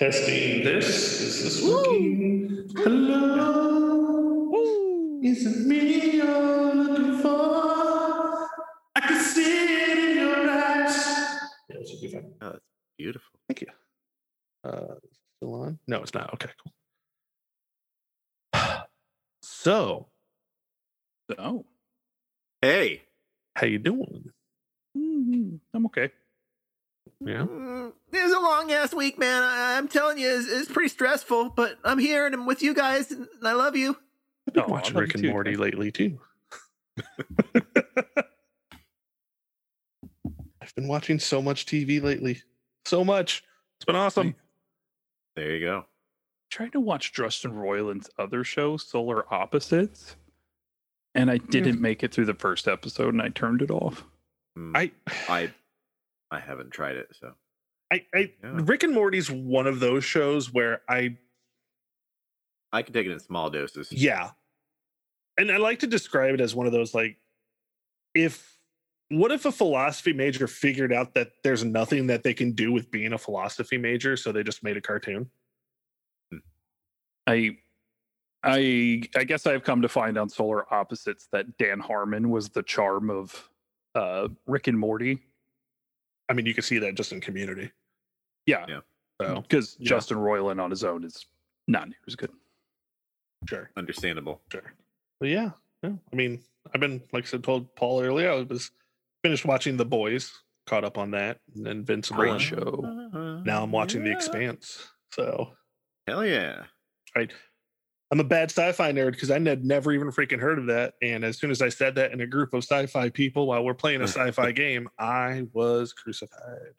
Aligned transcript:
Testing 0.00 0.64
this. 0.64 1.20
Is 1.20 1.44
this 1.44 1.62
working? 1.62 2.66
Hello. 2.74 4.50
Is 5.22 5.44
it 5.44 5.66
me 5.66 6.16
you're 6.16 6.74
looking 6.74 7.18
for? 7.18 8.48
I 8.96 9.00
can 9.00 9.22
see 9.22 9.44
it 9.44 9.98
in 9.98 10.16
your 10.16 10.50
eyes. 10.50 10.96
Yeah, 11.68 11.76
this 11.80 11.92
will 11.92 12.00
be 12.00 12.08
fine. 12.14 12.32
Oh, 12.40 12.52
that's 12.52 12.64
beautiful. 12.96 13.38
Thank 13.46 13.60
you. 13.60 13.66
Uh, 14.64 14.94
still 15.36 15.54
on? 15.60 15.78
No, 15.86 16.00
it's 16.00 16.14
not. 16.14 16.32
Okay, 16.32 16.48
cool. 16.64 16.72
So, 19.42 20.08
Oh, 21.38 21.66
Hey. 22.62 23.02
how 23.54 23.66
you 23.66 23.78
doing? 23.78 24.30
mm, 24.96 25.60
I'm 25.74 25.84
okay. 25.86 26.10
Yeah. 27.22 27.44
Mm, 27.46 27.92
it 28.12 28.22
was 28.22 28.32
a 28.32 28.40
long 28.40 28.72
ass 28.72 28.94
week, 28.94 29.18
man. 29.18 29.42
I, 29.42 29.76
I'm 29.76 29.88
telling 29.88 30.18
you, 30.18 30.28
it's, 30.38 30.48
it's 30.48 30.70
pretty 30.72 30.88
stressful, 30.88 31.50
but 31.50 31.78
I'm 31.84 31.98
here 31.98 32.24
and 32.26 32.34
I'm 32.34 32.46
with 32.46 32.62
you 32.62 32.74
guys 32.74 33.10
and 33.10 33.26
I 33.42 33.52
love 33.52 33.76
you. 33.76 33.96
I've 34.48 34.54
been 34.54 34.64
Oh, 34.66 34.68
watching 34.72 34.96
Rick 34.96 35.14
and 35.14 35.22
too, 35.24 35.30
Morty 35.30 35.52
Jack. 35.52 35.60
lately 35.60 35.92
too. 35.92 36.18
I've 40.62 40.74
been 40.74 40.88
watching 40.88 41.18
so 41.18 41.42
much 41.42 41.66
TV 41.66 42.02
lately. 42.02 42.42
So 42.84 43.04
much. 43.04 43.42
It's 43.78 43.84
been 43.84 43.96
awesome. 43.96 44.34
There 45.36 45.56
you 45.56 45.60
go. 45.66 45.84
Tried 46.50 46.72
to 46.72 46.80
watch 46.80 47.12
Justin 47.12 47.52
Roiland's 47.52 48.10
other 48.18 48.44
show, 48.44 48.76
Solar 48.76 49.32
Opposites, 49.32 50.16
and 51.14 51.30
I 51.30 51.38
didn't 51.38 51.80
make 51.80 52.02
it 52.02 52.12
through 52.12 52.26
the 52.26 52.34
first 52.34 52.66
episode, 52.68 53.14
and 53.14 53.22
I 53.22 53.28
turned 53.28 53.62
it 53.62 53.70
off. 53.70 54.04
Mm, 54.58 54.72
I, 54.76 54.90
I 55.32 55.50
I 56.30 56.40
haven't 56.40 56.70
tried 56.70 56.96
it, 56.96 57.08
so 57.18 57.32
I, 57.92 58.04
I, 58.14 58.32
Yeah. 58.42 58.60
Rick 58.62 58.82
and 58.84 58.94
Morty's 58.94 59.30
one 59.30 59.66
of 59.66 59.80
those 59.80 60.04
shows 60.04 60.52
where 60.52 60.82
I, 60.88 61.16
I 62.72 62.82
can 62.82 62.94
take 62.94 63.06
it 63.06 63.12
in 63.12 63.18
small 63.20 63.50
doses. 63.50 63.90
yeah, 63.90 64.30
and 65.38 65.50
I 65.50 65.56
like 65.56 65.80
to 65.80 65.86
describe 65.86 66.34
it 66.34 66.40
as 66.40 66.54
one 66.54 66.66
of 66.66 66.72
those 66.72 66.94
like, 66.94 67.16
if 68.14 68.56
what 69.08 69.32
if 69.32 69.44
a 69.44 69.50
philosophy 69.52 70.12
major 70.12 70.46
figured 70.46 70.92
out 70.92 71.14
that 71.14 71.32
there's 71.42 71.64
nothing 71.64 72.06
that 72.06 72.22
they 72.22 72.32
can 72.32 72.52
do 72.52 72.70
with 72.70 72.90
being 72.92 73.12
a 73.12 73.18
philosophy 73.18 73.76
major, 73.76 74.16
so 74.16 74.30
they 74.30 74.44
just 74.44 74.62
made 74.62 74.76
a 74.76 74.80
cartoon. 74.80 75.28
I, 77.26 77.56
I, 78.42 79.02
I 79.16 79.24
guess 79.24 79.46
I've 79.46 79.64
come 79.64 79.82
to 79.82 79.88
find 79.88 80.16
on 80.16 80.28
Solar 80.28 80.72
Opposites 80.72 81.28
that 81.32 81.58
Dan 81.58 81.80
Harmon 81.80 82.30
was 82.30 82.48
the 82.48 82.62
charm 82.62 83.10
of 83.10 83.48
uh, 83.94 84.28
Rick 84.46 84.68
and 84.68 84.78
Morty. 84.78 85.20
I 86.30 86.32
mean, 86.32 86.46
you 86.46 86.54
can 86.54 86.62
see 86.62 86.78
that 86.78 86.94
just 86.94 87.12
in 87.12 87.20
Community. 87.20 87.70
Yeah, 88.46 88.64
Yeah. 88.68 88.80
So 89.20 89.26
mm-hmm. 89.26 89.40
because 89.42 89.76
Yeah. 89.78 89.88
Justin 89.88 90.18
Roiland 90.18 90.62
on 90.62 90.70
his 90.70 90.84
own 90.84 91.04
is 91.04 91.26
not 91.68 91.88
near 91.88 91.98
as 92.06 92.16
good. 92.16 92.30
sure. 93.48 93.70
Understandable. 93.76 94.40
Sure. 94.50 94.72
But 95.18 95.28
yeah, 95.28 95.50
yeah. 95.82 95.92
I 96.12 96.16
mean, 96.16 96.40
I've 96.72 96.80
been 96.80 97.02
like 97.12 97.24
I 97.24 97.26
said, 97.26 97.44
told 97.44 97.74
Paul 97.74 98.00
earlier, 98.00 98.30
I 98.30 98.42
was 98.42 98.70
finished 99.22 99.44
watching 99.44 99.76
The 99.76 99.84
Boys, 99.84 100.32
caught 100.66 100.84
up 100.84 100.96
on 100.96 101.10
that, 101.10 101.40
and 101.54 101.66
then 101.66 101.78
Invincible. 101.78 102.20
Great 102.20 102.32
and 102.32 102.40
show. 102.40 102.84
Uh-huh. 103.12 103.40
Now 103.44 103.62
I'm 103.62 103.72
watching 103.72 104.04
The 104.04 104.12
Expanse. 104.12 104.88
So 105.12 105.50
Hell 106.06 106.24
yeah. 106.24 106.62
I'm 108.10 108.20
a 108.20 108.24
bad 108.24 108.50
sci-fi 108.50 108.92
nerd 108.92 109.12
because 109.12 109.30
I 109.30 109.38
had 109.38 109.64
never 109.64 109.92
even 109.92 110.08
freaking 110.10 110.40
heard 110.40 110.58
of 110.58 110.66
that. 110.66 110.94
And 111.00 111.24
as 111.24 111.38
soon 111.38 111.50
as 111.50 111.62
I 111.62 111.68
said 111.68 111.94
that 111.94 112.12
in 112.12 112.20
a 112.20 112.26
group 112.26 112.52
of 112.54 112.64
sci-fi 112.64 113.08
people 113.10 113.46
while 113.46 113.64
we're 113.64 113.74
playing 113.74 114.00
a 114.00 114.04
sci-fi 114.08 114.50
game, 114.52 114.88
I 114.98 115.46
was 115.52 115.92
crucified 115.92 116.74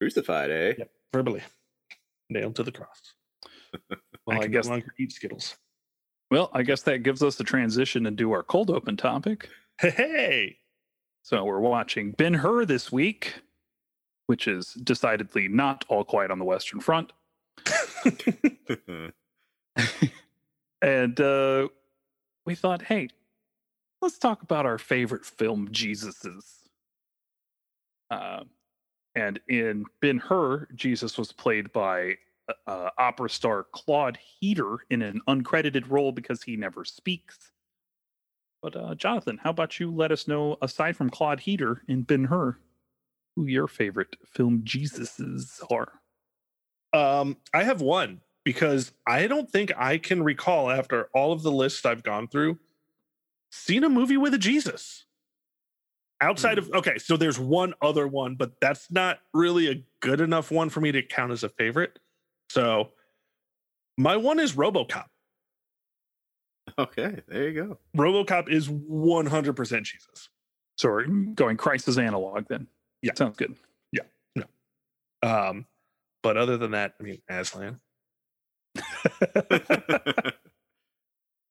Crucified, 0.00 0.50
eh? 0.50 0.74
Yep. 0.78 0.90
verbally, 1.12 1.42
nailed 2.30 2.56
to 2.56 2.62
the 2.62 2.72
cross. 2.72 3.14
Well, 4.26 4.36
I 4.36 4.42
can 4.42 4.52
guess 4.52 4.66
no 4.66 4.72
longer 4.72 4.92
eat 4.98 5.12
Skittles. 5.12 5.56
Well, 6.30 6.50
I 6.52 6.62
guess 6.62 6.82
that 6.82 6.98
gives 6.98 7.22
us 7.22 7.40
a 7.40 7.44
transition 7.44 8.04
to 8.04 8.10
do 8.10 8.32
our 8.32 8.42
cold 8.42 8.70
open 8.70 8.96
topic. 8.96 9.48
Hey, 9.80 9.90
hey. 9.90 10.56
So 11.22 11.42
we're 11.44 11.58
watching 11.58 12.12
Ben 12.12 12.34
Hur 12.34 12.66
this 12.66 12.92
week, 12.92 13.34
which 14.26 14.46
is 14.46 14.74
decidedly 14.74 15.48
not 15.48 15.84
all 15.88 16.04
quiet 16.04 16.30
on 16.30 16.38
the 16.38 16.44
Western 16.44 16.80
Front. 16.80 17.12
and 20.82 21.20
uh, 21.20 21.68
we 22.46 22.54
thought, 22.54 22.82
hey, 22.82 23.08
let's 24.00 24.18
talk 24.18 24.42
about 24.42 24.66
our 24.66 24.78
favorite 24.78 25.24
film, 25.24 25.68
Jesus's. 25.70 26.60
Uh, 28.10 28.44
and 29.14 29.40
in 29.48 29.84
Ben 30.00 30.18
Hur, 30.18 30.68
Jesus 30.74 31.18
was 31.18 31.32
played 31.32 31.72
by 31.72 32.14
uh, 32.48 32.70
uh, 32.70 32.90
opera 32.98 33.30
star 33.30 33.66
Claude 33.72 34.18
Heater 34.18 34.78
in 34.90 35.02
an 35.02 35.20
uncredited 35.28 35.90
role 35.90 36.12
because 36.12 36.42
he 36.42 36.56
never 36.56 36.84
speaks. 36.84 37.50
But 38.62 38.76
uh, 38.76 38.94
Jonathan, 38.94 39.38
how 39.42 39.50
about 39.50 39.80
you 39.80 39.90
let 39.90 40.12
us 40.12 40.28
know, 40.28 40.56
aside 40.60 40.96
from 40.96 41.10
Claude 41.10 41.40
Heater 41.40 41.82
in 41.88 42.02
Ben 42.02 42.24
Hur, 42.24 42.58
who 43.34 43.46
your 43.46 43.66
favorite 43.66 44.16
film 44.26 44.62
Jesuses 44.64 45.60
are? 45.70 45.92
Um, 46.92 47.36
I 47.54 47.64
have 47.64 47.80
one 47.80 48.20
because 48.44 48.92
I 49.06 49.26
don't 49.26 49.50
think 49.50 49.72
I 49.76 49.98
can 49.98 50.22
recall 50.22 50.70
after 50.70 51.08
all 51.14 51.32
of 51.32 51.42
the 51.42 51.52
lists 51.52 51.84
I've 51.84 52.02
gone 52.02 52.28
through 52.28 52.58
seen 53.50 53.84
a 53.84 53.88
movie 53.88 54.16
with 54.16 54.34
a 54.34 54.38
Jesus. 54.38 55.04
Outside 56.22 56.58
of 56.58 56.70
okay, 56.74 56.98
so 56.98 57.16
there's 57.16 57.38
one 57.38 57.72
other 57.80 58.06
one, 58.06 58.34
but 58.34 58.52
that's 58.60 58.90
not 58.90 59.20
really 59.32 59.70
a 59.70 59.82
good 60.00 60.20
enough 60.20 60.50
one 60.50 60.68
for 60.68 60.80
me 60.80 60.92
to 60.92 61.02
count 61.02 61.32
as 61.32 61.44
a 61.44 61.48
favorite. 61.48 61.98
So 62.50 62.90
my 63.96 64.16
one 64.16 64.38
is 64.38 64.52
RoboCop. 64.52 65.06
okay, 66.78 67.22
there 67.26 67.48
you 67.48 67.54
go. 67.54 67.78
RoboCop 67.96 68.50
is 68.50 68.68
100% 68.68 69.82
Jesus. 69.82 70.28
So 70.76 70.90
we're 70.90 71.06
going 71.06 71.56
Christ's 71.56 71.96
analog 71.96 72.46
then. 72.48 72.66
Yeah. 73.02 73.12
Sounds 73.14 73.36
good. 73.38 73.56
Yeah, 73.92 74.02
no. 74.36 74.44
Um, 75.22 75.66
but 76.22 76.36
other 76.36 76.58
than 76.58 76.72
that, 76.72 76.94
I 77.00 77.02
mean 77.02 77.22
Aslan. 77.30 77.80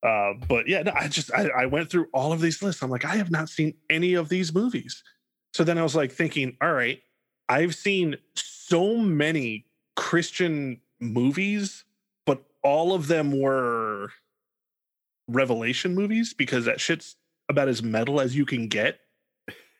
Uh, 0.01 0.33
but 0.47 0.67
yeah, 0.67 0.81
no, 0.81 0.93
I 0.95 1.07
just 1.09 1.29
I, 1.33 1.49
I 1.49 1.65
went 1.65 1.89
through 1.89 2.07
all 2.13 2.31
of 2.31 2.39
these 2.39 2.61
lists. 2.61 2.81
I'm 2.81 2.89
like, 2.89 3.03
I 3.03 3.17
have 3.17 3.31
not 3.31 3.49
seen 3.49 3.73
any 3.89 4.13
of 4.13 4.29
these 4.29 4.53
movies. 4.53 5.03
So 5.53 5.63
then 5.63 5.77
I 5.77 5.83
was 5.83 5.95
like 5.95 6.11
thinking, 6.11 6.55
all 6.61 6.71
right, 6.71 7.01
I've 7.49 7.75
seen 7.75 8.15
so 8.33 8.95
many 8.97 9.65
Christian 9.95 10.79
movies, 11.01 11.83
but 12.25 12.43
all 12.63 12.93
of 12.93 13.07
them 13.07 13.37
were 13.37 14.09
Revelation 15.27 15.93
movies 15.95 16.33
because 16.33 16.65
that 16.65 16.79
shit's 16.79 17.15
about 17.49 17.67
as 17.67 17.83
metal 17.83 18.21
as 18.21 18.35
you 18.35 18.45
can 18.45 18.67
get. 18.67 18.99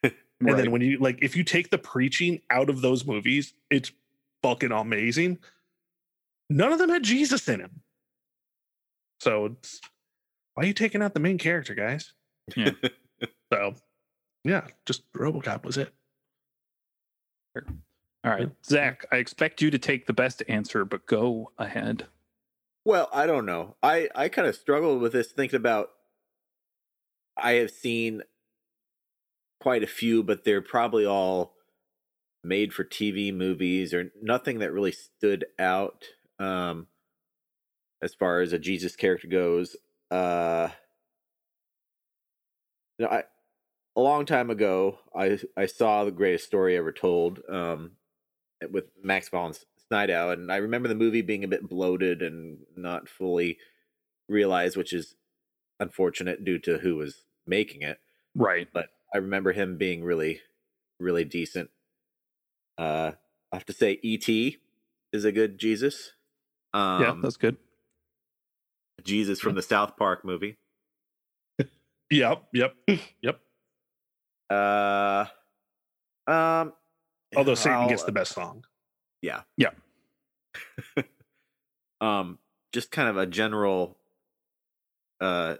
And 0.04 0.14
Right. 0.42 0.58
then 0.58 0.72
when 0.72 0.82
you 0.82 0.98
like, 1.00 1.20
if 1.22 1.36
you 1.36 1.44
take 1.44 1.70
the 1.70 1.78
preaching 1.78 2.40
out 2.50 2.70
of 2.70 2.80
those 2.80 3.06
movies, 3.06 3.54
it's 3.70 3.92
fucking 4.42 4.72
amazing. 4.72 5.40
None 6.50 6.72
of 6.72 6.80
them 6.80 6.90
had 6.90 7.04
Jesus 7.04 7.48
in 7.48 7.60
him. 7.60 7.82
So 9.20 9.46
it's 9.46 9.80
why 10.54 10.64
are 10.64 10.68
you 10.68 10.74
taking 10.74 11.02
out 11.02 11.14
the 11.14 11.20
main 11.20 11.38
character, 11.38 11.76
guys? 11.76 12.14
Yeah. 12.56 12.72
So 13.52 13.74
yeah, 14.44 14.68
just 14.86 15.12
Robocop 15.12 15.66
was 15.66 15.76
it. 15.76 15.92
All 17.56 18.32
right, 18.32 18.50
Zach, 18.64 19.06
I 19.12 19.18
expect 19.18 19.62
you 19.62 19.72
to 19.72 19.80
take 19.80 20.06
the 20.06 20.14
best 20.14 20.44
answer, 20.48 20.86
but 20.86 21.08
go 21.08 21.52
ahead. 21.58 22.06
Well, 22.86 23.10
I 23.12 23.26
don't 23.26 23.46
know. 23.46 23.76
I 23.82 24.08
I 24.16 24.30
kind 24.30 24.48
of 24.48 24.56
struggled 24.56 25.02
with 25.02 25.14
this 25.14 25.32
thinking 25.32 25.58
about. 25.58 25.90
I 27.36 27.54
have 27.54 27.72
seen 27.72 28.22
quite 29.60 29.84
a 29.84 29.88
few, 29.88 30.24
but 30.24 30.44
they're 30.44 30.62
probably 30.62 31.06
all 31.06 31.56
made 32.44 32.74
for 32.74 32.84
TV 32.84 33.34
movies 33.34 33.94
or 33.94 34.12
nothing 34.22 34.60
that 34.60 34.72
really 34.72 34.92
stood 34.92 35.46
out 35.58 36.06
um 36.40 36.88
as 38.02 38.14
far 38.14 38.42
as 38.42 38.54
a 38.54 38.60
Jesus 38.60 38.96
character 38.96 39.28
goes. 39.28 39.76
Uh 40.12 40.70
you 42.98 43.06
know, 43.06 43.12
I 43.12 43.24
a 43.96 44.02
long 44.02 44.26
time 44.26 44.50
ago, 44.50 45.00
I 45.16 45.40
I 45.58 45.66
saw 45.66 46.04
the 46.04 46.12
greatest 46.12 46.46
story 46.46 46.78
ever 46.78 46.92
told 46.92 47.42
um 47.50 47.92
with 48.72 48.86
Max 49.04 49.30
von 49.30 49.54
Sydow, 49.92 50.30
and 50.32 50.52
I 50.52 50.58
remember 50.58 50.88
the 50.88 50.96
movie 50.96 51.22
being 51.22 51.44
a 51.44 51.48
bit 51.48 51.68
bloated 51.68 52.22
and 52.22 52.60
not 52.76 53.10
fully 53.10 53.58
realized, 54.28 54.78
which 54.78 54.94
is 54.94 55.16
unfortunate 55.80 56.44
due 56.44 56.60
to 56.60 56.80
who 56.80 56.96
was 56.96 57.26
making 57.48 57.82
it. 57.82 58.00
Right. 58.36 58.68
But 58.72 58.90
I 59.14 59.18
remember 59.18 59.54
him 59.54 59.78
being 59.78 60.04
really, 60.04 60.42
really 61.00 61.26
decent. 61.26 61.70
Uh, 62.78 63.14
I 63.52 63.56
have 63.56 63.66
to 63.66 63.74
say, 63.74 64.00
E.T. 64.04 64.58
is 65.12 65.26
a 65.26 65.32
good 65.32 65.58
Jesus. 65.58 66.14
Um, 66.74 67.02
yeah, 67.02 67.16
that's 67.22 67.38
good. 67.38 67.58
Jesus 69.04 69.40
from 69.40 69.56
the 69.56 69.62
South 69.62 69.96
Park 69.98 70.24
movie. 70.26 70.58
Yep, 72.12 72.44
yep, 72.54 72.76
yep. 73.22 73.40
Uh, 74.50 75.26
um, 76.28 76.74
Although 77.36 77.54
Satan 77.56 77.88
gets 77.88 78.02
I'll- 78.02 78.06
the 78.08 78.12
best 78.12 78.34
song. 78.34 78.64
Yeah. 79.22 79.42
Yeah. 79.58 79.72
um, 82.02 82.40
just 82.74 82.90
kind 82.92 83.10
of 83.10 83.18
a 83.18 83.26
general 83.28 83.98
uh 85.22 85.56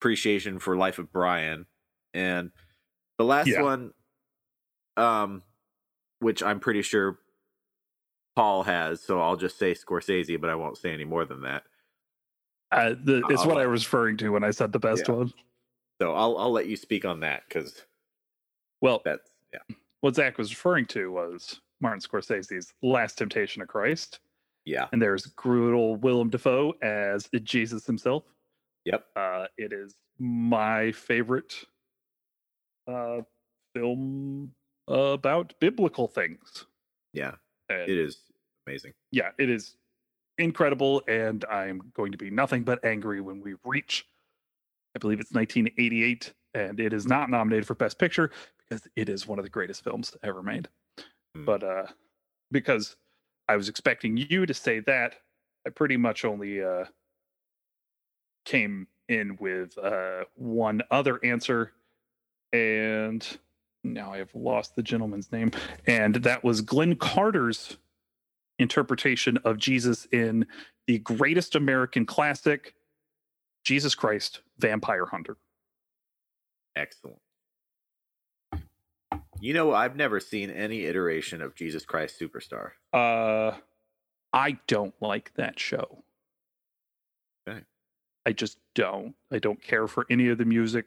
appreciation 0.00 0.58
for 0.58 0.76
Life 0.76 0.98
of 0.98 1.10
Brian, 1.12 1.66
and 2.12 2.50
the 3.18 3.24
last 3.24 3.46
Yeah. 3.48 3.62
one, 3.62 3.92
um, 4.98 5.42
which 6.18 6.42
I'm 6.42 6.60
pretty 6.60 6.82
sure 6.82 7.18
Paul 8.36 8.62
has, 8.64 9.00
so 9.02 9.20
I'll 9.20 9.36
just 9.36 9.58
say 9.58 9.72
Scorsese, 9.72 10.40
but 10.40 10.50
I 10.50 10.54
won't 10.54 10.76
say 10.78 10.92
any 10.92 11.04
more 11.04 11.24
than 11.24 11.42
that. 11.42 11.64
Uh, 12.70 12.90
the, 13.02 13.24
it's 13.30 13.42
I'll 13.42 13.48
what 13.48 13.58
I 13.58 13.66
was 13.66 13.84
referring 13.86 14.18
to 14.18 14.28
when 14.30 14.44
I 14.44 14.50
said 14.50 14.72
the 14.72 14.78
best 14.78 15.08
Yeah. 15.08 15.14
one. 15.14 15.32
So 16.00 16.12
I'll 16.12 16.36
I'll 16.36 16.52
let 16.52 16.66
you 16.66 16.76
speak 16.76 17.04
on 17.06 17.20
that 17.20 17.44
because 17.48 17.82
Well, 18.82 19.00
that's 19.04 19.30
yeah 19.52 19.76
what 20.02 20.14
Zach 20.14 20.36
was 20.38 20.50
referring 20.50 20.86
to 20.86 21.10
was 21.10 21.60
Martin 21.80 22.00
Scorsese's 22.00 22.74
Last 22.82 23.16
Temptation 23.18 23.62
of 23.62 23.68
Christ, 23.68 24.20
yeah 24.66 24.88
and 24.92 25.00
there's 25.00 25.26
brutal 25.28 25.96
Willem 25.96 26.28
Dafoe 26.28 26.74
as 26.82 27.28
Jesus 27.42 27.86
himself. 27.86 28.24
yep 28.84 29.06
Uh, 29.16 29.46
it 29.56 29.72
is 29.72 29.96
my 30.18 30.92
favorite 30.92 31.54
uh, 32.86 33.22
film 33.74 34.52
about 34.88 35.54
biblical 35.60 36.06
things. 36.08 36.66
yeah 37.14 37.32
And 37.70 37.88
it 37.88 37.98
is 37.98 38.18
amazing. 38.66 38.92
yeah, 39.10 39.30
it 39.38 39.50
is 39.50 39.76
incredible, 40.38 41.02
and 41.08 41.44
I'm 41.50 41.92
going 41.94 42.12
to 42.12 42.18
be 42.18 42.30
nothing 42.30 42.64
but 42.64 42.84
angry 42.84 43.20
when 43.20 43.40
we 43.40 43.54
reach. 43.64 44.06
I 44.94 44.98
believe 44.98 45.20
it's 45.20 45.32
1988, 45.32 46.32
and 46.54 46.80
it 46.80 46.92
is 46.92 47.06
not 47.06 47.30
nominated 47.30 47.66
for 47.66 47.74
Best 47.74 47.98
Picture 47.98 48.30
because 48.58 48.86
it 48.96 49.08
is 49.08 49.26
one 49.26 49.38
of 49.38 49.44
the 49.44 49.50
greatest 49.50 49.84
films 49.84 50.14
ever 50.22 50.42
made. 50.42 50.68
Hmm. 51.34 51.44
But 51.44 51.62
uh, 51.62 51.86
because 52.50 52.96
I 53.48 53.56
was 53.56 53.68
expecting 53.68 54.16
you 54.16 54.46
to 54.46 54.54
say 54.54 54.80
that, 54.80 55.16
I 55.66 55.70
pretty 55.70 55.96
much 55.96 56.24
only 56.24 56.62
uh, 56.62 56.84
came 58.44 58.86
in 59.08 59.36
with 59.40 59.76
uh, 59.78 60.24
one 60.34 60.82
other 60.90 61.20
answer, 61.24 61.72
and 62.52 63.26
now 63.84 64.12
I 64.12 64.18
have 64.18 64.34
lost 64.34 64.76
the 64.76 64.82
gentleman's 64.82 65.30
name, 65.30 65.50
and 65.86 66.16
that 66.16 66.42
was 66.42 66.60
Glenn 66.60 66.96
Carter's 66.96 67.76
interpretation 68.58 69.38
of 69.44 69.58
Jesus 69.58 70.06
in 70.12 70.46
the 70.86 70.98
greatest 70.98 71.54
American 71.54 72.06
classic, 72.06 72.74
Jesus 73.64 73.94
Christ, 73.94 74.40
Vampire 74.58 75.06
Hunter. 75.06 75.36
Excellent. 76.76 77.18
You 79.40 79.52
know, 79.52 79.74
I've 79.74 79.96
never 79.96 80.20
seen 80.20 80.50
any 80.50 80.84
iteration 80.84 81.42
of 81.42 81.54
Jesus 81.54 81.84
Christ 81.84 82.18
Superstar. 82.18 82.70
Uh, 82.92 83.56
I 84.32 84.58
don't 84.66 84.94
like 85.00 85.32
that 85.34 85.58
show. 85.58 86.02
Okay. 87.48 87.60
I 88.24 88.32
just 88.32 88.58
don't. 88.74 89.14
I 89.30 89.38
don't 89.38 89.62
care 89.62 89.86
for 89.86 90.06
any 90.10 90.28
of 90.28 90.38
the 90.38 90.44
music. 90.44 90.86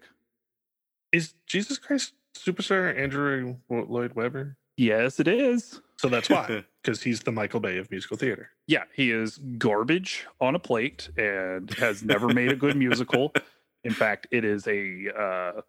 Is 1.11 1.33
Jesus 1.47 1.77
Christ 1.77 2.13
Superstar 2.35 2.97
Andrew 2.97 3.57
Lloyd 3.69 4.13
Webber? 4.13 4.57
Yes, 4.79 5.19
it 5.19 5.27
is. 5.27 5.81
So 5.97 6.07
that's 6.07 6.29
why, 6.29 6.63
because 6.81 7.03
he's 7.03 7.19
the 7.19 7.33
Michael 7.33 7.59
Bay 7.59 7.79
of 7.79 7.91
musical 7.91 8.15
theater. 8.15 8.51
Yeah, 8.65 8.83
he 8.95 9.11
is 9.11 9.37
garbage 9.57 10.25
on 10.39 10.55
a 10.55 10.59
plate 10.59 11.09
and 11.17 11.69
has 11.71 12.01
never 12.01 12.29
made 12.29 12.49
a 12.53 12.55
good 12.55 12.77
musical. 12.77 13.33
In 13.83 13.91
fact, 13.91 14.27
it 14.31 14.45
is 14.45 14.65
a 14.67 15.09
uh, 15.13 15.61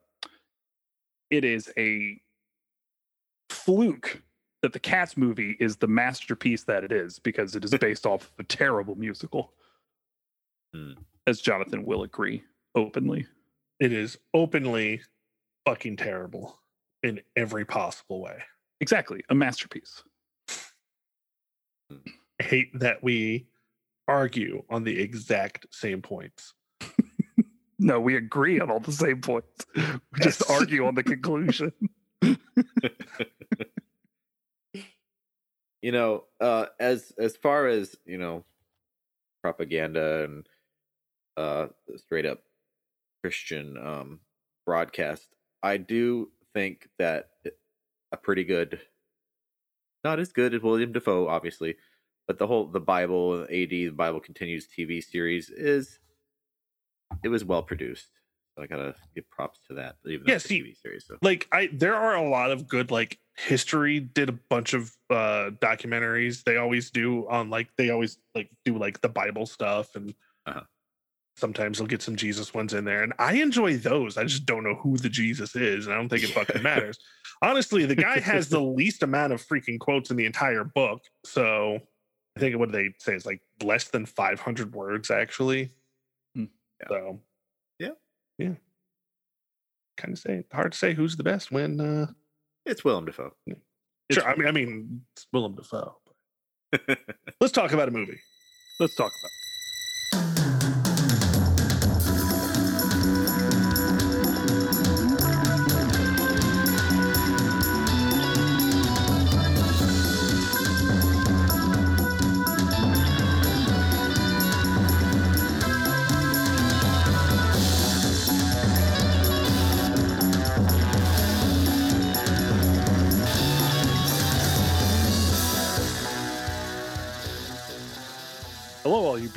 it 1.29 1.45
is 1.45 1.73
a 1.77 2.21
fluke 3.51 4.23
that 4.63 4.73
the 4.73 4.79
Cats 4.79 5.17
movie 5.17 5.57
is 5.59 5.77
the 5.77 5.89
masterpiece 5.89 6.63
that 6.65 6.85
it 6.85 6.93
is 6.93 7.19
because 7.19 7.57
it 7.57 7.65
is 7.65 7.71
based 7.81 8.07
off 8.07 8.23
of 8.23 8.33
a 8.39 8.45
terrible 8.45 8.95
musical. 8.95 9.55
Hmm. 10.73 10.93
As 11.27 11.41
Jonathan 11.41 11.85
will 11.85 12.05
agree 12.05 12.45
openly. 12.77 13.27
It 13.81 13.93
is 13.93 14.19
openly 14.35 15.01
fucking 15.67 15.97
terrible 15.97 16.61
in 17.03 17.21
every 17.35 17.65
possible 17.65 18.21
way. 18.21 18.39
Exactly, 18.81 19.23
a 19.29 19.35
masterpiece. 19.35 20.03
I 21.91 22.43
hate 22.43 22.79
that 22.81 23.03
we 23.03 23.47
argue 24.09 24.63
on 24.71 24.85
the 24.85 25.01
exact 25.01 25.67
same 25.71 26.03
points. 26.03 26.55
No, 27.83 27.99
we 27.99 28.15
agree 28.15 28.61
on 28.61 28.71
all 28.71 28.79
the 28.79 28.93
same 28.93 29.23
points. 29.23 29.65
We 29.75 30.21
just 30.21 30.51
argue 30.51 30.85
on 30.87 30.95
the 30.95 31.03
conclusion. 31.03 31.73
you 35.83 35.91
know, 35.93 36.25
uh, 36.41 36.67
as 36.79 37.13
as 37.19 37.37
far 37.37 37.69
as 37.69 37.97
you 38.05 38.19
know, 38.19 38.45
propaganda 39.43 40.25
and 40.25 40.47
uh, 41.37 41.69
straight 41.97 42.27
up 42.27 42.41
Christian 43.23 43.79
um, 43.79 44.21
broadcast, 44.67 45.29
I 45.63 45.79
do 45.79 46.31
think 46.55 46.89
that 46.99 47.31
a 48.13 48.17
pretty 48.17 48.45
good, 48.45 48.81
not 50.05 50.19
as 50.19 50.33
good 50.33 50.55
as 50.55 50.63
William 50.63 50.93
Dafoe, 50.93 51.29
obviously, 51.29 51.77
but 52.27 52.39
the 52.39 52.47
whole 52.47 52.67
the 52.67 52.81
Bible, 52.81 53.43
AD, 53.43 53.71
the 53.71 53.89
Bible 53.91 54.21
Continues 54.21 54.67
TV 54.69 55.03
series 55.03 55.51
is 55.51 55.99
it 57.23 57.29
was 57.29 57.45
well 57.45 57.63
produced. 57.63 58.09
So 58.57 58.63
I 58.63 58.67
gotta 58.67 58.95
give 59.15 59.29
props 59.31 59.61
to 59.69 59.75
that, 59.75 59.97
even 60.07 60.27
Yeah, 60.27 60.39
see, 60.39 60.61
TV 60.63 60.77
series. 60.77 61.07
So 61.07 61.17
Like 61.23 61.47
I 61.53 61.69
there 61.73 61.95
are 61.95 62.17
a 62.17 62.29
lot 62.29 62.51
of 62.51 62.67
good 62.67 62.91
like 62.91 63.19
history 63.37 64.01
did 64.01 64.29
a 64.29 64.33
bunch 64.33 64.75
of 64.75 64.97
uh 65.09 65.51
documentaries. 65.61 66.43
They 66.45 66.57
always 66.57 66.91
do 66.91 67.29
on 67.29 67.51
like 67.51 67.69
they 67.77 67.91
always 67.91 68.19
like 68.35 68.51
do 68.65 68.77
like 68.77 69.01
the 69.01 69.09
Bible 69.09 69.47
stuff 69.47 69.95
and 69.95 70.15
Uh-huh. 70.47 70.63
Sometimes 71.41 71.79
they'll 71.79 71.87
get 71.87 72.03
some 72.03 72.15
Jesus 72.17 72.55
ones 72.55 72.75
in 72.75 72.85
there. 72.85 73.03
And 73.03 73.13
I 73.19 73.35
enjoy 73.35 73.77
those. 73.79 74.17
I 74.17 74.25
just 74.25 74.47
don't 74.47 74.63
know 74.63 74.75
who 74.77 74.97
the 74.97 75.09
Jesus 75.09 75.57
is, 75.57 75.87
and 75.87 75.95
I 75.95 75.99
don't 75.99 76.09
think 76.09 76.23
it 76.23 76.31
fucking 76.31 76.63
matters. 76.63 76.99
Honestly, 77.43 77.87
the 77.87 77.97
guy 77.97 78.21
has 78.21 78.49
the 78.49 78.61
least 78.61 79.03
amount 79.03 79.33
of 79.33 79.43
freaking 79.45 79.79
quotes 79.81 80.11
in 80.11 80.17
the 80.17 80.27
entire 80.27 80.63
book. 80.65 81.03
So 81.25 81.79
I 82.37 82.41
think 82.41 82.57
what 82.59 82.71
they 82.71 82.91
say 82.99 83.15
is 83.15 83.27
like 83.27 83.41
less 83.63 83.89
than 83.89 84.07
500 84.07 84.75
words 84.75 85.11
actually. 85.11 85.71
Hmm. 86.37 86.45
Yeah. 86.81 86.89
So 86.89 87.21
Yeah. 87.79 87.91
yeah. 88.39 88.53
Kind 89.97 90.13
of 90.13 90.19
say 90.19 90.45
hard 90.53 90.73
to 90.73 90.79
say 90.79 90.95
who's 90.95 91.17
the 91.17 91.25
best 91.25 91.51
when. 91.51 91.81
uh 91.81 92.07
it's 92.67 92.85
Willem 92.85 93.07
Dafoe. 93.07 93.33
Sure, 94.13 94.29
I 94.29 94.37
mean, 94.37 94.47
I 94.47 94.51
mean, 94.53 95.01
it's 95.17 95.27
Willem 95.33 95.55
Dafoe. 95.55 95.97
Let's 97.41 97.53
talk 97.53 97.73
about 97.73 97.89
a 97.89 97.91
movie. 97.91 98.21
Let's 98.79 98.95
talk 98.95 99.11
about. 99.11 99.31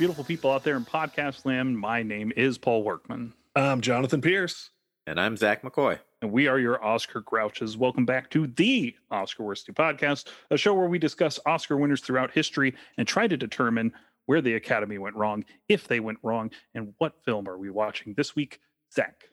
Beautiful 0.04 0.22
people 0.22 0.50
out 0.52 0.62
there 0.64 0.76
in 0.76 0.84
podcast 0.84 1.46
land. 1.46 1.78
My 1.78 2.02
name 2.02 2.30
is 2.36 2.58
Paul 2.58 2.82
Workman, 2.82 3.32
I'm 3.56 3.80
Jonathan 3.80 4.20
Pierce. 4.20 4.68
and 5.06 5.18
I'm 5.18 5.34
Zach 5.34 5.62
McCoy. 5.62 5.98
and 6.20 6.30
we 6.30 6.46
are 6.46 6.58
your 6.58 6.84
Oscar 6.84 7.22
Grouches. 7.22 7.78
Welcome 7.78 8.04
back 8.04 8.28
to 8.32 8.46
the 8.46 8.94
Oscar 9.10 9.44
Worsty 9.44 9.72
Podcast, 9.72 10.28
a 10.50 10.58
show 10.58 10.74
where 10.74 10.88
we 10.88 10.98
discuss 10.98 11.40
Oscar 11.46 11.78
winners 11.78 12.02
throughout 12.02 12.32
history 12.32 12.74
and 12.98 13.08
try 13.08 13.26
to 13.26 13.38
determine 13.38 13.94
where 14.26 14.42
the 14.42 14.52
Academy 14.52 14.98
went 14.98 15.16
wrong, 15.16 15.42
if 15.70 15.88
they 15.88 16.00
went 16.00 16.18
wrong, 16.22 16.50
and 16.74 16.92
what 16.98 17.24
film 17.24 17.48
are 17.48 17.56
we 17.56 17.70
watching 17.70 18.12
this 18.12 18.36
week. 18.36 18.60
Zach. 18.92 19.30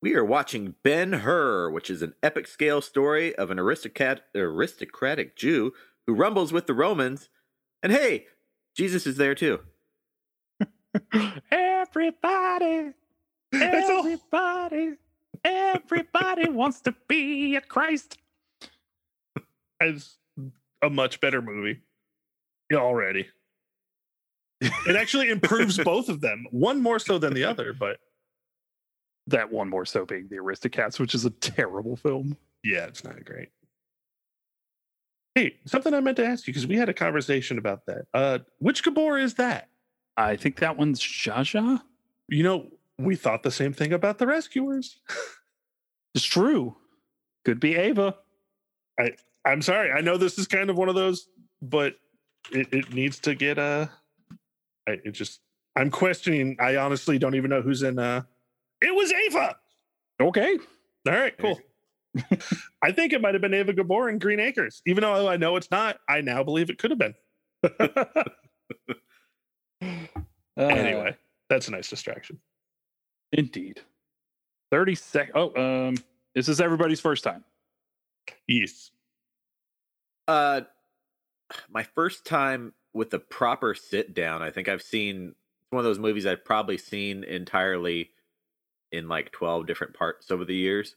We 0.00 0.14
are 0.14 0.24
watching 0.24 0.76
Ben 0.82 1.12
Hur, 1.12 1.68
which 1.68 1.90
is 1.90 2.00
an 2.00 2.14
epic 2.22 2.48
scale 2.48 2.80
story 2.80 3.34
of 3.34 3.50
an 3.50 3.58
aristocrat, 3.58 4.22
aristocratic 4.34 5.36
Jew 5.36 5.74
who 6.06 6.14
rumbles 6.14 6.54
with 6.54 6.66
the 6.66 6.72
Romans. 6.72 7.28
And 7.82 7.92
hey, 7.92 8.28
Jesus 8.74 9.06
is 9.06 9.18
there 9.18 9.34
too. 9.34 9.60
Everybody, 11.50 12.92
everybody, 13.52 14.94
everybody 15.44 16.48
wants 16.48 16.80
to 16.82 16.94
be 17.08 17.56
a 17.56 17.60
Christ. 17.60 18.18
It's 19.80 20.16
a 20.82 20.90
much 20.90 21.20
better 21.20 21.40
movie 21.40 21.80
yeah, 22.70 22.78
already. 22.78 23.28
It 24.60 24.96
actually 24.96 25.30
improves 25.30 25.78
both 25.84 26.08
of 26.08 26.20
them. 26.20 26.46
One 26.50 26.80
more 26.80 26.98
so 26.98 27.18
than 27.18 27.32
the 27.34 27.44
other, 27.44 27.72
but 27.72 27.98
That 29.26 29.50
one 29.50 29.68
more 29.68 29.86
so 29.86 30.04
being 30.04 30.28
the 30.28 30.36
Aristocats, 30.36 30.98
which 31.00 31.14
is 31.14 31.24
a 31.24 31.30
terrible 31.30 31.96
film. 31.96 32.36
yeah, 32.62 32.84
it's 32.86 33.02
not 33.04 33.24
great. 33.24 33.48
Hey, 35.34 35.56
something 35.64 35.94
I 35.94 36.00
meant 36.00 36.16
to 36.18 36.26
ask 36.26 36.46
you 36.46 36.52
because 36.52 36.66
we 36.66 36.76
had 36.76 36.88
a 36.88 36.94
conversation 36.94 37.56
about 37.56 37.86
that. 37.86 38.04
Uh, 38.12 38.38
which 38.58 38.82
Gabor 38.82 39.16
is 39.18 39.34
that? 39.34 39.68
I 40.20 40.36
think 40.36 40.56
that 40.58 40.76
one's 40.76 41.00
Zsa 41.00 41.38
Zsa. 41.40 41.80
You 42.28 42.42
know, 42.42 42.66
we 42.98 43.16
thought 43.16 43.42
the 43.42 43.50
same 43.50 43.72
thing 43.72 43.92
about 43.92 44.18
the 44.18 44.26
rescuers. 44.26 44.98
It's 46.12 46.24
true. 46.24 46.76
Could 47.44 47.60
be 47.60 47.76
Eva. 47.76 48.16
I 48.98 49.12
I'm 49.44 49.62
sorry. 49.62 49.92
I 49.92 50.00
know 50.00 50.16
this 50.16 50.38
is 50.38 50.48
kind 50.48 50.68
of 50.68 50.76
one 50.76 50.88
of 50.88 50.96
those, 50.96 51.28
but 51.62 51.94
it, 52.50 52.66
it 52.72 52.92
needs 52.92 53.20
to 53.20 53.36
get 53.36 53.60
uh 53.60 53.86
I 54.88 54.98
it 55.04 55.12
just 55.12 55.40
I'm 55.76 55.88
questioning. 55.88 56.56
I 56.58 56.74
honestly 56.76 57.16
don't 57.16 57.36
even 57.36 57.48
know 57.48 57.62
who's 57.62 57.84
in 57.84 58.00
uh 58.00 58.22
it 58.82 58.92
was 58.92 59.12
Eva. 59.12 59.56
Okay. 60.20 60.58
All 61.06 61.12
right, 61.14 61.38
cool. 61.38 61.60
I 62.82 62.90
think 62.90 63.12
it 63.12 63.20
might 63.22 63.34
have 63.34 63.40
been 63.40 63.54
Eva 63.54 63.72
Gabor 63.72 64.08
in 64.08 64.18
Green 64.18 64.40
Acres. 64.40 64.82
Even 64.84 65.02
though 65.02 65.28
I 65.28 65.36
know 65.36 65.54
it's 65.54 65.70
not, 65.70 65.98
I 66.08 66.22
now 66.22 66.42
believe 66.42 66.70
it 66.70 66.78
could 66.78 66.90
have 66.90 66.98
been. 66.98 67.14
Uh, 69.82 70.64
anyway, 70.66 71.16
that's 71.48 71.68
a 71.68 71.70
nice 71.70 71.88
distraction. 71.88 72.38
Indeed. 73.32 73.80
30 74.70 74.94
sec. 74.94 75.30
Oh, 75.34 75.54
um, 75.88 75.96
this 76.34 76.48
is 76.48 76.60
everybody's 76.60 77.00
first 77.00 77.24
time. 77.24 77.44
Yes. 78.46 78.90
Uh, 80.28 80.62
my 81.68 81.82
first 81.82 82.24
time 82.24 82.72
with 82.92 83.12
a 83.14 83.18
proper 83.18 83.74
sit 83.74 84.14
down. 84.14 84.42
I 84.42 84.50
think 84.50 84.68
I've 84.68 84.82
seen 84.82 85.34
it's 85.62 85.72
one 85.72 85.80
of 85.80 85.84
those 85.84 85.98
movies 85.98 86.26
I've 86.26 86.44
probably 86.44 86.78
seen 86.78 87.24
entirely 87.24 88.10
in 88.92 89.08
like 89.08 89.32
twelve 89.32 89.66
different 89.66 89.94
parts 89.94 90.30
over 90.30 90.44
the 90.44 90.54
years. 90.54 90.96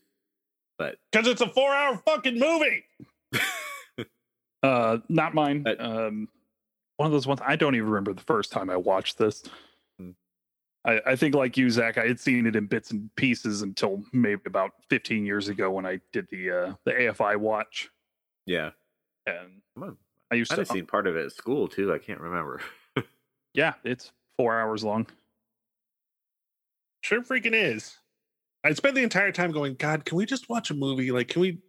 But 0.78 0.98
Because 1.12 1.28
it's 1.28 1.42
a 1.42 1.50
four 1.50 1.74
hour 1.74 1.98
fucking 2.06 2.38
movie. 2.40 2.84
Uh, 4.64 5.00
not 5.10 5.34
mine. 5.34 5.66
Uh, 5.68 5.76
um, 5.78 6.30
one 6.98 7.08
of 7.08 7.12
those 7.12 7.28
ones 7.28 7.40
I 7.46 7.56
don't 7.56 7.76
even 7.76 7.90
remember 7.90 8.14
the 8.14 8.22
first 8.22 8.52
time 8.52 8.70
I 8.70 8.78
watched 8.78 9.18
this. 9.18 9.44
Hmm. 10.00 10.12
I, 10.86 11.02
I 11.06 11.16
think, 11.16 11.36
like 11.36 11.58
you, 11.58 11.70
Zach, 11.70 11.98
I 11.98 12.08
had 12.08 12.20
seen 12.20 12.46
it 12.46 12.56
in 12.56 12.66
bits 12.68 12.92
and 12.92 13.14
pieces 13.16 13.62
until 13.62 14.04
maybe 14.14 14.42
about 14.46 14.72
15 14.90 15.26
years 15.26 15.50
ago 15.50 15.72
when 15.72 15.86
I 15.86 16.00
did 16.12 16.28
the 16.30 16.52
uh, 16.52 16.74
the 16.86 16.92
AFI 16.92 17.38
watch, 17.38 17.90
yeah, 18.46 18.72
and 19.26 19.62
Come 19.76 19.84
on. 19.84 19.98
I 20.32 20.36
used 20.36 20.52
I'd 20.52 20.56
to. 20.56 20.62
have 20.62 20.70
seen 20.70 20.86
part 20.86 21.08
of 21.08 21.16
it 21.16 21.26
at 21.26 21.32
school 21.32 21.68
too. 21.68 21.94
I 21.94 21.98
can't 22.00 22.20
remember. 22.20 22.62
Yeah, 23.54 23.74
it's 23.84 24.12
four 24.38 24.60
hours 24.60 24.84
long. 24.84 25.06
Sure 27.02 27.22
freaking 27.22 27.54
is. 27.54 27.98
I 28.64 28.74
spent 28.74 28.96
the 28.96 29.04
entire 29.04 29.32
time 29.32 29.52
going, 29.52 29.76
God, 29.76 30.06
can 30.06 30.18
we 30.18 30.26
just 30.26 30.50
watch 30.50 30.72
a 30.72 30.74
movie? 30.74 31.12
Like, 31.12 31.28
can 31.28 31.42
we 31.42 31.52
can 31.52 31.62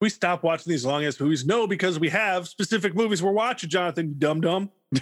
we 0.00 0.08
stop 0.08 0.42
watching 0.42 0.70
these 0.70 0.84
long 0.86 1.04
ass 1.04 1.18
movies? 1.20 1.44
No, 1.46 1.66
because 1.66 1.98
we 1.98 2.08
have 2.10 2.46
specific 2.48 2.94
movies 2.94 3.22
we're 3.22 3.32
watching, 3.32 3.68
Jonathan, 3.70 4.08
you 4.08 4.14
dumb 4.14 4.40
dumb. 4.40 4.70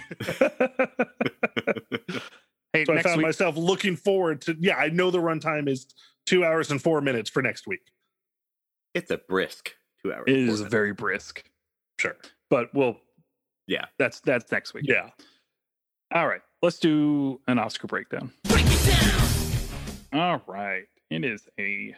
hey, 2.73 2.85
So 2.85 2.93
I 2.93 3.01
found 3.01 3.17
week, 3.17 3.25
myself 3.25 3.55
looking 3.57 3.95
forward 3.95 4.41
to 4.41 4.55
yeah, 4.59 4.75
I 4.77 4.89
know 4.89 5.11
the 5.11 5.19
runtime 5.19 5.67
is 5.69 5.87
two 6.25 6.43
hours 6.43 6.71
and 6.71 6.81
four 6.81 7.01
minutes 7.01 7.29
for 7.29 7.41
next 7.41 7.67
week. 7.67 7.81
it's 8.93 9.11
a 9.11 9.17
brisk 9.17 9.71
two 10.03 10.13
hours. 10.13 10.23
it 10.27 10.31
four 10.33 10.41
minutes. 10.57 10.61
very 10.71 10.93
brisk, 10.93 11.43
Sure. 11.99 12.15
but 12.49 12.73
we'll. 12.73 12.97
Yeah. 13.67 13.85
that's 13.99 14.19
that's 14.21 14.51
next 14.51 14.73
week. 14.73 14.85
Yeah. 14.87 15.09
All 16.13 16.27
right, 16.27 16.41
let's 16.61 16.79
do 16.79 17.41
an 17.47 17.59
Oscar 17.59 17.87
breakdown. 17.87 18.31
All 20.13 20.41
right, 20.47 20.85
it 21.09 21.25
is 21.25 21.47
a 21.59 21.93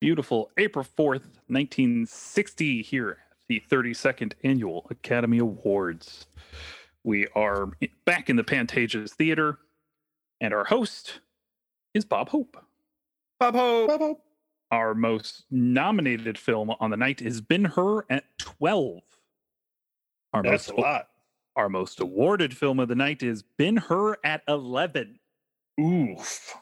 beautiful 0.00 0.50
April 0.56 0.84
4th, 0.84 1.26
1960, 1.48 2.82
here 2.82 3.10
at 3.10 3.36
the 3.48 3.62
32nd 3.70 4.32
Annual 4.42 4.86
Academy 4.90 5.38
Awards. 5.38 6.26
We 7.04 7.26
are 7.34 7.68
back 8.04 8.28
in 8.28 8.36
the 8.36 8.44
Pantages 8.44 9.10
Theater, 9.12 9.58
and 10.40 10.52
our 10.52 10.64
host 10.64 11.20
is 11.94 12.04
Bob 12.04 12.30
Hope. 12.30 12.56
Bob 13.38 13.54
Hope. 13.54 13.88
Bob 13.88 14.00
Hope. 14.00 14.24
Our 14.70 14.94
most 14.94 15.44
nominated 15.50 16.38
film 16.38 16.70
on 16.78 16.90
the 16.90 16.96
night 16.96 17.20
is 17.20 17.40
Ben 17.40 17.64
Hur 17.64 18.04
at 18.08 18.24
12. 18.38 19.00
Our 20.32 20.42
That's 20.42 20.68
most 20.68 20.78
a 20.78 20.80
lot. 20.80 21.08
our 21.56 21.68
most 21.68 22.00
awarded 22.00 22.56
film 22.56 22.78
of 22.78 22.88
the 22.88 22.94
night 22.94 23.22
is 23.22 23.42
Ben 23.42 23.76
Hur 23.76 24.16
at 24.22 24.42
11. 24.46 25.18
Oof. 25.80 26.54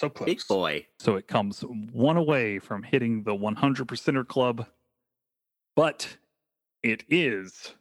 So 0.00 0.08
close. 0.08 0.26
Big 0.26 0.40
boy. 0.48 0.86
So 0.98 1.16
it 1.16 1.28
comes 1.28 1.60
one 1.60 2.16
away 2.16 2.58
from 2.58 2.82
hitting 2.82 3.22
the 3.22 3.34
100%er 3.34 4.24
club. 4.24 4.66
But 5.76 6.16
it 6.82 7.04
is 7.10 7.74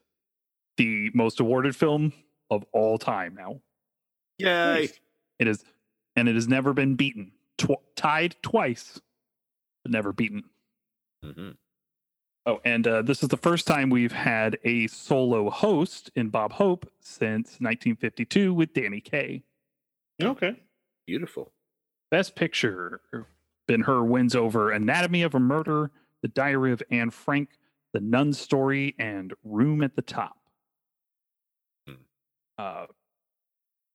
the 0.75 1.11
most 1.13 1.39
awarded 1.39 1.77
film 1.77 2.11
of 2.49 2.65
all 2.73 2.97
time 2.97 3.35
now. 3.35 3.61
Yay. 4.37 4.89
It 5.39 5.47
is, 5.47 5.63
and 6.17 6.27
it 6.27 6.35
has 6.35 6.47
never 6.49 6.73
been 6.73 6.95
beaten. 6.95 7.31
Tw- 7.57 7.71
tied 7.95 8.35
twice, 8.41 8.99
but 9.83 9.91
never 9.93 10.11
beaten. 10.11 10.43
Mhm. 11.23 11.55
Oh, 12.45 12.59
and 12.65 12.85
uh, 12.85 13.01
this 13.01 13.23
is 13.23 13.29
the 13.29 13.37
first 13.37 13.65
time 13.65 13.89
we've 13.89 14.11
had 14.11 14.57
a 14.65 14.87
solo 14.87 15.49
host 15.49 16.11
in 16.15 16.29
Bob 16.29 16.51
Hope 16.51 16.89
since 16.99 17.59
1952 17.61 18.53
with 18.53 18.73
Danny 18.73 18.99
Kaye. 18.99 19.43
Okay. 20.21 20.59
Beautiful. 21.07 21.53
Best 22.11 22.35
Picture. 22.35 23.01
Ben 23.67 23.81
Hur 23.81 24.03
wins 24.03 24.35
over 24.35 24.71
Anatomy 24.71 25.21
of 25.21 25.35
a 25.35 25.39
Murder, 25.39 25.91
The 26.21 26.27
Diary 26.27 26.71
of 26.71 26.81
Anne 26.89 27.11
Frank, 27.11 27.49
The 27.93 27.99
Nun 27.99 28.33
Story, 28.33 28.95
and 28.97 29.33
Room 29.43 29.83
at 29.83 29.95
the 29.95 30.01
Top. 30.01 30.37
Hmm. 31.87 31.93
Uh, 32.57 32.85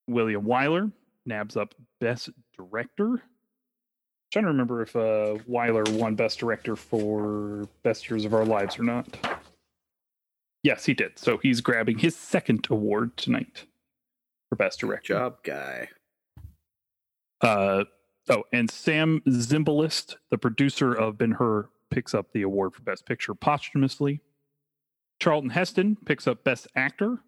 William 0.09 0.45
Wyler 0.45 0.93
nabs 1.27 1.57
up 1.57 1.75
Best 2.01 2.31
Director. 2.57 3.23
trying 4.33 4.45
to 4.45 4.51
remember 4.51 4.83
if 4.83 4.95
uh, 4.95 5.39
Wyler 5.51 5.89
won 5.99 6.15
Best 6.15 6.39
Director 6.39 6.77
for 6.77 7.69
Best 7.83 8.09
Years 8.09 8.25
of 8.25 8.35
Our 8.35 8.45
Lives 8.45 8.79
or 8.79 8.83
not. 8.85 9.09
Yes, 10.63 10.85
he 10.85 10.95
did. 10.95 11.19
So 11.19 11.39
he's 11.39 11.61
grabbing 11.61 11.99
his 11.99 12.15
second 12.17 12.67
award 12.71 13.17
tonight 13.17 13.65
for 14.49 14.57
Best 14.57 14.81
Director. 14.81 15.15
Job 15.15 15.43
guy. 15.43 15.89
Uh, 17.41 17.85
oh, 18.29 18.45
and 18.53 18.71
Sam 18.71 19.21
Zimbalist, 19.29 20.17
the 20.31 20.39
producer 20.39 20.93
of 20.93 21.19
Ben 21.19 21.33
Hur, 21.33 21.69
picks 21.91 22.15
up 22.15 22.33
the 22.33 22.43
award 22.43 22.75
for 22.75 22.83
Best 22.83 23.07
Picture 23.07 23.35
posthumously. 23.35 24.21
Charlton 25.21 25.51
Heston 25.51 25.97
picks 26.05 26.27
up 26.27 26.45
Best 26.45 26.67
Actor, 26.75 27.19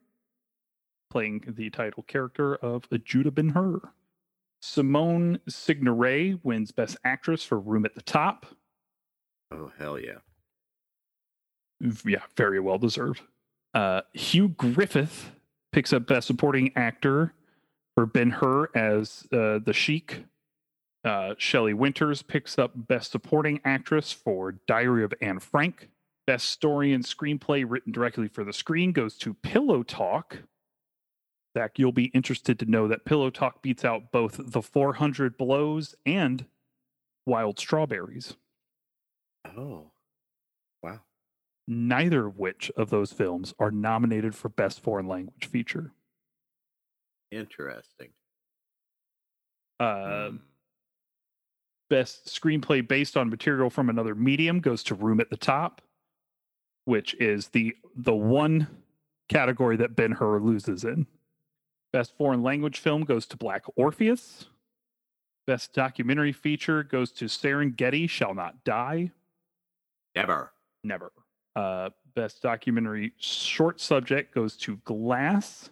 playing 1.10 1.44
the 1.56 1.70
title 1.70 2.02
character 2.02 2.56
of 2.56 2.84
Judah 3.04 3.30
Ben 3.30 3.50
Hur. 3.50 3.80
Simone 4.60 5.38
Signoret 5.48 6.40
wins 6.42 6.72
Best 6.72 6.96
Actress 7.04 7.44
for 7.44 7.60
Room 7.60 7.84
at 7.84 7.94
the 7.94 8.02
Top. 8.02 8.46
Oh 9.52 9.70
hell 9.78 9.98
yeah. 9.98 10.18
Yeah, 12.04 12.22
very 12.36 12.58
well 12.58 12.78
deserved. 12.78 13.20
Uh, 13.74 14.00
Hugh 14.14 14.48
Griffith 14.48 15.30
picks 15.72 15.92
up 15.92 16.06
Best 16.06 16.26
Supporting 16.26 16.72
Actor 16.74 17.34
for 17.94 18.06
Ben 18.06 18.30
Hur 18.30 18.70
as 18.74 19.26
uh, 19.32 19.58
the 19.58 19.72
Sheik. 19.72 20.24
Uh, 21.06 21.34
Shelley 21.38 21.72
Winters 21.72 22.22
picks 22.22 22.58
up 22.58 22.72
Best 22.74 23.12
Supporting 23.12 23.60
Actress 23.64 24.10
for 24.12 24.52
Diary 24.66 25.04
of 25.04 25.14
Anne 25.20 25.38
Frank. 25.38 25.88
Best 26.26 26.50
Story 26.50 26.92
and 26.92 27.04
Screenplay 27.04 27.64
written 27.66 27.92
directly 27.92 28.26
for 28.26 28.42
the 28.42 28.52
screen 28.52 28.90
goes 28.90 29.16
to 29.18 29.32
Pillow 29.34 29.84
Talk. 29.84 30.38
Zach, 31.56 31.78
you'll 31.78 31.92
be 31.92 32.06
interested 32.06 32.58
to 32.58 32.66
know 32.66 32.88
that 32.88 33.04
Pillow 33.04 33.30
Talk 33.30 33.62
beats 33.62 33.84
out 33.84 34.10
both 34.10 34.40
The 34.50 34.60
400 34.60 35.38
Blows 35.38 35.94
and 36.04 36.46
Wild 37.24 37.58
Strawberries. 37.60 38.34
Oh. 39.56 39.92
Wow. 40.82 41.00
neither 41.68 42.26
of 42.26 42.38
which 42.38 42.70
of 42.76 42.90
those 42.90 43.12
films 43.12 43.54
are 43.60 43.70
nominated 43.70 44.34
for 44.34 44.48
Best 44.48 44.80
Foreign 44.80 45.06
Language 45.06 45.46
Feature. 45.46 45.92
Interesting. 47.30 48.08
Uh, 49.78 50.30
Hmm. 50.30 50.36
Best 51.88 52.26
Screenplay 52.26 52.86
based 52.86 53.16
on 53.16 53.30
material 53.30 53.70
from 53.70 53.88
another 53.88 54.14
medium 54.14 54.60
goes 54.60 54.82
to 54.84 54.94
Room 54.94 55.20
at 55.20 55.30
the 55.30 55.36
Top, 55.36 55.80
which 56.84 57.14
is 57.14 57.48
the 57.48 57.76
the 57.94 58.14
one 58.14 58.66
category 59.28 59.76
that 59.76 59.96
Ben 59.96 60.12
Hur 60.12 60.40
loses 60.40 60.84
in. 60.84 61.06
Best 61.92 62.16
Foreign 62.16 62.42
Language 62.42 62.78
Film 62.78 63.04
goes 63.04 63.26
to 63.26 63.36
Black 63.36 63.64
Orpheus. 63.76 64.46
Best 65.46 65.72
Documentary 65.72 66.32
Feature 66.32 66.82
goes 66.82 67.12
to 67.12 67.26
Serengeti 67.26 68.10
Shall 68.10 68.34
Not 68.34 68.64
Die. 68.64 69.10
Never. 70.16 70.52
Never. 70.82 71.12
Uh, 71.54 71.90
best 72.14 72.42
documentary 72.42 73.12
short 73.18 73.80
subject 73.80 74.34
goes 74.34 74.56
to 74.56 74.76
Glass. 74.78 75.70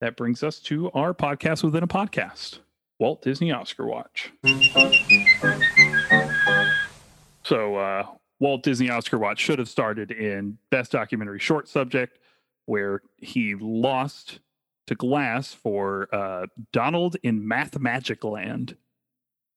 That 0.00 0.16
brings 0.16 0.42
us 0.42 0.60
to 0.60 0.90
our 0.92 1.12
podcast 1.12 1.64
within 1.64 1.82
a 1.82 1.88
podcast 1.88 2.60
Walt 2.98 3.22
Disney 3.22 3.52
Oscar 3.52 3.86
Watch. 3.86 4.32
So, 7.42 7.76
uh, 7.76 8.06
Walt 8.40 8.62
Disney 8.62 8.90
Oscar 8.90 9.18
Watch 9.18 9.38
should 9.40 9.58
have 9.58 9.68
started 9.68 10.10
in 10.10 10.58
Best 10.70 10.92
Documentary 10.92 11.38
Short 11.38 11.68
Subject, 11.68 12.18
where 12.66 13.02
he 13.16 13.54
lost 13.54 14.40
to 14.86 14.94
Glass 14.94 15.52
for 15.52 16.08
uh, 16.14 16.46
Donald 16.72 17.16
in 17.22 17.42
Mathmagic 17.42 18.24
Land. 18.24 18.76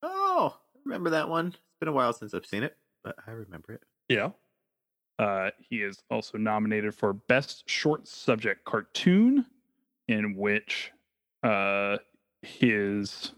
Oh, 0.01 0.55
I 0.55 0.79
remember 0.86 1.10
that 1.12 1.29
one. 1.29 1.48
It's 1.48 1.79
been 1.79 1.89
a 1.89 1.93
while 1.93 2.13
since 2.13 2.34
I've 2.34 2.46
seen 2.46 2.63
it, 2.63 2.77
but 3.03 3.15
I 3.27 3.31
remember 3.31 3.74
it. 3.74 3.84
Yeah. 4.08 4.29
Uh, 5.17 5.51
he 5.60 5.84
is 5.84 6.01
also 6.10 6.38
nominated 6.38 6.96
for 6.96 7.13
Best 7.13 7.69
Short 7.69 8.08
Subject 8.08 8.63
Cartoon, 8.63 9.46
in 10.08 10.36
which 10.36 10.91
uh, 11.43 11.98
his 12.41 13.34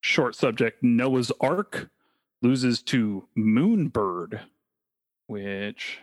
short 0.00 0.34
subject 0.34 0.82
Noah's 0.82 1.32
Ark 1.40 1.90
loses 2.42 2.82
to 2.82 3.26
Moonbird, 3.36 4.40
which 5.26 6.00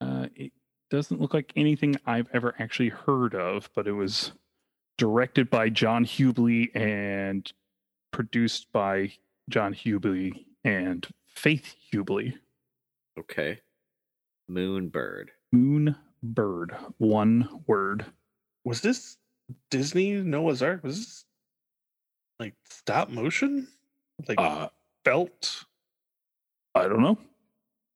uh, 0.00 0.26
it 0.34 0.52
doesn't 0.90 1.20
look 1.20 1.34
like 1.34 1.52
anything 1.56 1.96
I've 2.06 2.28
ever 2.32 2.54
actually 2.58 2.90
heard 2.90 3.34
of, 3.34 3.70
but 3.74 3.86
it 3.86 3.92
was 3.92 4.32
directed 4.98 5.50
by 5.50 5.68
John 5.68 6.04
Hubley 6.04 6.74
and 6.74 7.50
produced 8.12 8.72
by 8.72 9.12
John 9.48 9.74
Hubley 9.74 10.44
and 10.64 11.06
Faith 11.26 11.74
Hubley. 11.92 12.34
Okay. 13.18 13.60
Moonbird. 14.50 15.28
Moonbird, 15.54 16.76
one 16.98 17.62
word. 17.66 18.06
Was 18.64 18.80
this 18.80 19.16
Disney 19.70 20.12
Noah's 20.12 20.62
Ark? 20.62 20.82
Was 20.82 20.98
this 20.98 21.24
like 22.38 22.54
stop 22.68 23.08
motion? 23.10 23.68
Like 24.28 24.40
Uh, 24.40 24.68
felt? 25.04 25.64
I 26.74 26.88
don't 26.88 27.02
know. 27.02 27.18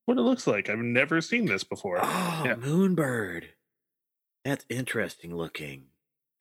What 0.07 0.17
it 0.19 0.23
looks 0.23 0.47
like? 0.47 0.69
I've 0.69 0.79
never 0.79 1.21
seen 1.21 1.47
this 1.47 1.65
before. 1.65 1.99
Oh, 2.01 2.43
Yeah. 2.45 2.55
Moonbird. 2.55 3.45
That's 4.45 4.65
interesting 4.69 5.35
looking. 5.37 5.85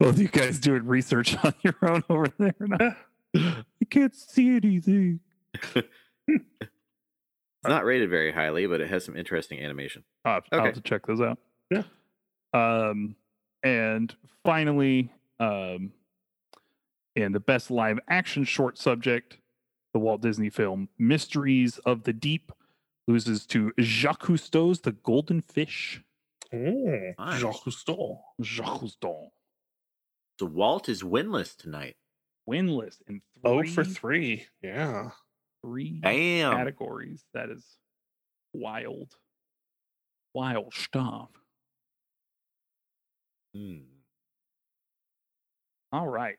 Both 0.00 0.18
you 0.18 0.28
guys 0.28 0.58
doing 0.58 0.86
research 0.86 1.36
on 1.44 1.54
your 1.62 1.74
own 1.82 2.02
over 2.10 2.26
there. 2.38 2.54
now. 2.60 2.96
I 3.36 3.84
can't 3.90 4.14
see 4.14 4.56
anything. 4.56 5.20
It's 5.64 5.86
not 7.64 7.84
rated 7.84 8.10
very 8.10 8.32
highly, 8.32 8.66
but 8.66 8.80
it 8.80 8.88
has 8.88 9.04
some 9.04 9.16
interesting 9.16 9.60
animation. 9.60 10.04
I'll 10.24 10.34
have, 10.34 10.44
I'll 10.52 10.64
have 10.66 10.74
to 10.74 10.80
check 10.80 11.06
those 11.06 11.20
out. 11.20 11.38
Yeah. 11.70 11.82
Um, 12.52 13.16
and 13.62 14.14
finally, 14.44 15.10
um, 15.40 15.92
in 17.16 17.32
the 17.32 17.40
best 17.40 17.70
live 17.70 17.98
action 18.08 18.44
short 18.44 18.78
subject, 18.78 19.38
the 19.92 19.98
Walt 19.98 20.20
Disney 20.20 20.50
film 20.50 20.88
Mysteries 20.98 21.78
of 21.78 22.04
the 22.04 22.12
Deep 22.12 22.52
loses 23.08 23.46
to 23.46 23.72
Jacques 23.80 24.22
Cousteau's 24.26 24.80
The 24.80 24.92
Golden 24.92 25.40
Fish. 25.40 26.02
Oh, 26.52 27.12
Nice. 27.18 27.40
Jacques 27.40 27.64
Cousteau. 27.64 28.18
Jacques 28.42 28.80
Cousteau. 28.82 29.28
So 30.38 30.46
Walt 30.46 30.88
is 30.88 31.02
winless 31.02 31.56
tonight. 31.56 31.96
Winless 32.48 32.96
in 33.08 33.22
three, 33.40 33.42
Oh 33.44 33.64
for 33.64 33.84
three. 33.84 34.46
Yeah. 34.62 35.10
three 35.64 35.98
Damn. 36.02 36.52
categories. 36.52 37.24
That 37.34 37.48
is 37.50 37.64
wild. 38.52 39.14
Wild 40.34 40.74
stuff. 40.74 41.30
Hmm. 43.54 43.78
All 45.92 46.06
right. 46.06 46.36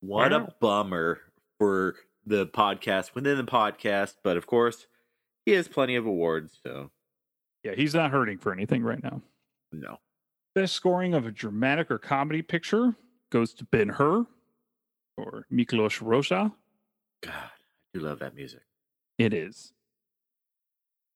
What 0.00 0.32
Wow. 0.32 0.46
a 0.46 0.54
bummer 0.60 1.20
for 1.58 1.96
the 2.24 2.46
podcast 2.46 3.14
within 3.14 3.36
the 3.36 3.44
podcast, 3.44 4.16
but 4.22 4.36
of 4.36 4.46
course, 4.46 4.86
he 5.44 5.52
has 5.52 5.68
plenty 5.68 5.96
of 5.96 6.06
awards, 6.06 6.58
so 6.64 6.90
Yeah, 7.62 7.74
he's 7.74 7.94
not 7.94 8.10
hurting 8.10 8.38
for 8.38 8.52
anything 8.52 8.82
right 8.82 9.02
now. 9.02 9.22
no. 9.72 9.98
Best 10.54 10.74
scoring 10.74 11.12
of 11.12 11.26
a 11.26 11.30
dramatic 11.30 11.90
or 11.90 11.98
comedy 11.98 12.40
picture 12.40 12.96
goes 13.30 13.52
to 13.54 13.64
Ben 13.64 13.90
Hur 13.90 14.24
or 15.18 15.46
Miklos 15.52 16.00
Rozsa. 16.00 16.50
God, 17.22 17.32
I 17.34 17.50
do 17.92 18.00
love 18.00 18.20
that 18.20 18.34
music. 18.34 18.62
It 19.18 19.34
is. 19.34 19.72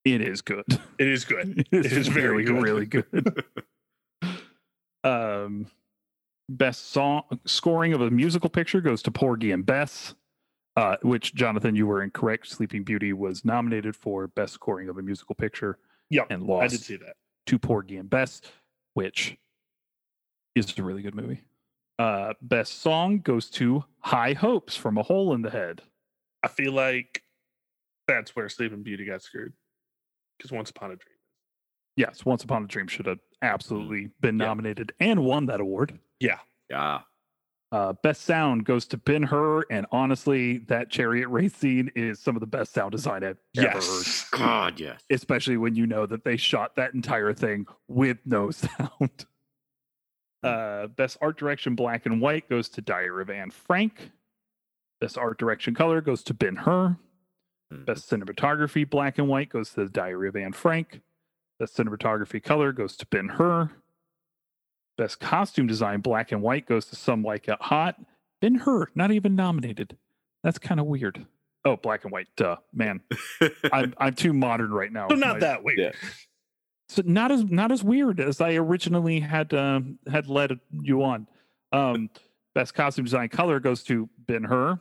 It 0.05 0.21
is 0.21 0.41
good. 0.41 0.65
It 0.99 1.07
is 1.07 1.25
good. 1.25 1.67
it 1.71 1.85
is 1.87 2.07
very 2.07 2.43
good. 2.43 2.61
really 2.61 2.85
good. 2.85 3.43
um, 5.03 5.65
best 6.57 6.91
song 6.91 7.23
scoring 7.45 7.93
of 7.93 8.01
a 8.01 8.09
musical 8.11 8.49
picture 8.49 8.81
goes 8.81 9.01
to 9.03 9.11
Porgy 9.11 9.51
and 9.51 9.65
Bess, 9.65 10.15
uh, 10.75 10.97
which 11.01 11.33
Jonathan, 11.35 11.75
you 11.75 11.87
were 11.87 12.03
incorrect. 12.03 12.47
Sleeping 12.47 12.83
Beauty 12.83 13.13
was 13.13 13.43
nominated 13.45 13.95
for 13.95 14.27
best 14.27 14.53
scoring 14.53 14.89
of 14.89 14.97
a 14.97 15.01
musical 15.01 15.35
picture 15.35 15.79
Yep. 16.09 16.27
and 16.29 16.43
lost. 16.43 16.63
I 16.63 16.67
did 16.67 16.81
see 16.81 16.95
that. 16.97 17.15
to 17.47 17.57
Porgy 17.59 17.97
and 17.97 18.09
Bess, 18.09 18.41
which 18.93 19.37
is 20.55 20.77
a 20.77 20.83
really 20.83 21.01
good 21.01 21.15
movie. 21.15 21.41
Uh, 21.97 22.33
best 22.41 22.79
song 22.81 23.19
goes 23.19 23.49
to 23.51 23.83
High 23.99 24.33
Hopes 24.33 24.75
from 24.75 24.97
A 24.97 25.03
Hole 25.03 25.33
in 25.33 25.41
the 25.41 25.49
Head. 25.51 25.81
I 26.43 26.47
feel 26.47 26.73
like 26.73 27.23
that's 28.07 28.35
where 28.35 28.49
Sleeping 28.49 28.83
Beauty 28.83 29.05
got 29.05 29.21
screwed. 29.21 29.53
Because 30.37 30.51
Once 30.51 30.69
Upon 30.71 30.91
a 30.91 30.95
Dream. 30.95 31.10
Yes, 31.95 32.25
Once 32.25 32.43
Upon 32.43 32.63
a 32.63 32.67
Dream 32.67 32.87
should 32.87 33.05
have 33.05 33.19
absolutely 33.41 34.09
been 34.21 34.39
Yeah. 34.39 34.45
nominated 34.45 34.93
and 34.99 35.23
won 35.25 35.45
that 35.47 35.59
award. 35.59 35.99
Yeah. 36.19 36.39
Yeah. 36.69 37.01
Uh, 37.73 37.93
best 38.03 38.23
sound 38.23 38.65
goes 38.65 38.85
to 38.87 38.97
Ben 38.97 39.23
Hur, 39.23 39.63
and 39.71 39.85
honestly, 39.93 40.57
that 40.67 40.89
chariot 40.89 41.29
race 41.29 41.55
scene 41.55 41.89
is 41.95 42.19
some 42.19 42.35
of 42.35 42.41
the 42.41 42.45
best 42.47 42.73
sound 42.73 42.91
design 42.91 43.23
I've 43.23 43.37
ever 43.57 43.67
heard. 43.69 43.75
Yes. 43.75 44.27
God, 44.31 44.79
yes. 44.79 45.01
Especially 45.09 45.55
when 45.57 45.75
you 45.75 45.87
know 45.87 46.05
that 46.05 46.25
they 46.25 46.35
shot 46.35 46.75
that 46.75 46.93
entire 46.93 47.33
thing 47.33 47.65
with 47.87 48.17
no 48.25 48.51
sound. 48.51 49.25
Uh, 50.43 50.87
best 50.87 51.17
art 51.21 51.37
direction, 51.37 51.75
black 51.75 52.05
and 52.05 52.19
white, 52.19 52.49
goes 52.49 52.67
to 52.69 52.81
Diary 52.81 53.21
of 53.21 53.29
Anne 53.29 53.51
Frank. 53.51 54.11
Best 54.99 55.17
art 55.17 55.37
direction, 55.37 55.73
color 55.73 56.01
goes 56.01 56.23
to 56.23 56.33
Ben 56.33 56.55
Hur. 56.57 56.97
Mhm. 57.71 57.85
Best 57.85 58.09
cinematography, 58.09 58.89
black 58.89 59.17
and 59.17 59.27
white, 59.29 59.49
goes 59.49 59.69
to 59.71 59.83
the 59.85 59.89
Diary 59.89 60.27
of 60.27 60.35
Anne 60.35 60.51
Frank. 60.53 61.01
Best 61.61 61.77
cinematography, 61.77 62.41
color 62.41 62.71
goes 62.71 62.97
to 62.97 63.05
Ben 63.05 63.29
Hur. 63.29 63.69
Best 64.97 65.19
costume 65.19 65.67
design, 65.67 66.01
black 66.01 66.31
and 66.31 66.41
white, 66.41 66.65
goes 66.65 66.87
to 66.87 66.95
Some 66.95 67.21
Like 67.21 67.47
It 67.47 67.61
Hot. 67.61 67.97
Ben 68.41 68.55
Hur, 68.55 68.87
not 68.95 69.11
even 69.11 69.35
nominated. 69.35 69.95
That's 70.43 70.57
kind 70.57 70.79
of 70.79 70.87
weird. 70.87 71.23
Oh, 71.63 71.75
black 71.75 72.03
and 72.03 72.11
white, 72.11 72.29
duh, 72.35 72.55
man. 72.73 73.01
I'm 73.71 73.93
I'm 73.99 74.15
too 74.15 74.33
modern 74.33 74.71
right 74.71 74.91
now. 74.91 75.07
So 75.09 75.15
My- 75.17 75.27
not 75.27 75.39
that 75.41 75.63
weird. 75.63 75.77
Yeah. 75.77 75.91
so 76.89 77.03
not 77.05 77.31
as 77.31 77.43
not 77.43 77.71
as 77.71 77.83
weird 77.83 78.19
as 78.19 78.41
I 78.41 78.53
originally 78.55 79.19
had 79.19 79.53
um, 79.53 79.99
had 80.11 80.25
led 80.25 80.59
you 80.71 81.03
on. 81.03 81.27
Um, 81.71 82.09
best 82.55 82.73
costume 82.73 83.05
design 83.05 83.29
color 83.29 83.59
goes 83.59 83.83
to 83.83 84.09
Ben 84.17 84.45
Hur. 84.45 84.79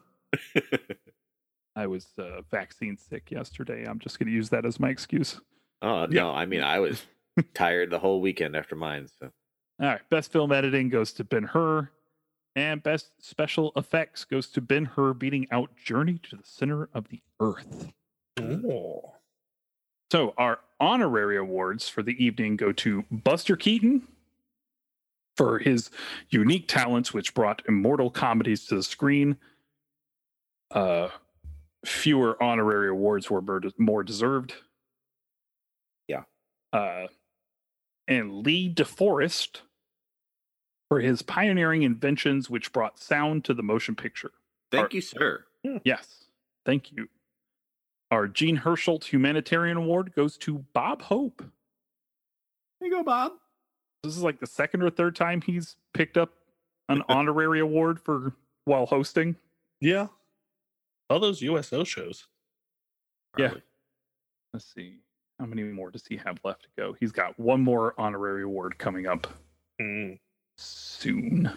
I 1.76 1.86
was 1.86 2.06
uh, 2.18 2.40
vaccine 2.50 2.96
sick 2.96 3.30
yesterday. 3.30 3.84
I'm 3.86 3.98
just 3.98 4.18
going 4.18 4.28
to 4.28 4.32
use 4.32 4.48
that 4.48 4.64
as 4.64 4.80
my 4.80 4.88
excuse. 4.88 5.42
Oh 5.82 6.06
Yeah. 6.10 6.22
no, 6.22 6.30
I 6.32 6.46
mean 6.46 6.62
I 6.62 6.78
was 6.80 7.02
tired 7.54 7.90
the 7.90 7.98
whole 7.98 8.20
weekend 8.20 8.56
after 8.56 8.76
mine, 8.76 9.08
so 9.20 9.30
All 9.80 9.86
right. 9.88 10.00
Best 10.10 10.32
film 10.32 10.52
editing 10.52 10.88
goes 10.88 11.12
to 11.14 11.24
Ben 11.24 11.44
Hur. 11.44 11.88
And 12.56 12.82
best 12.82 13.12
special 13.20 13.70
effects 13.76 14.24
goes 14.24 14.48
to 14.48 14.60
Ben 14.60 14.84
Hur 14.84 15.14
beating 15.14 15.46
out 15.52 15.70
Journey 15.76 16.18
to 16.24 16.36
the 16.36 16.42
Center 16.44 16.88
of 16.92 17.08
the 17.08 17.20
Earth. 17.40 17.88
Oh. 18.40 19.14
So 20.10 20.34
our 20.36 20.58
honorary 20.80 21.36
awards 21.36 21.88
for 21.88 22.02
the 22.02 22.22
evening 22.22 22.56
go 22.56 22.72
to 22.72 23.04
Buster 23.10 23.54
Keaton 23.56 24.02
for 25.36 25.60
his 25.60 25.90
unique 26.30 26.66
talents, 26.66 27.14
which 27.14 27.32
brought 27.34 27.62
immortal 27.68 28.10
comedies 28.10 28.66
to 28.66 28.74
the 28.74 28.82
screen. 28.82 29.36
Uh, 30.72 31.08
fewer 31.84 32.40
honorary 32.42 32.88
awards 32.88 33.30
were 33.30 33.40
more- 33.40 33.60
more 33.78 34.02
deserved. 34.02 34.54
Yeah. 36.72 36.78
Uh, 36.78 37.06
and 38.08 38.44
Lee 38.44 38.72
DeForest 38.72 39.60
for 40.88 41.00
his 41.00 41.22
pioneering 41.22 41.82
inventions, 41.82 42.50
which 42.50 42.72
brought 42.72 42.98
sound 42.98 43.44
to 43.44 43.54
the 43.54 43.62
motion 43.62 43.94
picture. 43.94 44.32
thank 44.72 44.82
Art- 44.84 44.94
you, 44.94 45.00
sir. 45.00 45.44
Yes. 45.84 46.24
Thank 46.66 46.90
you. 46.92 47.08
Our 48.10 48.26
Jean 48.26 48.58
Hersholt 48.58 49.04
Humanitarian 49.04 49.76
Award 49.76 50.12
goes 50.16 50.36
to 50.38 50.64
Bob 50.72 51.02
Hope. 51.02 51.44
There 52.80 52.88
you 52.88 52.96
go, 52.96 53.04
Bob. 53.04 53.32
This 54.02 54.16
is 54.16 54.22
like 54.22 54.40
the 54.40 54.46
second 54.46 54.82
or 54.82 54.90
third 54.90 55.14
time 55.14 55.40
he's 55.42 55.76
picked 55.94 56.16
up 56.16 56.30
an 56.88 57.02
honorary 57.08 57.60
award 57.60 58.00
for 58.00 58.32
while 58.64 58.86
hosting. 58.86 59.36
Yeah. 59.80 60.08
All 61.08 61.20
those 61.20 61.40
USO 61.42 61.84
shows. 61.84 62.26
Yeah. 63.38 63.54
Let's 64.52 64.72
see. 64.74 64.96
How 65.40 65.46
many 65.46 65.62
more 65.62 65.90
does 65.90 66.06
he 66.06 66.18
have 66.18 66.38
left 66.44 66.62
to 66.64 66.68
go? 66.76 66.92
He's 67.00 67.12
got 67.12 67.38
one 67.40 67.62
more 67.62 67.94
honorary 67.98 68.42
award 68.42 68.76
coming 68.78 69.06
up 69.06 69.26
Mm. 69.80 70.18
soon. 70.58 71.50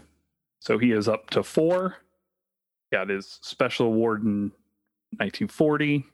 So 0.62 0.78
he 0.78 0.92
is 0.94 1.10
up 1.10 1.30
to 1.32 1.44
four. 1.44 1.98
Got 2.94 3.10
his 3.10 3.40
special 3.42 3.88
award 3.88 4.24
in 4.24 4.54
1940. 5.18 6.06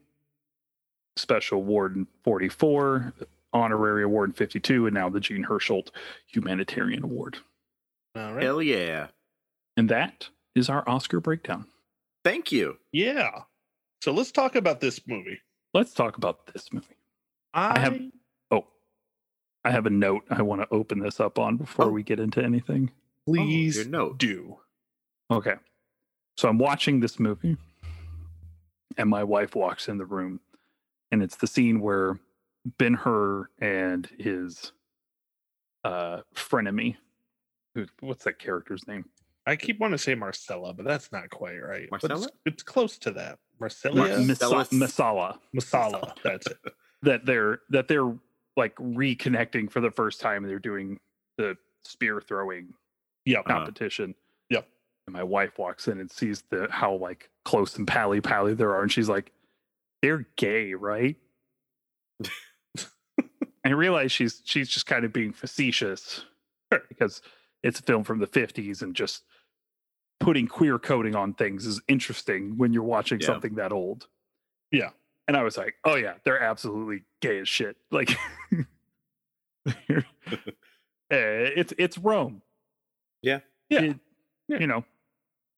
Special 1.15 1.57
Award 1.57 1.95
in 1.97 2.07
44, 2.23 3.13
Honorary 3.51 4.03
Award 4.03 4.29
in 4.29 4.33
52, 4.33 4.87
and 4.87 4.93
now 4.93 5.09
the 5.09 5.19
Jean 5.19 5.43
Hersholt 5.43 5.89
Humanitarian 6.27 7.03
Award. 7.03 7.37
All 8.15 8.33
right. 8.33 8.43
Hell 8.43 8.61
yeah. 8.61 9.07
And 9.75 9.89
that 9.89 10.29
is 10.55 10.69
our 10.69 10.87
Oscar 10.87 11.19
breakdown. 11.19 11.65
Thank 12.23 12.51
you. 12.53 12.77
Yeah. 12.93 13.41
So 14.01 14.13
let's 14.13 14.31
talk 14.31 14.55
about 14.55 14.79
this 14.79 15.05
movie. 15.07 15.41
Let's 15.73 15.93
talk 15.93 16.15
about 16.17 16.47
this 16.53 16.71
movie. 16.71 16.95
I, 17.53 17.79
have- 17.79 17.99
Oh, 18.51 18.67
I 19.63 19.71
have 19.71 19.85
a 19.85 19.89
note 19.89 20.23
I 20.29 20.41
want 20.41 20.61
to 20.61 20.67
open 20.71 20.99
this 20.99 21.19
up 21.19 21.39
on 21.39 21.57
before 21.57 21.85
Oh. 21.85 21.89
we 21.89 22.03
get 22.03 22.19
into 22.19 22.43
anything. 22.43 22.91
please 23.25 23.77
your 23.77 23.85
note. 23.85 24.17
do. 24.17 24.57
Okay. 25.31 25.55
So 26.37 26.47
I'm 26.49 26.57
watching 26.57 26.99
this 26.99 27.19
movie, 27.19 27.57
and 28.97 29.09
my 29.09 29.23
wife 29.23 29.55
walks 29.55 29.87
in 29.89 29.97
the 29.97 30.05
room, 30.05 30.39
and 31.11 31.21
it's 31.21 31.35
the 31.35 31.47
scene 31.47 31.81
where 31.81 32.17
Ben 32.77 32.93
Hur 32.93 33.49
and 33.59 34.07
his 34.17 34.71
uh 35.83 36.21
frenemy, 36.35 36.95
who 37.75 37.85
what's 37.99 38.23
that 38.25 38.39
character's 38.39 38.87
name? 38.87 39.05
I 39.45 39.55
keep 39.55 39.79
wanting 39.79 39.97
to 39.97 40.03
say 40.03 40.15
Marcella, 40.15 40.73
but 40.73 40.85
that's 40.85 41.11
not 41.11 41.29
quite 41.29 41.57
right. 41.57 41.87
But 41.91 42.03
it's- 42.03 42.09
Marcella? 42.09 42.31
It's, 42.45 42.63
close 42.63 42.97
to 42.99 43.11
that. 43.11 43.37
Mar- 43.59 43.69
Marcella? 43.69 44.09
Misa- 44.09 44.69
Messala. 44.71 45.37
Messala. 45.55 46.13
That's 46.23 46.47
it. 46.47 46.57
That 47.01 47.25
they're 47.25 47.59
that 47.69 47.87
they're 47.87 48.13
like 48.57 48.75
reconnecting 48.75 49.71
for 49.71 49.79
the 49.79 49.91
first 49.91 50.19
time, 50.19 50.43
and 50.43 50.49
they're 50.51 50.59
doing 50.59 50.99
the 51.37 51.55
spear 51.85 52.19
throwing 52.21 52.73
Yep. 53.25 53.39
Uh-huh. 53.45 53.59
competition. 53.59 54.15
Yep. 54.49 54.67
And 55.07 55.13
my 55.13 55.23
wife 55.23 55.57
walks 55.57 55.87
in 55.87 55.99
and 55.99 56.11
sees 56.11 56.43
the 56.49 56.67
how 56.69 56.93
like 56.95 57.29
close 57.45 57.77
and 57.77 57.87
pally 57.87 58.21
pally 58.21 58.53
there 58.53 58.73
are, 58.75 58.81
and 58.81 58.91
she's 58.91 59.07
like, 59.09 59.31
"They're 60.01 60.25
gay, 60.35 60.73
right?" 60.73 61.15
I 63.65 63.69
realize 63.69 64.11
she's 64.11 64.41
she's 64.45 64.69
just 64.69 64.85
kind 64.85 65.05
of 65.05 65.13
being 65.13 65.33
facetious 65.33 66.25
Sure. 66.71 66.81
because 66.89 67.21
it's 67.63 67.79
a 67.79 67.83
film 67.83 68.03
from 68.03 68.19
the 68.19 68.27
'50s, 68.27 68.81
and 68.81 68.95
just 68.95 69.23
putting 70.19 70.47
queer 70.47 70.77
coding 70.79 71.15
on 71.15 71.33
things 71.33 71.65
is 71.65 71.81
interesting 71.87 72.57
when 72.57 72.73
you're 72.73 72.83
watching 72.83 73.19
Yeah. 73.19 73.27
something 73.27 73.55
that 73.55 73.71
old. 73.71 74.07
Yeah. 74.71 74.89
And 75.29 75.37
I 75.37 75.43
was 75.43 75.57
like, 75.57 75.75
"Oh 75.85 75.93
yeah, 75.95 76.15
they're 76.25 76.41
absolutely 76.41 77.03
gay 77.21 77.39
as 77.39 77.47
shit." 77.47 77.77
Like, 77.91 78.09
eh, 79.67 80.01
it's 81.11 81.73
it's 81.77 81.97
Rome. 81.97 82.41
Yeah. 83.21 83.39
Yeah. 83.69 83.81
It- 83.81 83.99
Yeah. 84.47 84.59
You 84.59 84.65
know, 84.67 84.83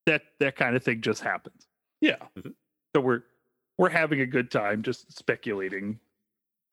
that 0.06 0.24
that 0.42 0.58
kind 0.58 0.76
of 0.76 0.84
thing 0.84 1.00
just 1.02 1.24
happens. 1.24 1.68
Yeah. 2.02 2.18
So 2.94 3.02
we're 3.02 3.24
we're 3.78 3.90
having 3.90 4.20
a 4.20 4.26
good 4.26 4.52
time 4.52 4.84
just 4.84 5.18
speculating 5.18 6.00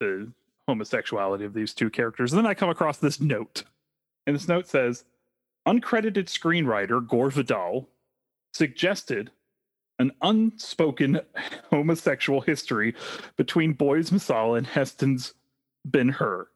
the 0.01 0.29
homosexuality 0.67 1.45
of 1.45 1.53
these 1.53 1.73
two 1.73 1.89
characters. 1.89 2.33
And 2.33 2.37
then 2.37 2.45
I 2.45 2.53
come 2.53 2.69
across 2.69 2.97
this 2.97 3.21
note. 3.21 3.63
And 4.27 4.35
this 4.35 4.47
note 4.49 4.67
says 4.67 5.05
uncredited 5.67 6.25
screenwriter 6.25 7.05
Gore 7.07 7.29
Vidal 7.31 7.87
suggested 8.53 9.31
an 9.99 10.11
unspoken 10.21 11.19
homosexual 11.69 12.41
history 12.41 12.95
between 13.35 13.73
Boyd's 13.73 14.11
Messala 14.11 14.57
and 14.57 14.65
Heston's 14.65 15.33
Ben 15.85 16.09
Hur. 16.09 16.47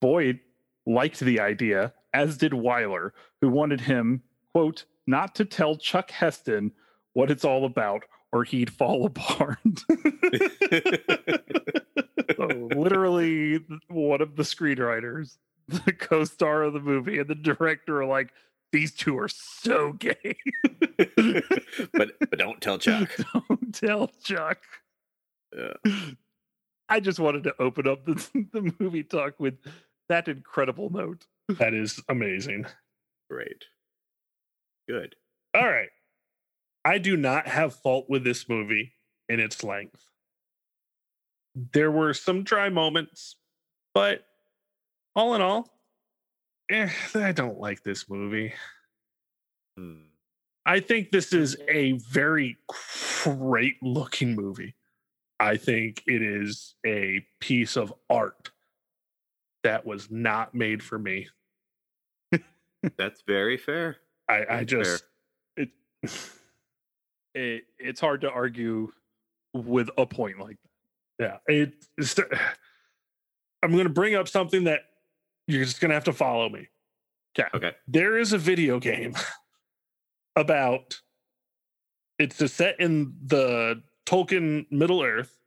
Boyd 0.00 0.40
liked 0.86 1.20
the 1.20 1.40
idea, 1.40 1.92
as 2.14 2.38
did 2.38 2.52
Wyler, 2.52 3.10
who 3.40 3.50
wanted 3.50 3.82
him, 3.82 4.22
quote, 4.52 4.84
not 5.06 5.34
to 5.36 5.44
tell 5.44 5.76
Chuck 5.76 6.10
Heston 6.10 6.72
what 7.12 7.30
it's 7.30 7.44
all 7.44 7.64
about 7.64 8.04
or 8.32 8.44
he'd 8.44 8.70
fall 8.70 9.06
apart. 9.06 9.58
so 12.36 12.46
literally 12.74 13.60
one 13.88 14.22
of 14.22 14.36
the 14.36 14.42
screenwriters, 14.42 15.36
the 15.68 15.92
co-star 15.92 16.62
of 16.62 16.72
the 16.72 16.80
movie, 16.80 17.18
and 17.18 17.28
the 17.28 17.34
director 17.34 18.00
are 18.00 18.06
like, 18.06 18.32
these 18.72 18.92
two 18.92 19.18
are 19.18 19.28
so 19.28 19.92
gay. 19.92 20.36
but 21.92 22.12
but 22.18 22.38
don't 22.38 22.60
tell 22.60 22.78
Chuck. 22.78 23.10
Don't 23.32 23.74
tell 23.74 24.08
Chuck. 24.22 24.58
Yeah. 25.56 25.92
I 26.88 27.00
just 27.00 27.20
wanted 27.20 27.44
to 27.44 27.54
open 27.60 27.86
up 27.86 28.04
the, 28.04 28.14
the 28.52 28.74
movie 28.78 29.04
talk 29.04 29.38
with 29.38 29.54
that 30.08 30.28
incredible 30.28 30.90
note. 30.90 31.26
That 31.48 31.74
is 31.74 32.00
amazing. 32.08 32.66
Great. 33.30 33.64
Good. 34.88 35.14
All 35.54 35.66
right. 35.66 35.88
I 36.84 36.98
do 36.98 37.16
not 37.16 37.46
have 37.46 37.74
fault 37.74 38.06
with 38.08 38.24
this 38.24 38.48
movie 38.48 38.94
in 39.28 39.38
its 39.38 39.62
length. 39.62 40.04
There 41.54 41.90
were 41.90 42.14
some 42.14 42.42
dry 42.42 42.68
moments, 42.68 43.36
but 43.94 44.24
all 45.14 45.34
in 45.34 45.40
all, 45.40 45.68
eh, 46.70 46.88
I 47.14 47.32
don't 47.32 47.58
like 47.58 47.82
this 47.82 48.08
movie. 48.08 48.52
Hmm. 49.76 50.02
I 50.66 50.80
think 50.80 51.10
this 51.10 51.32
is 51.32 51.56
a 51.68 51.92
very 51.92 52.58
great 53.24 53.76
looking 53.82 54.34
movie. 54.34 54.74
I 55.40 55.56
think 55.56 56.02
it 56.06 56.22
is 56.22 56.74
a 56.86 57.24
piece 57.40 57.76
of 57.76 57.94
art 58.10 58.50
that 59.64 59.86
was 59.86 60.10
not 60.10 60.54
made 60.54 60.82
for 60.82 60.98
me. 60.98 61.28
That's 62.96 63.22
very 63.26 63.56
fair. 63.56 63.96
I, 64.28 64.44
I 64.48 64.64
just 64.64 65.04
It, 65.56 65.70
it 67.34 67.64
it's 67.78 68.00
hard 68.00 68.20
to 68.22 68.30
argue 68.30 68.92
with 69.52 69.90
a 69.98 70.06
point 70.06 70.38
like 70.38 70.56
that. 71.18 71.40
yeah 71.48 71.54
it 71.54 71.74
it's, 71.98 72.14
i'm 73.62 73.72
going 73.72 73.84
to 73.84 73.90
bring 73.90 74.14
up 74.14 74.28
something 74.28 74.64
that 74.64 74.82
you're 75.50 75.64
just 75.64 75.80
to 75.80 75.88
have 75.94 76.04
to 76.04 76.12
follow 76.12 76.48
me 76.48 76.68
Okay. 77.38 77.48
Okay. 77.54 77.72
There 77.86 78.18
is 78.18 78.32
a 78.32 78.38
video 78.38 78.80
game 78.80 79.14
about 80.36 81.00
it's 82.18 82.40
a 82.40 82.48
set 82.48 82.78
in 82.80 83.14
the 83.24 83.82
tolkien 84.06 84.66
middle 84.70 85.02
earth 85.02 85.38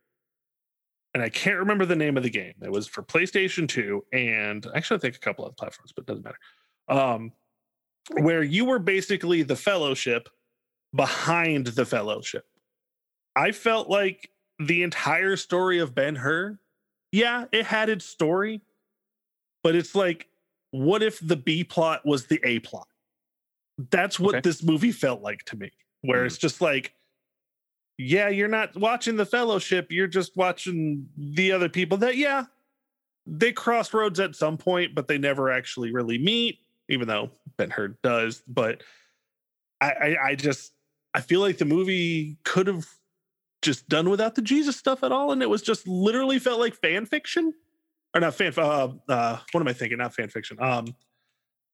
and 1.14 1.22
i 1.24 1.30
can't 1.30 1.58
remember 1.60 1.86
the 1.86 1.96
name 1.96 2.18
of 2.18 2.24
the 2.24 2.30
game 2.30 2.54
it 2.62 2.72
was 2.72 2.88
for 2.88 3.02
playstation 3.02 3.68
2 3.68 4.04
and 4.14 4.68
actually 4.76 4.98
i 4.98 5.00
think 5.00 5.16
a 5.16 5.20
couple 5.20 5.46
other 5.46 5.54
platforms 5.58 5.92
but 5.96 6.04
it 6.04 6.08
doesn't 6.08 6.24
matter 6.24 6.38
um 6.90 7.32
where 8.22 8.44
you 8.44 8.66
were 8.66 8.80
basically 8.80 9.42
the 9.42 9.56
fellowship 9.56 10.30
behind 10.96 11.68
the 11.68 11.86
fellowship 11.86 12.46
i 13.36 13.52
felt 13.52 13.90
like 13.90 14.30
the 14.60 14.84
entire 14.84 15.36
story 15.36 15.80
of 15.80 15.96
ben 15.96 16.16
hur 16.16 16.60
yeah 17.12 17.46
it 17.52 17.66
had 17.66 17.90
its 17.90 18.06
story 18.06 18.62
but 19.64 19.76
it's 19.76 19.96
like 19.96 20.28
what 20.72 21.04
if 21.04 21.20
the 21.20 21.36
b 21.36 21.64
plot 21.64 22.06
was 22.06 22.26
the 22.26 22.40
a 22.44 22.60
plot? 22.60 22.88
That's 23.90 24.20
what 24.20 24.36
Okay. 24.36 24.42
this 24.42 24.64
movie 24.64 24.92
felt 24.92 25.22
like 25.22 25.44
to 25.46 25.56
me 25.56 25.72
where 26.04 26.22
hmm. 26.22 26.28
it's 26.28 26.38
just 26.38 26.62
like 26.62 26.94
yeah 27.98 28.30
you're 28.30 28.48
not 28.48 28.76
watching 28.76 29.16
the 29.16 29.26
fellowship 29.26 29.92
you're 29.92 30.08
just 30.08 30.36
watching 30.36 31.08
the 31.18 31.52
other 31.52 31.70
people 31.70 31.98
that 31.98 32.18
yeah 32.18 32.44
they 33.26 33.52
cross 33.52 33.94
roads 33.94 34.20
at 34.20 34.36
some 34.36 34.58
point 34.58 34.94
but 34.94 35.08
they 35.08 35.18
never 35.18 35.52
actually 35.52 35.92
really 35.94 36.18
meet 36.18 36.60
even 36.90 37.08
though 37.08 37.30
ben 37.58 37.70
hur 37.70 37.90
does 38.04 38.44
but 38.48 38.84
I, 39.80 39.92
I 39.92 40.18
i 40.30 40.36
just 40.36 40.74
i 41.14 41.22
feel 41.22 41.40
like 41.40 41.58
the 41.58 41.66
movie 41.66 42.38
could 42.44 42.68
have 42.68 42.88
just 43.62 43.88
done 43.88 44.10
without 44.10 44.36
the 44.36 44.42
jesus 44.42 44.76
stuff 44.76 45.04
at 45.04 45.12
all 45.12 45.32
and 45.32 45.42
it 45.42 45.50
was 45.50 45.62
just 45.62 45.88
literally 45.88 46.40
felt 46.40 46.60
like 46.60 46.74
fan 46.74 47.06
fiction 47.06 47.54
or 48.14 48.22
not 48.22 48.36
fan 48.36 48.54
uh, 48.58 48.90
uh 49.10 49.40
what 49.52 49.62
am 49.62 49.68
i 49.68 49.74
thinking? 49.74 49.98
Not 49.98 50.14
fan 50.14 50.30
fiction. 50.30 50.58
Um 50.60 50.86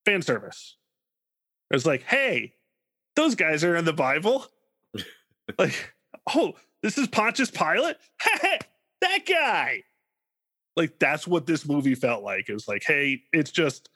fan 0.05 0.21
service. 0.21 0.77
It 1.71 1.75
was 1.75 1.85
like 1.85 2.03
hey 2.03 2.53
those 3.15 3.35
guys 3.35 3.63
are 3.63 3.75
in 3.75 3.85
the 3.85 3.93
bible? 3.93 4.45
Like 5.57 5.93
oh 6.35 6.53
this 6.83 6.97
is 6.97 7.07
pontius 7.07 7.51
pilate? 7.51 7.97
That 9.01 9.25
guy! 9.25 9.83
Like 10.75 10.99
that's 10.99 11.25
what 11.25 11.45
this 11.47 11.65
movie 11.65 11.95
felt 11.95 12.21
like. 12.23 12.49
It 12.49 12.53
was 12.53 12.67
like 12.67 12.83
hey 12.85 13.23
it's 13.33 13.49
just 13.51 13.89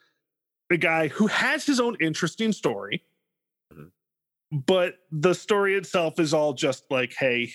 a 0.70 0.76
guy 0.76 1.08
who 1.08 1.26
has 1.28 1.64
his 1.66 1.78
own 1.78 1.96
interesting 2.00 2.52
story 2.52 3.04
Mhm. 3.72 3.90
but 4.66 4.94
the 5.12 5.34
story 5.34 5.74
itself 5.76 6.18
is 6.18 6.32
all 6.34 6.52
just 6.54 6.84
like 6.90 7.14
hey 7.18 7.52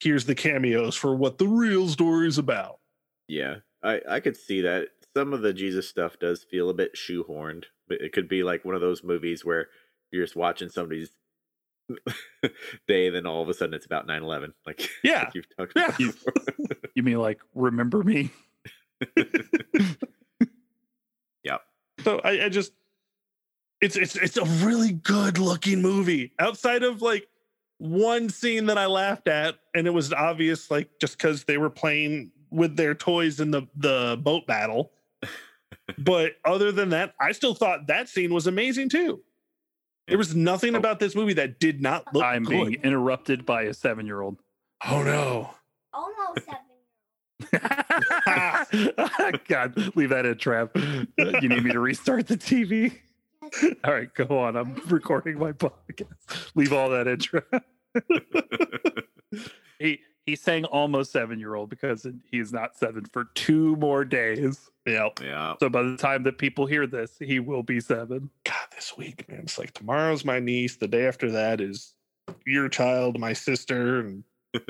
here's 0.00 0.24
the 0.26 0.34
cameos 0.34 0.94
for 0.94 1.14
what 1.16 1.38
the 1.38 1.46
real 1.48 1.88
story 1.88 2.28
is 2.28 2.38
about. 2.38 2.78
Yeah. 3.26 3.56
I 3.84 4.00
I 4.08 4.20
could 4.20 4.36
see 4.36 4.60
that. 4.62 4.88
Some 5.16 5.32
of 5.32 5.42
the 5.42 5.52
Jesus 5.52 5.88
stuff 5.88 6.18
does 6.18 6.42
feel 6.42 6.68
a 6.70 6.74
bit 6.74 6.96
shoehorned, 6.96 7.66
but 7.86 8.00
it 8.00 8.12
could 8.12 8.28
be 8.28 8.42
like 8.42 8.64
one 8.64 8.74
of 8.74 8.80
those 8.80 9.04
movies 9.04 9.44
where 9.44 9.68
you're 10.10 10.24
just 10.24 10.34
watching 10.34 10.68
somebody's 10.68 11.10
day, 12.88 13.06
and 13.06 13.14
then 13.14 13.26
all 13.26 13.40
of 13.42 13.48
a 13.48 13.54
sudden 13.54 13.74
it's 13.74 13.86
about 13.86 14.08
9-11. 14.08 14.54
Like, 14.66 14.88
Yeah. 15.04 15.24
like 15.24 15.34
you've 15.34 15.56
talked 15.56 15.72
Yeah. 15.76 15.86
about. 15.96 16.16
You 16.96 17.02
mean 17.02 17.18
like 17.18 17.40
remember 17.54 18.02
me? 18.04 18.30
Yeah. 21.42 21.58
So 22.04 22.20
I, 22.24 22.44
I 22.44 22.48
just 22.48 22.72
it's 23.80 23.96
it's 23.96 24.16
it's 24.16 24.36
a 24.36 24.44
really 24.66 24.92
good 24.92 25.38
looking 25.38 25.82
movie. 25.82 26.32
Outside 26.38 26.82
of 26.82 27.02
like 27.02 27.26
one 27.78 28.28
scene 28.30 28.66
that 28.66 28.78
I 28.78 28.86
laughed 28.86 29.28
at, 29.28 29.56
and 29.74 29.86
it 29.86 29.90
was 29.90 30.12
obvious, 30.12 30.70
like 30.70 30.88
just 31.00 31.18
because 31.18 31.44
they 31.44 31.58
were 31.58 31.70
playing 31.70 32.30
with 32.54 32.76
their 32.76 32.94
toys 32.94 33.40
in 33.40 33.50
the 33.50 33.62
the 33.76 34.18
boat 34.22 34.46
battle. 34.46 34.92
but 35.98 36.32
other 36.44 36.72
than 36.72 36.90
that, 36.90 37.14
I 37.20 37.32
still 37.32 37.54
thought 37.54 37.88
that 37.88 38.08
scene 38.08 38.32
was 38.32 38.46
amazing 38.46 38.88
too. 38.88 39.20
There 40.08 40.18
was 40.18 40.34
nothing 40.34 40.74
Oh. 40.74 40.78
about 40.78 41.00
this 41.00 41.14
movie 41.14 41.32
that 41.34 41.58
did 41.60 41.80
not 41.82 42.04
look 42.14 42.24
I'm 42.24 42.44
good. 42.44 42.50
being 42.50 42.74
interrupted 42.82 43.44
by 43.46 43.62
a 43.62 43.74
seven 43.74 44.06
year 44.06 44.20
old. 44.20 44.38
oh 44.86 45.02
no. 45.02 45.50
Almost 45.92 46.44
seven. 46.44 46.60
God, 49.48 49.96
leave 49.96 50.08
that 50.10 50.26
in, 50.26 50.34
Trav. 50.36 50.70
You 51.42 51.48
need 51.48 51.64
me 51.64 51.72
to 51.72 51.80
restart 51.80 52.26
the 52.26 52.36
TV? 52.36 52.98
All 53.84 53.92
right, 53.92 54.12
go 54.14 54.38
on. 54.38 54.56
I'm 54.56 54.74
recording 54.88 55.38
my 55.38 55.52
podcast. 55.52 56.50
Leave 56.54 56.72
all 56.72 56.90
that 56.90 57.06
in, 57.06 57.18
Trav. 57.18 57.62
He 59.80 60.00
he's 60.26 60.40
saying 60.40 60.64
almost 60.66 61.12
seven 61.12 61.38
year 61.38 61.54
old 61.54 61.70
because 61.70 62.06
he 62.30 62.38
is 62.38 62.52
not 62.52 62.76
seven 62.76 63.04
for 63.12 63.24
two 63.34 63.76
more 63.76 64.04
days. 64.04 64.70
Yep. 64.86 65.20
yeah. 65.22 65.54
So 65.60 65.68
by 65.68 65.82
the 65.82 65.96
time 65.96 66.22
that 66.24 66.38
people 66.38 66.66
hear 66.66 66.86
this, 66.86 67.16
he 67.18 67.40
will 67.40 67.62
be 67.62 67.80
seven. 67.80 68.30
God, 68.44 68.66
this 68.74 68.96
week, 68.96 69.28
man. 69.28 69.40
It's 69.40 69.58
like 69.58 69.72
tomorrow's 69.72 70.24
my 70.24 70.40
niece. 70.40 70.76
The 70.76 70.88
day 70.88 71.06
after 71.06 71.30
that 71.32 71.60
is 71.60 71.94
your 72.46 72.68
child, 72.68 73.18
my 73.18 73.32
sister, 73.32 74.00
and 74.00 74.24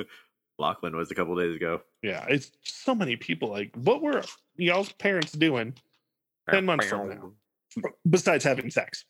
Lachlan 0.58 0.96
was 0.96 1.10
a 1.10 1.14
couple 1.14 1.34
days 1.36 1.56
ago. 1.56 1.80
yeah, 2.02 2.24
it's 2.28 2.52
so 2.62 2.94
many 2.94 3.16
people. 3.16 3.48
Like, 3.48 3.74
what 3.76 4.02
were 4.02 4.22
y'all's 4.56 4.92
parents 4.92 5.32
doing 5.32 5.74
10 6.50 6.64
months 6.64 6.86
from 6.86 7.08
now. 7.08 7.32
besides 8.08 8.44
having 8.44 8.70
sex? 8.70 9.04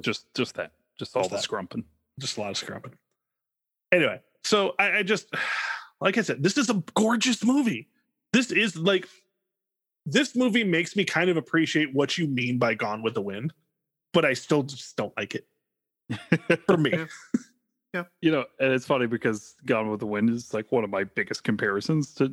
Just 0.00 0.32
just 0.34 0.54
that. 0.54 0.72
Just 0.98 1.16
all 1.16 1.22
Just 1.22 1.30
the 1.30 1.36
that. 1.36 1.42
scrumping. 1.42 1.84
Just 2.18 2.36
a 2.36 2.40
lot 2.40 2.50
of 2.50 2.56
scrumping. 2.56 2.92
Anyway, 3.92 4.20
so 4.48 4.74
I, 4.78 4.98
I 4.98 5.02
just, 5.02 5.32
like 6.00 6.16
I 6.16 6.22
said, 6.22 6.42
this 6.42 6.56
is 6.56 6.70
a 6.70 6.82
gorgeous 6.94 7.44
movie. 7.44 7.88
This 8.32 8.50
is 8.50 8.76
like, 8.76 9.08
this 10.06 10.34
movie 10.34 10.64
makes 10.64 10.96
me 10.96 11.04
kind 11.04 11.28
of 11.28 11.36
appreciate 11.36 11.94
what 11.94 12.16
you 12.16 12.26
mean 12.26 12.58
by 12.58 12.74
Gone 12.74 13.02
with 13.02 13.14
the 13.14 13.20
Wind, 13.20 13.52
but 14.12 14.24
I 14.24 14.32
still 14.32 14.62
just 14.62 14.96
don't 14.96 15.12
like 15.16 15.34
it 15.34 15.46
for 16.66 16.76
me. 16.76 16.92
Yeah. 17.94 18.04
You 18.20 18.30
know, 18.30 18.44
and 18.60 18.72
it's 18.74 18.84
funny 18.84 19.06
because 19.06 19.56
Gone 19.64 19.90
with 19.90 20.00
the 20.00 20.06
Wind 20.06 20.28
is 20.28 20.52
like 20.52 20.70
one 20.70 20.84
of 20.84 20.90
my 20.90 21.04
biggest 21.04 21.42
comparisons 21.42 22.14
to 22.16 22.30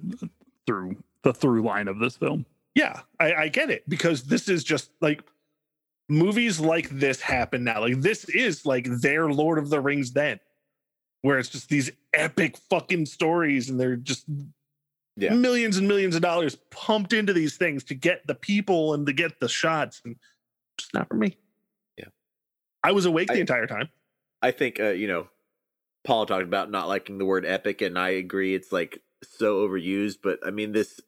through 0.67 0.97
the 1.23 1.33
through 1.33 1.63
line 1.63 1.87
of 1.87 1.97
this 1.97 2.17
film. 2.17 2.45
Yeah, 2.75 3.01
I, 3.21 3.33
I 3.33 3.47
get 3.47 3.69
it 3.69 3.87
because 3.87 4.23
this 4.23 4.49
is 4.49 4.65
just 4.65 4.91
like 4.99 5.23
movies 6.09 6.59
like 6.59 6.89
this 6.89 7.21
happen 7.21 7.63
now. 7.63 7.79
Like 7.79 8.01
this 8.01 8.25
is 8.25 8.65
like 8.65 8.85
their 8.99 9.29
Lord 9.29 9.57
of 9.57 9.69
the 9.69 9.79
Rings 9.79 10.11
then, 10.11 10.41
where 11.25 11.39
it's 11.39 11.49
just 11.49 11.69
these 11.69 11.89
epic 12.13 12.55
fucking 12.69 13.07
stories 13.07 13.67
and 13.67 13.79
they're 13.79 13.95
just 13.95 14.25
Yeah. 15.17 15.33
millions 15.33 15.77
and 15.77 15.87
millions 15.87 16.15
of 16.15 16.21
dollars 16.21 16.55
pumped 16.69 17.13
into 17.13 17.33
these 17.33 17.57
things 17.57 17.83
to 17.85 17.95
get 17.95 18.27
the 18.27 18.35
people 18.35 18.93
and 18.93 19.07
to 19.07 19.13
get 19.13 19.39
the 19.39 19.49
shots 19.49 20.03
and 20.05 20.17
just 20.77 20.93
not 20.93 21.07
for 21.07 21.15
me. 21.15 21.35
Yeah. 21.97 22.09
I 22.83 22.91
was 22.91 23.05
awake 23.05 23.29
the 23.29 23.39
entire 23.39 23.65
time. 23.65 23.89
I 24.43 24.51
think 24.51 24.79
uh, 24.79 24.89
you 24.89 25.07
know, 25.07 25.27
Paul 26.05 26.27
talked 26.27 26.43
about 26.43 26.69
not 26.69 26.87
liking 26.87 27.17
the 27.17 27.25
word 27.25 27.43
epic, 27.43 27.81
and 27.81 27.97
I 27.97 28.09
agree. 28.09 28.53
It's 28.53 28.71
like 28.71 29.01
so 29.23 29.67
overused, 29.67 30.17
but 30.21 30.37
I 30.45 30.51
mean 30.51 30.73
this. 30.73 31.01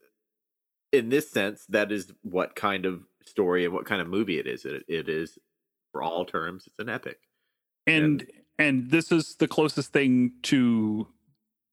In 0.91 1.10
this 1.10 1.30
sense, 1.30 1.65
that 1.69 1.91
is 1.91 2.12
what 2.23 2.56
kind 2.56 2.86
of 2.88 3.03
story 3.25 3.65
and 3.65 3.73
what 3.73 3.86
kind 3.86 4.01
of 4.01 4.08
movie 4.08 4.39
it 4.39 4.47
is. 4.47 4.65
It, 4.65 4.84
it 4.88 5.10
is, 5.10 5.38
for 5.91 6.01
all 6.01 6.25
terms, 6.25 6.65
it's 6.65 6.80
an 6.80 6.89
epic. 6.89 7.19
And 7.86 8.21
and 8.21 8.32
this 8.60 9.12
is 9.12 9.36
the 9.36 9.48
closest 9.48 9.93
thing 9.93 10.32
to 10.43 11.08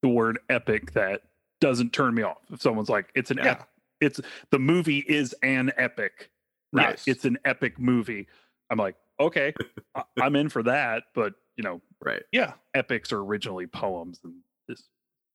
the 0.03 0.09
word 0.09 0.38
epic 0.51 0.92
that 0.92 1.23
doesn't 1.61 1.92
turn 1.92 2.14
me 2.14 2.23
off. 2.23 2.38
If 2.53 2.61
someone's 2.61 2.88
like, 2.90 3.11
it's 3.14 3.31
an 3.31 3.38
Yeah. 3.38 3.53
ep- 3.53 3.68
it's 4.01 4.20
the 4.51 4.59
movie 4.59 4.99
is 5.09 5.35
an 5.42 5.73
epic. 5.77 6.31
Not 6.73 6.90
Yes. 6.90 7.05
it's 7.09 7.25
an 7.25 7.38
epic 7.44 7.79
movie. 7.79 8.27
I'm 8.68 8.79
like, 8.79 8.97
okay, 9.20 9.55
I- 9.94 10.05
I'm 10.20 10.37
in 10.37 10.49
for 10.49 10.62
that, 10.64 11.05
but 11.14 11.35
you 11.57 11.62
know, 11.64 11.81
Right. 12.03 12.23
Yeah, 12.33 12.55
epics 12.75 13.12
are 13.12 13.20
originally 13.20 13.66
poems 13.66 14.20
and 14.25 14.42
this 14.68 14.88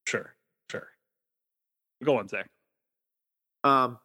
sure, 0.05 0.35
sure. 0.69 0.89
go 2.03 2.17
on, 2.17 2.27
Zach. 2.27 2.47
Um, 3.63 3.99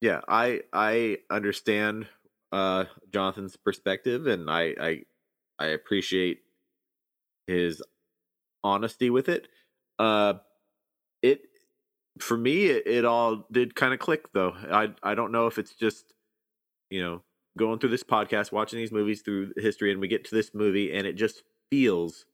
yeah, 0.00 0.20
I 0.28 0.62
I 0.72 1.18
understand 1.30 2.06
uh 2.52 2.84
Jonathan's 3.12 3.56
perspective, 3.56 4.26
and 4.28 4.48
I 4.50 4.74
I 4.80 5.04
I 5.58 5.66
appreciate 5.68 6.42
his 7.46 7.82
honesty 8.64 9.10
with 9.10 9.28
it. 9.28 9.48
Uh, 9.98 10.34
it 11.22 11.42
for 12.20 12.36
me, 12.36 12.66
it, 12.66 12.86
it 12.86 13.04
all 13.04 13.46
did 13.50 13.74
kind 13.74 13.92
of 13.94 13.98
click 14.00 14.32
though. 14.32 14.52
I 14.70 14.90
I 15.02 15.14
don't 15.14 15.32
know 15.32 15.46
if 15.46 15.58
it's 15.58 15.74
just 15.74 16.12
you 16.90 17.02
know 17.02 17.22
going 17.58 17.78
through 17.78 17.90
this 17.90 18.04
podcast, 18.04 18.52
watching 18.52 18.78
these 18.78 18.92
movies 18.92 19.22
through 19.22 19.52
history, 19.56 19.92
and 19.92 20.00
we 20.00 20.08
get 20.08 20.24
to 20.26 20.34
this 20.34 20.52
movie, 20.54 20.92
and 20.92 21.06
it 21.06 21.14
just 21.14 21.42
feels 21.70 22.24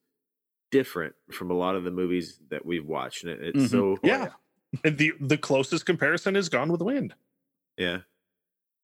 different 0.71 1.15
from 1.33 1.51
a 1.51 1.55
lot 1.55 1.75
of 1.75 1.85
the 1.85 1.91
movies 1.91 2.39
that 2.51 2.65
we've 2.67 2.87
watched, 2.87 3.25
and 3.25 3.33
it, 3.33 3.55
it's 3.57 3.65
Mhm. 3.67 3.71
so 3.71 3.99
Yeah. 4.03 4.29
And 4.85 4.99
the 4.99 5.13
the 5.21 5.39
closest 5.39 5.87
comparison 5.87 6.37
is 6.37 6.49
Gone 6.51 6.71
with 6.71 6.79
the 6.79 6.85
Wind. 6.85 7.15
Yeah, 7.79 8.01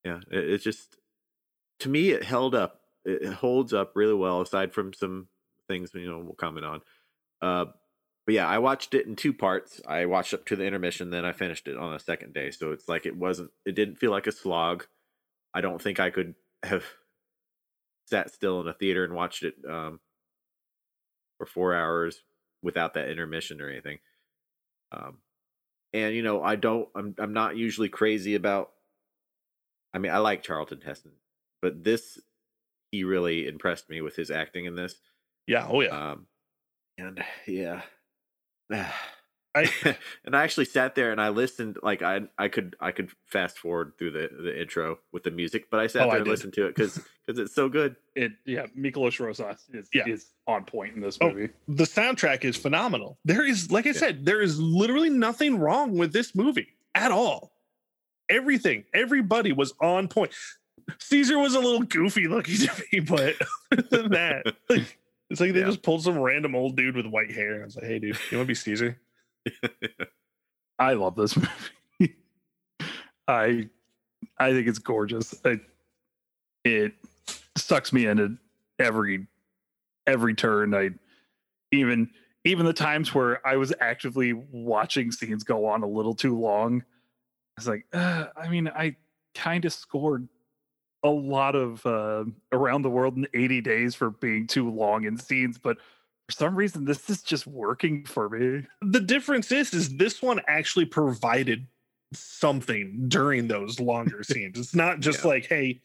yeah. 0.03 0.21
It, 0.31 0.49
it's 0.49 0.63
just 0.63 0.97
to 1.79 1.89
me, 1.89 2.09
it 2.09 2.23
held 2.23 2.55
up. 2.55 2.81
It 3.05 3.21
it 3.21 3.33
holds 3.33 3.71
up 3.73 3.91
really 3.95 4.15
well, 4.15 4.41
aside 4.41 4.73
from 4.73 4.93
some 4.93 5.27
things 5.67 5.91
you 5.93 6.09
know 6.09 6.19
we'll 6.19 6.33
comment 6.33 6.65
on. 6.65 6.81
Uh, 7.41 7.65
but 8.25 8.33
yeah, 8.33 8.47
I 8.47 8.57
watched 8.57 8.93
it 8.93 9.05
in 9.05 9.15
two 9.15 9.33
parts. 9.33 9.81
I 9.87 10.05
watched 10.05 10.33
up 10.33 10.45
to 10.47 10.55
the 10.55 10.65
intermission, 10.65 11.11
then 11.11 11.25
I 11.25 11.31
finished 11.31 11.67
it 11.67 11.77
on 11.77 11.93
a 11.93 11.99
second 11.99 12.33
day. 12.33 12.49
So 12.51 12.71
it's 12.71 12.89
like 12.89 13.05
it 13.05 13.15
wasn't. 13.15 13.51
It 13.65 13.75
didn't 13.75 13.99
feel 13.99 14.11
like 14.11 14.27
a 14.27 14.31
slog. 14.31 14.85
I 15.53 15.61
don't 15.61 15.81
think 15.81 15.99
I 15.99 16.09
could 16.09 16.35
have 16.63 16.83
sat 18.07 18.33
still 18.33 18.61
in 18.61 18.67
a 18.67 18.73
theater 18.73 19.03
and 19.03 19.13
watched 19.13 19.43
it 19.43 19.55
um, 19.69 19.99
for 21.37 21.45
four 21.45 21.75
hours 21.75 22.23
without 22.63 22.95
that 22.95 23.09
intermission 23.09 23.61
or 23.61 23.69
anything. 23.69 23.99
Um, 24.91 25.17
and 25.93 26.15
you 26.15 26.23
know, 26.23 26.43
I 26.43 26.55
don't. 26.55 26.89
I'm. 26.95 27.15
I'm 27.19 27.33
not 27.33 27.57
usually 27.57 27.89
crazy 27.89 28.35
about. 28.35 28.71
I 29.93 29.99
mean, 29.99 30.11
I 30.11 30.17
like 30.17 30.43
Charlton 30.43 30.81
Heston, 30.81 31.13
but 31.61 31.83
this 31.83 32.19
he 32.91 33.03
really 33.03 33.47
impressed 33.47 33.89
me 33.89 34.01
with 34.01 34.15
his 34.15 34.31
acting 34.31 34.65
in 34.65 34.75
this. 34.75 34.95
Yeah. 35.47 35.67
Oh 35.69 35.81
yeah. 35.81 36.11
Um, 36.11 36.27
and 36.97 37.23
yeah, 37.47 37.81
I 38.73 39.69
and 40.25 40.35
I 40.35 40.43
actually 40.43 40.65
sat 40.65 40.95
there 40.95 41.11
and 41.11 41.21
I 41.21 41.29
listened. 41.29 41.77
Like 41.81 42.01
I, 42.01 42.21
I 42.37 42.47
could, 42.49 42.75
I 42.79 42.91
could 42.91 43.09
fast 43.25 43.57
forward 43.57 43.93
through 43.97 44.11
the 44.11 44.29
the 44.43 44.59
intro 44.59 44.99
with 45.13 45.23
the 45.23 45.31
music, 45.31 45.69
but 45.69 45.79
I 45.79 45.87
sat 45.87 46.03
Oh, 46.03 46.09
I 46.09 46.13
there 46.13 46.17
and 46.17 46.25
did. 46.25 46.31
listened 46.31 46.53
to 46.53 46.65
it 46.65 46.75
because 46.75 46.99
because 47.25 47.39
it's 47.39 47.55
so 47.55 47.69
good. 47.69 47.95
It 48.15 48.33
yeah, 48.45 48.65
Miklos 48.77 49.19
Rosas 49.19 49.63
is 49.73 49.87
Yeah. 49.93 50.07
is 50.07 50.31
on 50.47 50.65
point 50.65 50.95
in 50.95 51.01
this 51.01 51.17
Oh, 51.21 51.29
movie. 51.29 51.53
the 51.67 51.83
soundtrack 51.85 52.43
is 52.43 52.55
phenomenal. 52.57 53.17
There 53.25 53.45
is, 53.45 53.71
like 53.71 53.85
I 53.85 53.89
Yeah. 53.89 53.93
said, 53.99 54.25
there 54.25 54.41
is 54.41 54.59
literally 54.59 55.09
nothing 55.09 55.57
wrong 55.57 55.97
with 55.97 56.11
this 56.13 56.35
movie 56.35 56.75
at 56.93 57.11
all. 57.11 57.53
Everything, 58.29 58.83
everybody 58.93 59.51
was 59.51 59.73
on 59.81 60.07
point. 60.07 60.33
Caesar 60.99 61.37
was 61.39 61.53
a 61.55 61.59
little 61.59 61.81
goofy 61.83 62.27
looking 62.27 62.57
to 62.67 62.83
me, 62.91 62.99
but 62.99 63.35
other 63.71 63.83
than 63.89 64.11
that, 64.11 64.45
like, 64.69 64.97
it's 65.29 65.39
like 65.41 65.53
they 65.53 65.59
Yeah. 65.61 65.65
just 65.67 65.83
pulled 65.83 66.03
some 66.03 66.17
random 66.19 66.55
old 66.55 66.75
dude 66.75 66.95
with 66.95 67.05
white 67.05 67.31
hair. 67.31 67.61
I 67.61 67.65
was 67.65 67.75
like, 67.75 67.85
hey, 67.85 67.99
dude, 67.99 68.17
you 68.31 68.37
want 68.37 68.45
to 68.45 68.51
be 68.51 68.55
Caesar? 68.55 68.99
I 70.79 70.93
love 70.93 71.15
this 71.15 71.35
movie. 71.99 72.15
I 73.27 73.69
I 74.37 74.51
think 74.51 74.67
it's 74.67 74.79
gorgeous. 74.79 75.33
I, 75.45 75.59
it 76.63 76.93
sucks 77.57 77.93
me 77.93 78.05
into 78.05 78.37
every 78.79 79.27
every 80.05 80.35
turn. 80.35 80.73
I 80.75 80.89
even 81.71 82.09
even 82.43 82.65
the 82.65 82.73
times 82.73 83.13
where 83.13 83.45
I 83.47 83.55
was 83.57 83.73
actively 83.79 84.33
watching 84.33 85.11
scenes 85.11 85.43
go 85.43 85.65
on 85.65 85.81
a 85.83 85.87
little 85.87 86.13
too 86.13 86.37
long. 86.37 86.81
I 86.81 87.61
was 87.61 87.67
like, 87.67 87.85
uh, 87.93 88.25
I 88.35 88.49
mean, 88.49 88.67
I 88.67 88.97
kind 89.33 89.65
of 89.65 89.73
scored 89.73 90.27
a 91.05 91.09
lot 91.09 91.55
of 91.55 91.85
uh, 91.85 92.25
around 92.51 92.81
the 92.81 92.89
world 92.89 93.15
in 93.15 93.27
80 93.33 93.61
days 93.61 93.95
for 93.95 94.09
being 94.09 94.47
too 94.47 94.69
long 94.69 95.05
in 95.05 95.17
scenes, 95.17 95.59
but 95.59 95.77
for 96.27 96.31
some 96.31 96.55
reason 96.55 96.83
this 96.83 97.09
is 97.09 97.21
just 97.21 97.45
working 97.45 98.03
for 98.05 98.27
me. 98.27 98.65
The 98.81 98.99
difference 98.99 99.51
is, 99.51 99.73
is 99.73 99.95
this 99.97 100.21
one 100.23 100.41
actually 100.47 100.85
provided 100.85 101.67
something 102.13 103.05
during 103.07 103.47
those 103.47 103.79
longer 103.79 104.23
scenes. 104.29 104.57
It's 104.57 104.75
not 104.75 104.99
just 104.99 105.23
Yeah. 105.23 105.29
like, 105.29 105.45
hey, 105.45 105.81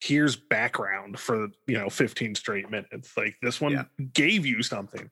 here's 0.00 0.34
background 0.36 1.18
for 1.18 1.48
you 1.66 1.78
know 1.78 1.88
15 1.88 2.34
straight 2.34 2.68
minutes. 2.68 3.16
Like 3.16 3.36
this 3.40 3.60
one 3.60 3.72
Yeah. 3.72 3.84
gave 4.12 4.44
you 4.44 4.62
something. 4.62 5.08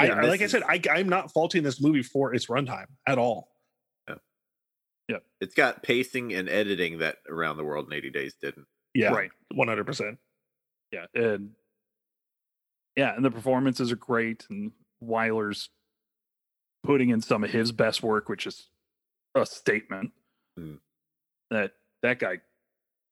Yeah, 0.00 0.14
I, 0.14 0.26
like 0.26 0.40
I 0.40 0.46
said, 0.46 0.62
I, 0.62 0.80
I'm 0.90 1.08
not 1.08 1.32
faulting 1.32 1.62
this 1.62 1.80
movie 1.80 2.02
for 2.02 2.32
its 2.34 2.46
runtime 2.46 2.86
at 3.06 3.18
all. 3.18 3.49
It's 5.40 5.54
got 5.54 5.82
pacing 5.82 6.32
and 6.34 6.48
editing 6.48 6.98
that 6.98 7.16
Around 7.28 7.56
the 7.56 7.64
World 7.64 7.86
in 7.86 7.92
80 7.94 8.10
Days 8.10 8.34
didn't. 8.40 8.66
Yeah, 8.94 9.12
Right. 9.12 9.30
100. 9.54 9.84
percent 9.86 10.18
yeah 10.92 11.06
and 11.14 11.50
yeah, 12.96 13.14
and 13.14 13.24
the 13.24 13.30
performances 13.30 13.92
are 13.92 13.96
great, 13.96 14.46
and 14.50 14.72
Wyler's 15.00 15.68
putting 16.82 17.08
in 17.10 17.20
some 17.22 17.44
of 17.44 17.50
his 17.50 17.70
best 17.72 18.02
work, 18.02 18.28
which 18.28 18.46
is 18.46 18.68
a 19.34 19.46
statement 19.46 20.12
Mm. 20.58 20.80
that 21.50 21.72
that 22.02 22.18
guy 22.18 22.40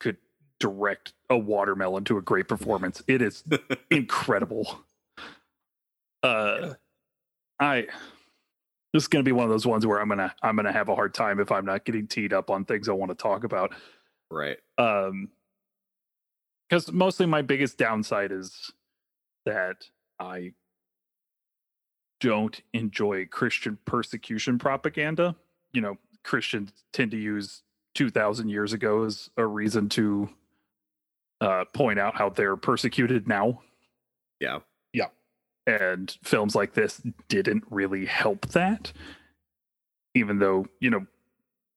could 0.00 0.16
direct 0.58 1.12
a 1.30 1.38
watermelon 1.38 2.02
to 2.04 2.18
a 2.18 2.22
great 2.22 2.48
performance. 2.48 3.00
It 3.06 3.22
is 3.22 3.44
incredible. 3.90 4.84
Uh, 6.24 6.74
I 7.61 7.87
this 8.92 9.05
is 9.05 9.09
going 9.09 9.24
to 9.24 9.29
be 9.29 9.33
one 9.33 9.44
of 9.44 9.51
those 9.51 9.66
ones 9.66 9.87
where 9.87 10.01
I'm 10.01 10.09
gonna 10.09 10.35
I'm 10.42 10.57
gonna 10.57 10.72
have 10.72 10.88
a 10.88 10.94
hard 10.94 11.14
time 11.14 11.40
if 11.40 11.53
I'm 11.53 11.64
not 11.64 11.85
getting 11.85 12.07
teed 12.07 12.33
up 12.33 12.51
on 12.51 12.64
things 12.64 12.88
I 12.88 12.92
want 12.92 13.11
to 13.11 13.14
talk 13.14 13.44
about. 13.44 13.74
right. 14.31 14.59
Um, 14.79 15.29
because 16.68 16.92
mostly 16.92 17.24
my 17.24 17.40
biggest 17.40 17.79
downside 17.79 18.31
is 18.31 18.70
that 19.46 19.87
I 20.20 20.53
don't 22.20 22.61
enjoy 22.72 23.27
Christian 23.27 23.79
persecution 23.85 24.59
propaganda. 24.59 25.35
You 25.72 25.81
know, 25.81 25.98
Christians 26.24 26.72
tend 26.92 27.12
to 27.12 27.16
use 27.16 27.62
2,000 27.94 28.48
years 28.48 28.72
ago 28.72 29.05
as 29.05 29.31
a 29.37 29.46
reason 29.46 29.88
to 29.90 30.29
uh, 31.40 31.64
point 31.72 31.98
out 31.98 32.16
how 32.16 32.29
they're 32.29 32.57
persecuted 32.57 33.27
now. 33.29 33.62
Yeah. 34.40 34.59
And 35.68 36.16
films 36.22 36.54
like 36.54 36.74
this 36.74 37.02
didn't 37.28 37.64
really 37.70 38.07
help 38.07 38.46
that, 38.48 38.92
even 40.14 40.38
though, 40.38 40.66
you 40.81 40.90
know, 40.90 41.07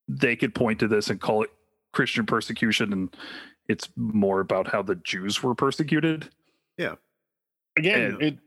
they 0.08 0.36
could 0.36 0.56
point 0.56 0.80
to 0.80 0.88
this 0.88 1.10
and 1.10 1.20
call 1.20 1.44
it 1.44 1.50
Christian 1.92 2.26
persecution, 2.26 2.94
and 2.94 3.16
it's 3.68 3.90
more 3.96 4.40
about 4.40 4.68
how 4.68 4.82
the 4.82 4.96
Jews 4.96 5.44
were 5.44 5.56
persecuted. 5.56 6.30
Yeah 6.78 6.96
again, 7.78 8.14
And- 8.14 8.22
it 8.22 8.38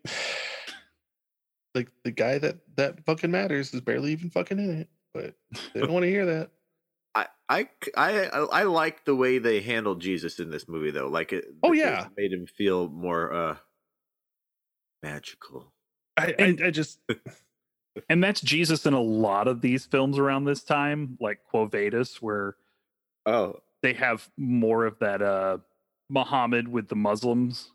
like 1.74 1.88
the 2.04 2.10
guy 2.12 2.38
that 2.38 2.58
that 2.76 3.04
fucking 3.04 3.30
matters 3.30 3.74
is 3.74 3.80
barely 3.80 4.12
even 4.12 4.30
fucking 4.30 4.58
in 4.58 4.70
it, 4.80 4.88
but 5.12 5.34
they 5.72 5.80
don't 5.80 5.92
want 5.92 6.04
to 6.04 6.10
hear 6.10 6.26
that. 6.26 6.50
I, 7.16 7.26
I, 7.48 7.68
I, 7.96 8.22
I 8.28 8.62
like 8.64 9.04
the 9.04 9.14
way 9.14 9.38
they 9.38 9.60
handled 9.60 10.00
Jesus 10.00 10.40
in 10.40 10.50
this 10.50 10.66
movie, 10.66 10.90
though. 10.90 11.08
Like 11.08 11.32
it. 11.32 11.44
Oh, 11.62 11.72
yeah. 11.72 12.08
made 12.16 12.32
him 12.32 12.46
feel 12.46 12.88
more 12.88 13.32
uh 13.32 13.56
magical. 15.04 15.72
I, 16.16 16.34
And- 16.38 16.60
I, 16.62 16.66
I 16.68 16.70
just 16.70 16.98
And 18.08 18.22
that's 18.24 18.40
Jesus 18.40 18.86
in 18.86 18.92
a 18.94 19.00
lot 19.00 19.46
of 19.46 19.60
these 19.60 19.86
films 19.86 20.18
around 20.18 20.44
this 20.46 20.64
time, 20.64 21.16
like 21.20 21.38
Quo 21.48 21.66
Vadis, 21.66 22.20
where 22.20 22.56
Oh, 23.26 23.60
they 23.82 23.92
have 23.94 24.28
more 24.36 24.84
of 24.84 24.98
that 24.98 25.22
uh 25.22 25.58
Muhammad 26.10 26.66
with 26.68 26.88
the 26.88 26.96
Muslims 26.96 27.70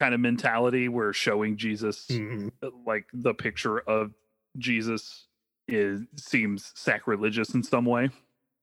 kind 0.00 0.12
of 0.14 0.20
mentality 0.20 0.88
where 0.88 1.12
showing 1.12 1.56
Jesus 1.56 2.06
mm, 2.10 2.50
uh, 2.62 2.70
like 2.86 3.06
the 3.12 3.32
picture 3.34 3.78
of 3.78 4.12
Jesus 4.58 5.26
is 5.68 6.00
seems 6.16 6.72
sacrilegious 6.74 7.54
in 7.54 7.62
some 7.62 7.84
way. 7.84 8.10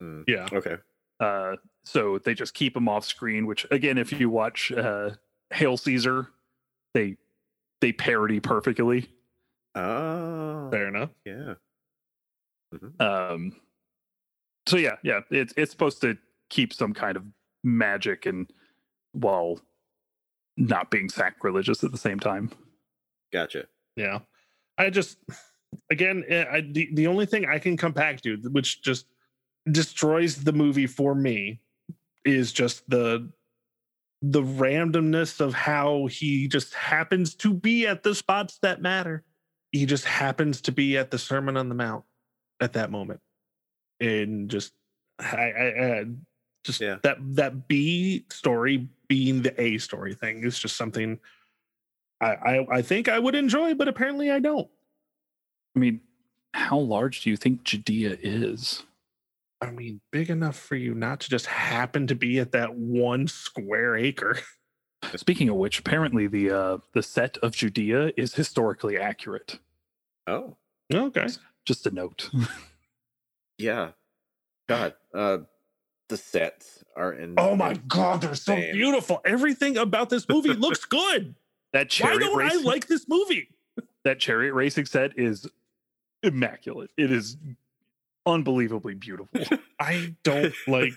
mm, 0.02 0.24
yeah. 0.28 0.48
okay. 0.52 0.78
Uh 1.20 1.56
so 1.86 2.18
they 2.20 2.34
just 2.34 2.54
keep 2.54 2.76
him 2.76 2.90
off 2.90 3.06
screen, 3.06 3.46
which 3.46 3.66
again 3.72 3.98
if 3.98 4.12
you 4.20 4.30
watch 4.30 4.72
uh 4.72 5.12
Hail 5.54 5.78
Caesar, 5.78 6.28
they 6.94 7.18
they 7.82 7.92
parody 7.92 8.40
perfectly. 8.40 9.10
Oh, 9.76 10.70
Fair 10.72 10.88
enough. 10.88 11.10
yeah. 11.26 11.54
Um 13.00 13.56
so 14.68 14.78
yeah, 14.78 14.96
yeah, 15.04 15.22
it's 15.30 15.54
it's 15.58 15.72
supposed 15.72 16.02
to 16.02 16.18
keep 16.50 16.74
some 16.74 16.94
kind 16.94 17.18
of 17.18 17.24
magic 17.64 18.26
and 18.26 18.52
while 19.14 19.60
not 20.58 20.92
being 20.92 21.10
sacrilegious 21.10 21.84
at 21.84 21.92
the 21.92 21.98
same 21.98 22.20
time. 22.20 22.52
Gotcha. 23.34 23.66
Yeah. 23.96 24.20
I 24.78 24.90
just 24.90 25.18
again, 25.90 26.24
eh, 26.28 26.46
I, 26.50 26.62
the 26.62 26.90
the 26.94 27.08
only 27.08 27.26
thing 27.26 27.46
I 27.46 27.60
can 27.60 27.78
come 27.78 27.92
back 27.92 28.22
to, 28.22 28.38
which 28.52 28.82
just 28.82 29.06
destroys 29.72 30.44
the 30.44 30.54
movie 30.54 30.88
for 30.88 31.16
me, 31.16 31.60
is 32.26 32.52
just 32.52 32.90
the 32.90 33.30
the 34.22 34.42
randomness 34.44 35.40
of 35.40 35.54
how 35.54 36.06
he 36.06 36.48
just 36.48 36.74
happens 36.74 37.34
to 37.36 37.54
be 37.54 37.88
at 37.88 38.04
the 38.04 38.14
spots 38.14 38.60
that 38.62 38.82
matter. 38.82 39.24
He 39.72 39.86
just 39.86 40.06
happens 40.06 40.62
to 40.62 40.72
be 40.72 40.98
at 40.98 41.12
the 41.12 41.18
Sermon 41.18 41.58
on 41.58 41.70
the 41.70 41.76
Mount 41.76 42.04
at 42.60 42.74
that 42.74 42.92
moment, 42.92 43.22
and 44.00 44.50
just 44.50 44.74
I, 45.20 45.52
I, 45.52 45.86
I 46.02 46.06
just 46.64 46.82
Yeah. 46.82 46.98
that 47.04 47.18
that 47.36 47.68
B 47.68 48.26
story 48.30 48.88
being 49.08 49.42
the 49.42 49.60
A 49.60 49.78
story 49.78 50.14
thing 50.14 50.44
is 50.44 50.60
just 50.60 50.78
something 50.78 51.20
I, 52.20 52.28
I 52.34 52.68
I 52.78 52.82
think 52.82 53.10
I 53.10 53.18
would 53.18 53.34
enjoy, 53.34 53.74
but 53.74 53.88
apparently 53.88 54.30
I 54.30 54.40
don't. 54.40 54.70
I 55.76 55.80
mean, 55.80 56.02
how 56.54 56.78
large 56.78 57.22
do 57.22 57.30
you 57.30 57.38
think 57.38 57.64
Judea 57.64 58.18
is? 58.22 58.84
I 59.62 59.70
mean, 59.72 60.02
big 60.12 60.30
enough 60.30 60.58
for 60.58 60.76
you 60.76 60.96
not 60.96 61.20
to 61.22 61.30
just 61.30 61.46
happen 61.46 62.08
to 62.08 62.16
be 62.16 62.40
at 62.40 62.52
that 62.54 62.76
one 62.76 63.28
square 63.28 63.96
acre. 63.96 64.40
Speaking 65.16 65.50
of 65.50 65.56
which, 65.56 65.80
apparently 65.80 66.28
the 66.28 66.50
uh 66.52 66.78
the 66.94 67.04
set 67.04 67.38
of 67.38 67.54
Judea 67.56 68.12
is 68.18 68.34
historically 68.36 68.98
accurate. 68.98 69.60
Oh, 70.28 70.58
Okay. 70.94 71.28
Just 71.66 71.86
a 71.88 71.92
note. 71.92 72.30
yeah. 73.58 73.92
God, 74.68 74.94
uh, 75.14 75.40
the 76.10 76.18
sets 76.18 76.84
are 76.96 77.14
in. 77.14 77.36
Oh 77.38 77.56
my 77.56 77.74
god, 77.88 78.22
they're 78.22 78.36
so 78.36 78.56
Damn. 78.56 78.74
beautiful. 78.74 79.22
Everything 79.26 79.78
about 79.78 80.10
this 80.10 80.28
movie 80.28 80.50
looks 80.54 80.86
good. 80.86 81.36
that 81.74 81.86
Why 81.86 81.86
chariot 81.88 82.20
don't 82.20 82.38
racing, 82.38 82.60
I 82.60 82.64
like 82.64 82.88
this 82.88 83.06
movie? 83.08 83.50
that 84.04 84.20
chariot 84.20 84.54
racing 84.54 84.86
set 84.86 85.18
is 85.18 85.48
immaculate. 86.24 86.92
It 86.98 87.12
is 87.12 87.38
unbelievably 88.26 88.96
beautiful. 88.96 89.42
I 89.80 90.16
don't 90.24 90.54
like 90.68 90.94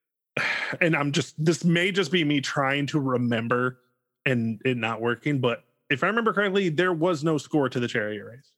and 0.80 0.94
I'm 0.96 1.12
just 1.12 1.42
this 1.42 1.64
may 1.64 1.90
just 1.92 2.12
be 2.12 2.24
me 2.24 2.40
trying 2.40 2.86
to 2.88 3.00
remember 3.00 3.78
and 4.26 4.60
it 4.64 4.76
not 4.76 5.00
working, 5.00 5.40
but 5.40 5.64
if 5.90 6.04
I 6.04 6.06
remember 6.08 6.32
correctly, 6.32 6.68
there 6.68 6.92
was 6.92 7.24
no 7.24 7.38
score 7.38 7.68
to 7.68 7.80
the 7.80 7.88
chariot 7.88 8.24
race. 8.24 8.52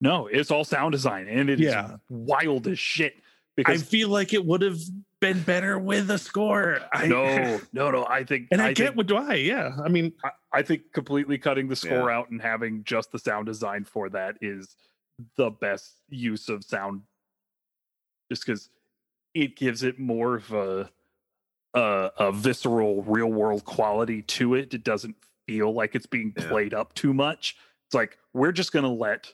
no, 0.00 0.26
it's 0.26 0.50
all 0.50 0.64
sound 0.64 0.92
design 0.92 1.28
and 1.28 1.48
it 1.48 1.60
is 1.60 1.66
Yeah. 1.72 1.96
wild 2.08 2.66
as 2.66 2.78
shit. 2.78 3.14
Because 3.56 3.80
I 3.80 3.84
feel 3.84 4.10
like 4.10 4.34
it 4.34 4.44
would 4.44 4.60
have 4.60 4.78
been 5.18 5.40
better 5.42 5.78
with 5.78 6.10
a 6.10 6.18
score. 6.18 6.80
I, 6.92 7.06
no, 7.06 7.58
no, 7.72 7.90
no. 7.90 8.04
I 8.04 8.22
think 8.22 8.48
and 8.50 8.60
I, 8.60 8.66
I 8.66 8.72
get 8.74 8.88
think, 8.88 8.96
what 8.98 9.06
do 9.06 9.16
I? 9.16 9.34
Yeah, 9.34 9.70
I 9.82 9.88
mean, 9.88 10.12
I, 10.22 10.30
I 10.52 10.62
think 10.62 10.92
completely 10.92 11.38
cutting 11.38 11.66
the 11.68 11.76
score 11.76 12.10
out 12.10 12.28
and 12.28 12.42
having 12.42 12.84
just 12.84 13.12
the 13.12 13.18
sound 13.18 13.46
design 13.46 13.84
for 13.84 14.10
that 14.10 14.36
is 14.42 14.76
the 15.36 15.50
best 15.50 15.94
use 16.08 16.48
of 16.48 16.64
sound. 16.64 17.02
Just 18.30 18.44
because 18.46 18.70
it 19.34 19.56
gives 19.56 19.82
it 19.82 19.98
more 19.98 20.36
of 20.36 20.52
a, 20.52 20.90
a 21.74 22.10
a 22.18 22.32
visceral, 22.32 23.02
real 23.02 23.28
world 23.30 23.64
quality 23.64 24.22
to 24.22 24.54
it. 24.54 24.74
It 24.74 24.82
doesn't 24.84 25.16
feel 25.46 25.72
like 25.72 25.94
it's 25.94 26.06
being 26.06 26.32
Yeah. 26.36 26.48
played 26.48 26.74
up 26.74 26.94
too 26.94 27.14
much. 27.14 27.56
It's 27.86 27.94
like 27.94 28.18
we're 28.32 28.52
just 28.52 28.72
gonna 28.72 28.92
let 28.92 29.32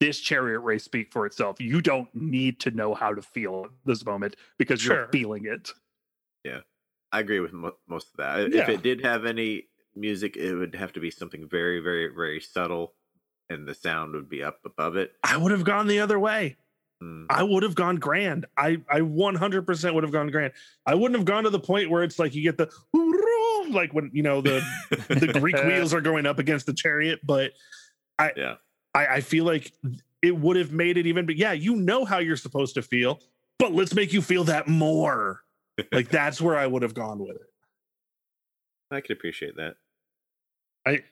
this 0.00 0.20
chariot 0.20 0.60
race 0.60 0.84
speak 0.84 1.12
for 1.12 1.24
itself. 1.26 1.60
You 1.60 1.80
don't 1.80 2.12
need 2.14 2.60
to 2.60 2.70
know 2.70 2.94
how 2.94 3.14
to 3.14 3.22
feel 3.22 3.68
this 3.84 4.04
moment 4.04 4.36
because 4.58 4.80
Sure. 4.80 4.96
you're 4.96 5.08
feeling 5.08 5.46
it. 5.46 5.72
Yeah. 6.44 6.60
I 7.12 7.20
agree 7.20 7.40
with 7.40 7.52
mo- 7.52 7.76
most 7.88 8.10
of 8.10 8.16
that. 8.18 8.52
If 8.52 8.68
it 8.68 8.82
did 8.82 9.02
have 9.04 9.24
any 9.24 9.68
music, 9.94 10.36
it 10.36 10.54
would 10.54 10.74
have 10.74 10.92
to 10.94 11.00
be 11.00 11.10
something 11.10 11.48
very, 11.48 11.78
very, 11.80 12.08
very 12.08 12.40
subtle, 12.40 12.94
and 13.50 13.66
the 13.66 13.74
sound 13.74 14.14
would 14.14 14.28
be 14.28 14.42
up 14.42 14.60
above 14.64 14.96
it. 14.96 15.12
I 15.22 15.36
would 15.36 15.52
have 15.52 15.64
gone 15.64 15.86
the 15.86 16.00
other 16.00 16.18
way. 16.18 16.56
Mm. 17.02 17.26
I 17.28 17.42
would 17.42 17.62
have 17.62 17.74
gone 17.74 17.96
grand. 17.96 18.46
I 18.56 18.80
I 18.88 19.00
100% 19.00 19.94
would 19.94 20.04
have 20.04 20.12
gone 20.12 20.30
grand. 20.30 20.52
I 20.86 20.94
wouldn't 20.94 21.18
have 21.18 21.26
gone 21.26 21.44
to 21.44 21.50
the 21.50 21.60
point 21.60 21.90
where 21.90 22.02
it's 22.02 22.18
like 22.18 22.34
you 22.34 22.42
get 22.42 22.56
the 22.56 22.70
like 23.70 23.92
when 23.92 24.10
you 24.12 24.22
know 24.22 24.40
the 24.40 24.62
the 25.08 25.38
Greek 25.38 25.56
wheels 25.64 25.92
are 25.92 26.00
going 26.00 26.26
up 26.26 26.38
against 26.38 26.66
the 26.66 26.72
chariot, 26.72 27.20
but 27.24 27.52
I 28.18 28.32
Yeah. 28.36 28.54
I, 28.94 29.06
I 29.06 29.20
feel 29.20 29.44
like 29.44 29.72
it 30.22 30.36
would 30.36 30.56
have 30.56 30.72
made 30.72 30.96
it 30.96 31.06
even 31.06 31.26
but 31.26 31.36
yeah, 31.36 31.52
you 31.52 31.76
know 31.76 32.04
how 32.04 32.18
you're 32.18 32.36
supposed 32.36 32.74
to 32.74 32.82
feel, 32.82 33.20
but 33.58 33.72
let's 33.72 33.94
make 33.94 34.12
you 34.12 34.22
feel 34.22 34.44
that 34.44 34.68
more. 34.68 35.42
Like 35.92 36.08
that's 36.10 36.40
where 36.40 36.56
I 36.56 36.66
would 36.66 36.82
have 36.82 36.94
gone 36.94 37.18
with 37.18 37.36
it. 37.36 37.50
I 38.90 39.00
could 39.00 39.16
appreciate 39.16 39.56
that. 39.56 39.74
I 40.86 41.02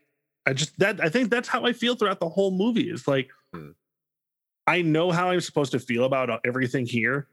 I 0.47 0.53
just 0.53 0.79
that 0.79 1.01
I 1.03 1.09
think 1.09 1.31
that's 1.31 1.49
how 1.49 1.65
I 1.65 1.73
feel 1.73 1.95
throughout 1.95 2.21
the 2.21 2.29
whole 2.29 2.51
movie. 2.51 2.91
Is 2.91 3.07
like 3.09 3.31
Hmm. 3.55 3.71
I 4.67 4.83
know 4.83 5.11
how 5.11 5.31
I'm 5.31 5.41
supposed 5.41 5.73
to 5.73 5.79
feel 5.81 6.05
about 6.05 6.31
uh, 6.31 6.39
everything 6.45 6.87
here. 6.87 7.29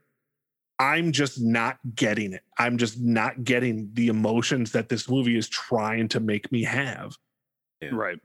I'm 0.78 1.12
just 1.12 1.40
not 1.40 1.78
getting 1.94 2.32
it. 2.32 2.42
I'm 2.58 2.76
just 2.78 2.98
not 3.00 3.44
getting 3.44 3.90
the 3.92 4.08
emotions 4.08 4.72
that 4.72 4.88
this 4.88 5.08
movie 5.08 5.36
is 5.36 5.48
trying 5.48 6.08
to 6.08 6.20
make 6.20 6.50
me 6.50 6.62
have. 6.64 7.16
Yeah. 7.80 7.90
Right. 7.92 8.18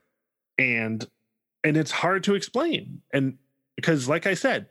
And 0.57 1.05
and 1.63 1.77
it's 1.77 1.91
hard 1.91 2.23
to 2.25 2.35
explain. 2.35 3.01
And 3.13 3.37
because 3.75 4.07
like 4.09 4.25
I 4.25 4.33
said, 4.33 4.67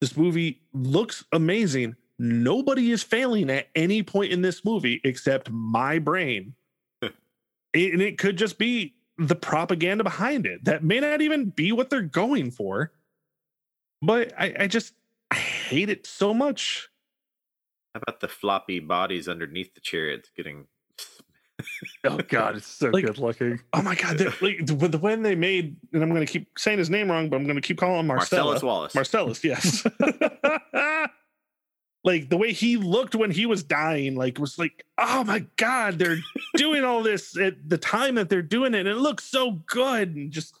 this 0.00 0.16
movie 0.16 0.62
looks 0.72 1.24
amazing. 1.32 1.96
Nobody 2.18 2.90
is 2.92 3.02
failing 3.02 3.50
at 3.50 3.68
any 3.74 4.02
point 4.02 4.32
in 4.32 4.40
this 4.42 4.64
movie 4.64 5.00
except 5.04 5.50
my 5.50 5.98
brain. 5.98 6.54
It- 7.74 7.92
and 7.92 8.00
it 8.00 8.16
could 8.18 8.36
just 8.38 8.56
be 8.58 8.94
the 9.18 9.34
propaganda 9.36 10.04
behind 10.04 10.46
it. 10.46 10.64
That 10.64 10.84
may 10.84 11.00
not 11.00 11.20
even 11.22 11.46
be 11.50 11.72
what 11.72 11.90
they're 11.90 12.02
going 12.02 12.50
for. 12.50 12.92
But 14.02 14.32
I, 14.38 14.54
I 14.60 14.66
just 14.66 14.92
I 15.30 15.36
hate 15.36 15.88
it 15.88 16.06
so 16.06 16.34
much. 16.34 16.88
How 17.94 18.00
about 18.06 18.20
the 18.20 18.28
floppy 18.28 18.78
bodies 18.78 19.26
underneath 19.28 19.74
the 19.74 19.80
chariots 19.80 20.30
getting? 20.36 20.66
Oh 22.04 22.18
god, 22.18 22.56
it's 22.56 22.66
so 22.66 22.90
Like- 22.90 23.06
good 23.06 23.18
looking. 23.18 23.58
Oh 23.72 23.80
my 23.82 23.94
god! 23.94 24.18
they're- 24.18 24.32
Like 24.42 24.64
the, 24.66 24.74
the- 24.74 24.98
when 24.98 25.22
they 25.22 25.34
made, 25.34 25.76
and 25.92 26.02
I'm 26.02 26.10
going 26.10 26.24
to 26.24 26.30
keep 26.30 26.50
saying 26.58 26.78
his 26.78 26.90
name 26.90 27.10
wrong, 27.10 27.28
but 27.30 27.36
I'm 27.36 27.44
going 27.44 27.56
to 27.56 27.62
keep 27.62 27.78
calling 27.78 27.98
him 28.00 28.06
Marcella. 28.06 28.44
Marcellus 28.52 28.62
Wallace. 28.62 28.94
Marcellus, 28.94 29.42
yes. 29.42 29.82
like 32.06 32.30
the 32.30 32.36
way 32.38 32.52
he 32.52 32.76
looked 32.78 33.14
when 33.14 33.30
he 33.30 33.44
was 33.44 33.62
dying, 33.62 34.14
like 34.14 34.38
was 34.38 34.58
like, 34.58 34.86
oh 34.96 35.24
my 35.24 35.44
god, 35.56 35.98
they're 35.98 36.18
doing 36.56 36.84
all 36.84 37.02
this 37.02 37.36
at 37.36 37.68
the 37.68 37.76
time 37.76 38.14
that 38.14 38.28
they're 38.30 38.40
doing 38.40 38.72
it. 38.72 38.80
And 38.80 38.88
it 38.88 38.96
looks 38.96 39.24
so 39.24 39.50
good, 39.66 40.14
and 40.16 40.30
just 40.30 40.58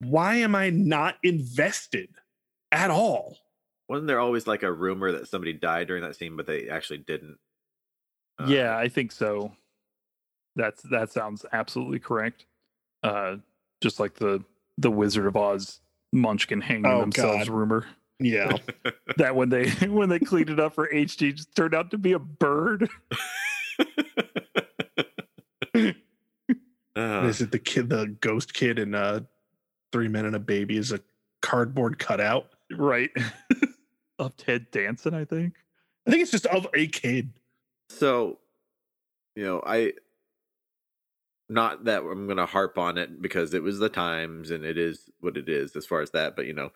why 0.00 0.36
am 0.36 0.54
I 0.54 0.70
not 0.70 1.16
invested 1.22 2.08
at 2.72 2.90
all? 2.90 3.36
Wasn't 3.88 4.06
there 4.06 4.20
always 4.20 4.46
like 4.46 4.62
a 4.62 4.72
rumor 4.72 5.12
that 5.12 5.28
somebody 5.28 5.52
died 5.52 5.88
during 5.88 6.02
that 6.02 6.16
scene, 6.16 6.36
but 6.36 6.46
they 6.46 6.68
actually 6.68 6.98
didn't? 6.98 7.36
Uh, 8.38 8.46
yeah, 8.48 8.76
I 8.78 8.88
think 8.88 9.12
so. 9.12 9.52
That's 10.56 10.82
that 10.84 11.10
sounds 11.12 11.44
absolutely 11.52 11.98
correct. 11.98 12.46
Uh 13.02 13.36
just 13.82 13.98
like 14.00 14.14
the 14.14 14.42
the 14.78 14.90
Wizard 14.90 15.26
of 15.26 15.36
Oz 15.36 15.80
Munchkin 16.12 16.60
hanging 16.60 16.86
Oh, 16.86 17.00
themselves 17.00 17.48
God. 17.48 17.54
rumor. 17.54 17.86
Yeah, 18.20 18.56
That 19.16 19.36
when 19.36 19.48
they 19.48 19.68
when 19.86 20.08
they 20.08 20.18
cleaned 20.18 20.50
it 20.50 20.60
up 20.60 20.74
for 20.74 20.88
HD 20.88 21.34
just 21.34 21.54
turned 21.54 21.74
out 21.74 21.90
to 21.90 21.98
be 21.98 22.12
a 22.12 22.18
bird. 22.18 22.88
Uh, 26.96 27.26
is 27.26 27.40
it 27.40 27.50
the 27.50 27.58
kid, 27.58 27.88
the 27.88 28.06
ghost 28.20 28.54
kid 28.54 28.78
in 28.78 28.94
uh, 28.94 29.18
Three 29.90 30.06
Men 30.06 30.26
and 30.26 30.36
a 30.36 30.38
Baby 30.38 30.76
is 30.76 30.92
a 30.92 31.00
cardboard 31.42 31.98
cutout? 31.98 32.50
Right. 32.70 33.10
of 34.20 34.36
Ted 34.36 34.70
Danson, 34.70 35.12
I 35.12 35.24
think. 35.24 35.54
I 36.06 36.10
think 36.10 36.22
it's 36.22 36.30
just 36.30 36.46
of 36.46 36.68
a 36.72 36.86
kid. 36.86 37.32
so, 37.88 38.38
you 39.34 39.44
know, 39.44 39.60
I 39.66 39.94
not 41.48 41.84
that 41.86 42.02
I'm 42.02 42.26
going 42.26 42.38
to 42.38 42.46
harp 42.46 42.78
on 42.78 42.96
it 42.96 43.20
because 43.20 43.54
it 43.54 43.62
was 43.62 43.80
the 43.80 43.88
times 43.88 44.50
and 44.50 44.64
it 44.64 44.78
is 44.78 45.10
what 45.20 45.36
it 45.36 45.48
is 45.48 45.74
as 45.74 45.86
far 45.86 46.00
as 46.00 46.12
that, 46.12 46.36
but 46.36 46.46
you 46.46 46.52
know, 46.52 46.70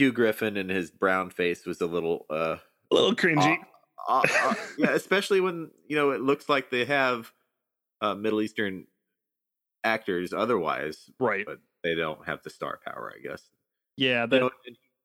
Hugh 0.00 0.12
Griffith 0.12 0.56
and 0.56 0.70
his 0.70 0.90
brown 0.90 1.28
face 1.30 1.66
was 1.66 1.80
a 1.82 1.86
little 1.86 2.24
uh 2.30 2.56
A 2.90 2.94
little 2.94 3.14
cringy. 3.14 3.58
uh, 4.08 4.22
uh, 4.42 4.54
yeah, 4.78 4.90
especially 4.92 5.40
when 5.42 5.70
you 5.86 5.96
know 5.96 6.10
it 6.12 6.20
looks 6.22 6.48
like 6.48 6.70
they 6.70 6.84
have 6.86 7.30
uh, 8.00 8.14
Middle 8.14 8.40
Eastern 8.40 8.86
actors 9.84 10.32
otherwise, 10.32 11.10
Right. 11.18 11.44
but 11.46 11.58
they 11.84 11.94
don't 11.94 12.24
have 12.26 12.42
the 12.42 12.50
star 12.50 12.80
power, 12.84 13.12
I 13.14 13.20
guess. 13.20 13.42
Yeah, 13.96 14.26
You 14.30 14.40
know, 14.40 14.50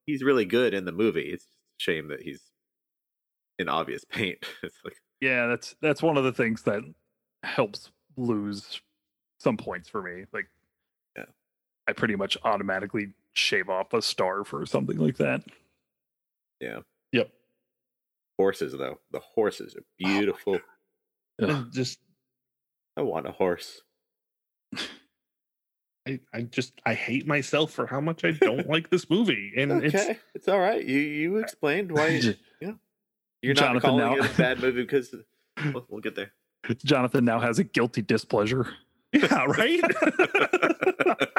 he's 0.05 0.23
really 0.23 0.45
good 0.45 0.73
in 0.73 0.85
the 0.85 0.91
movie. 0.93 1.29
It's 1.29 1.43
just 1.45 1.49
a 1.79 1.83
shame 1.83 2.07
that 2.07 2.21
he's 2.21 2.41
in 3.59 3.67
obvious 3.67 4.05
paint. 4.09 4.45
it's 4.63 4.77
like, 4.85 4.95
yeah, 5.19 5.47
that's 5.47 5.75
that's 5.81 6.01
one 6.01 6.15
of 6.17 6.23
the 6.23 6.31
things 6.33 6.61
that 6.63 6.83
helps 7.43 7.91
lose 8.15 8.79
some 9.39 9.57
points 9.57 9.89
for 9.89 10.01
me. 10.01 10.23
Like 10.31 10.47
Yeah. 11.17 11.25
I 11.87 11.91
pretty 11.93 12.15
much 12.15 12.37
automatically 12.45 13.13
shave 13.35 13.69
off 13.69 13.93
a 13.93 14.01
star 14.01 14.43
for 14.43 14.65
something 14.65 14.97
like 14.97 15.17
that. 15.17 15.43
yeah. 16.59 16.79
Yep. 17.11 17.29
Horses, 18.37 18.73
though, 18.73 18.99
the 19.11 19.19
horses 19.19 19.75
are 19.75 19.81
oh 19.81 19.85
beautiful. 19.97 20.55
Ugh. 21.41 21.49
And 21.49 21.71
just 21.71 21.99
I 22.97 23.01
want 23.03 23.27
a 23.27 23.31
horse. 23.31 23.81
I, 26.07 26.19
I 26.33 26.41
just 26.43 26.73
I 26.85 26.93
hate 26.93 27.25
myself 27.25 27.71
for 27.71 27.87
how 27.87 27.99
much 27.99 28.23
I 28.23 28.31
don't 28.31 28.69
like 28.69 28.89
this 28.89 29.09
movie. 29.09 29.53
And 29.57 29.71
Okay, 29.71 30.17
it's, 30.35 30.47
all 30.47 30.59
right. 30.59 30.83
You 30.85 30.99
you 30.99 31.37
explained 31.37 31.91
why 31.91 32.07
you- 32.21 32.35
you're 33.41 33.53
not 33.53 33.61
Jonathan, 33.61 33.81
calling 33.89 34.17
now- 34.17 34.23
it 34.25 34.31
a 34.31 34.37
bad 34.37 34.59
movie 34.59 34.81
because 34.81 35.13
we'll, 35.73 35.85
we'll 35.89 36.01
get 36.01 36.15
there. 36.15 36.31
Jonathan 36.83 37.25
now 37.25 37.39
has 37.39 37.59
a 37.59 37.63
guilty 37.63 38.01
displeasure. 38.01 38.67
It's 39.15 39.31
yeah, 39.31 39.45
right. 39.45 39.81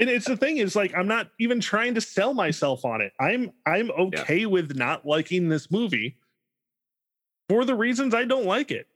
and 0.00 0.08
it's 0.08 0.26
the 0.26 0.36
thing 0.36 0.58
is 0.58 0.74
like 0.76 0.94
I'm 0.96 1.06
not 1.08 1.30
even 1.38 1.60
trying 1.60 1.94
to 1.94 2.00
sell 2.00 2.34
myself 2.34 2.84
on 2.84 3.00
it. 3.00 3.12
I'm 3.20 3.52
I'm 3.66 3.90
okay 3.92 4.46
with 4.46 4.76
not 4.76 5.06
liking 5.06 5.48
this 5.48 5.70
movie 5.70 6.16
for 7.48 7.64
the 7.64 7.74
reasons 7.74 8.14
I 8.14 8.24
don't 8.24 8.46
like 8.46 8.70
it. 8.70 8.86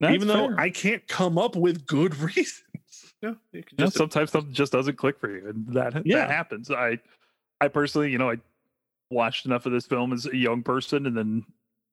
That's 0.00 0.14
even 0.14 0.28
though 0.28 0.46
fair. 0.48 0.60
I 0.60 0.70
can't 0.70 1.06
come 1.08 1.38
up 1.38 1.56
with 1.56 1.86
good 1.86 2.16
reasons. 2.20 2.62
yeah, 3.22 3.34
you 3.52 3.62
can 3.62 3.78
Yeah, 3.78 3.84
just 3.86 3.96
sometimes 3.96 4.30
something 4.30 4.52
just 4.52 4.72
doesn't 4.72 4.96
click 4.96 5.18
for 5.18 5.30
you, 5.30 5.48
and 5.48 5.66
that 5.74 6.02
Yeah. 6.04 6.18
that 6.26 6.30
happens. 6.30 6.70
I, 6.70 6.98
I 7.60 7.68
personally, 7.68 8.10
you 8.10 8.18
know, 8.18 8.30
I 8.30 8.36
watched 9.10 9.46
enough 9.46 9.66
of 9.66 9.72
this 9.72 9.86
film 9.86 10.12
as 10.12 10.26
a 10.26 10.36
young 10.36 10.62
person, 10.62 11.06
and 11.06 11.16
then 11.16 11.44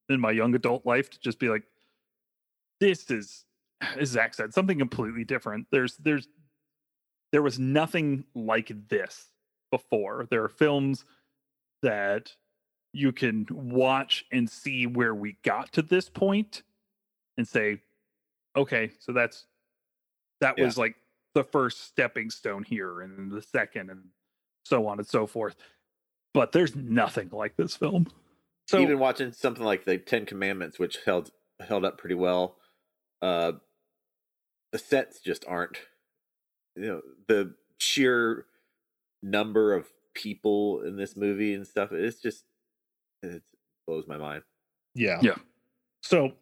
in 0.09 0.19
my 0.21 0.31
young 0.31 0.55
adult 0.55 0.85
life 0.85 1.09
to 1.09 1.19
just 1.19 1.37
be 1.39 1.49
like, 1.49 1.63
this 2.79 3.11
is, 3.11 3.43
as 3.99 4.09
Zach 4.09 4.33
said, 4.33 4.53
something 4.53 4.77
completely 4.79 5.23
different. 5.23 5.67
There's, 5.71 5.97
there's, 5.97 6.27
there 7.31 7.41
was 7.41 7.59
nothing 7.59 8.23
like 8.35 8.71
this 8.89 9.25
before. 9.71 10.27
There 10.29 10.43
are 10.43 10.49
films 10.49 11.03
that 11.83 12.31
you 12.93 13.11
can 13.11 13.45
watch 13.51 14.25
and 14.31 14.49
see 14.49 14.87
where 14.87 15.13
we 15.13 15.37
got 15.43 15.71
to 15.73 15.81
this 15.81 16.09
point, 16.09 16.63
and 17.37 17.47
say, 17.47 17.81
okay, 18.55 18.91
so 18.99 19.11
that's 19.11 19.45
that 20.41 20.57
Yeah. 20.57 20.65
was 20.65 20.77
like 20.77 20.95
the 21.35 21.43
first 21.43 21.83
stepping 21.83 22.29
stone 22.31 22.63
here 22.63 23.01
and 23.01 23.31
the 23.31 23.41
second 23.41 23.91
and 23.91 24.03
so 24.63 24.87
on 24.87 24.97
and 24.97 25.07
so 25.07 25.27
forth 25.27 25.55
but 26.33 26.51
there's 26.51 26.75
nothing 26.75 27.29
like 27.31 27.55
this 27.57 27.75
film 27.75 28.07
So 28.67 28.79
even 28.79 28.97
watching 28.99 29.31
something 29.31 29.63
like 29.63 29.85
the 29.85 29.97
Ten 29.97 30.25
Commandments, 30.25 30.79
which 30.79 30.97
held 31.05 31.31
held 31.59 31.85
up 31.85 31.97
pretty 31.97 32.15
well. 32.15 32.57
Uh, 33.21 33.53
the 34.71 34.77
sets 34.79 35.19
just 35.19 35.45
aren't. 35.47 35.77
You 36.75 36.85
know, 36.85 37.01
the 37.27 37.53
sheer 37.79 38.45
number 39.23 39.73
of 39.73 39.87
people 40.13 40.81
in 40.81 40.95
this 40.95 41.15
movie 41.17 41.53
and 41.53 41.65
stuff. 41.65 41.91
It's 41.91 42.21
just 42.21 42.43
it 43.23 43.41
blows 43.87 44.07
my 44.07 44.17
mind. 44.17 44.43
Yeah. 44.93 45.19
Yeah. 45.21 45.35
So 46.03 46.33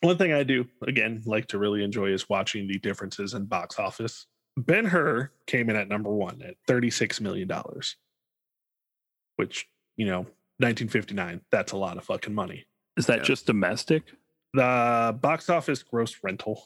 one 0.00 0.16
thing 0.16 0.32
I 0.32 0.42
do 0.44 0.66
again 0.86 1.22
like 1.26 1.46
to 1.48 1.58
really 1.58 1.82
enjoy 1.84 2.06
is 2.12 2.28
watching 2.28 2.66
the 2.68 2.78
differences 2.78 3.34
in 3.34 3.46
box 3.46 3.78
office. 3.78 4.26
Ben 4.56 4.84
Hur 4.86 5.30
came 5.46 5.70
in 5.70 5.76
at 5.76 5.88
number 5.88 6.10
one 6.10 6.42
at 6.42 6.56
$36 6.68 7.20
million, 7.20 7.48
which, 9.36 9.68
you 9.96 10.06
know, 10.06 10.18
1959, 10.58 11.40
that's 11.50 11.72
a 11.72 11.76
lot 11.76 11.96
of 11.96 12.04
fucking 12.04 12.34
money. 12.34 12.66
is 12.96 13.06
that 13.06 13.18
Yeah. 13.18 13.24
just 13.24 13.46
domestic 13.46 14.02
The 14.52 15.16
box 15.20 15.48
office 15.48 15.82
gross 15.82 16.16
rental, 16.24 16.64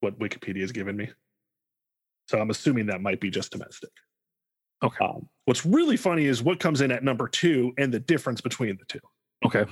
what 0.00 0.18
Wikipedia 0.18 0.60
has 0.60 0.72
given 0.72 0.96
me. 0.96 1.08
So 2.28 2.38
I'm 2.38 2.50
assuming 2.50 2.86
that 2.86 3.00
might 3.00 3.20
be 3.20 3.30
just 3.30 3.52
domestic. 3.52 3.90
okay 4.82 5.04
Um, 5.04 5.28
what's 5.46 5.64
really 5.64 5.96
funny 5.96 6.26
is 6.26 6.42
what 6.42 6.60
comes 6.60 6.80
in 6.80 6.90
at 6.90 7.02
number 7.02 7.26
two 7.28 7.72
and 7.78 7.92
the 7.92 8.00
difference 8.00 8.40
between 8.40 8.76
the 8.76 8.84
two. 8.84 9.00
okay 9.46 9.64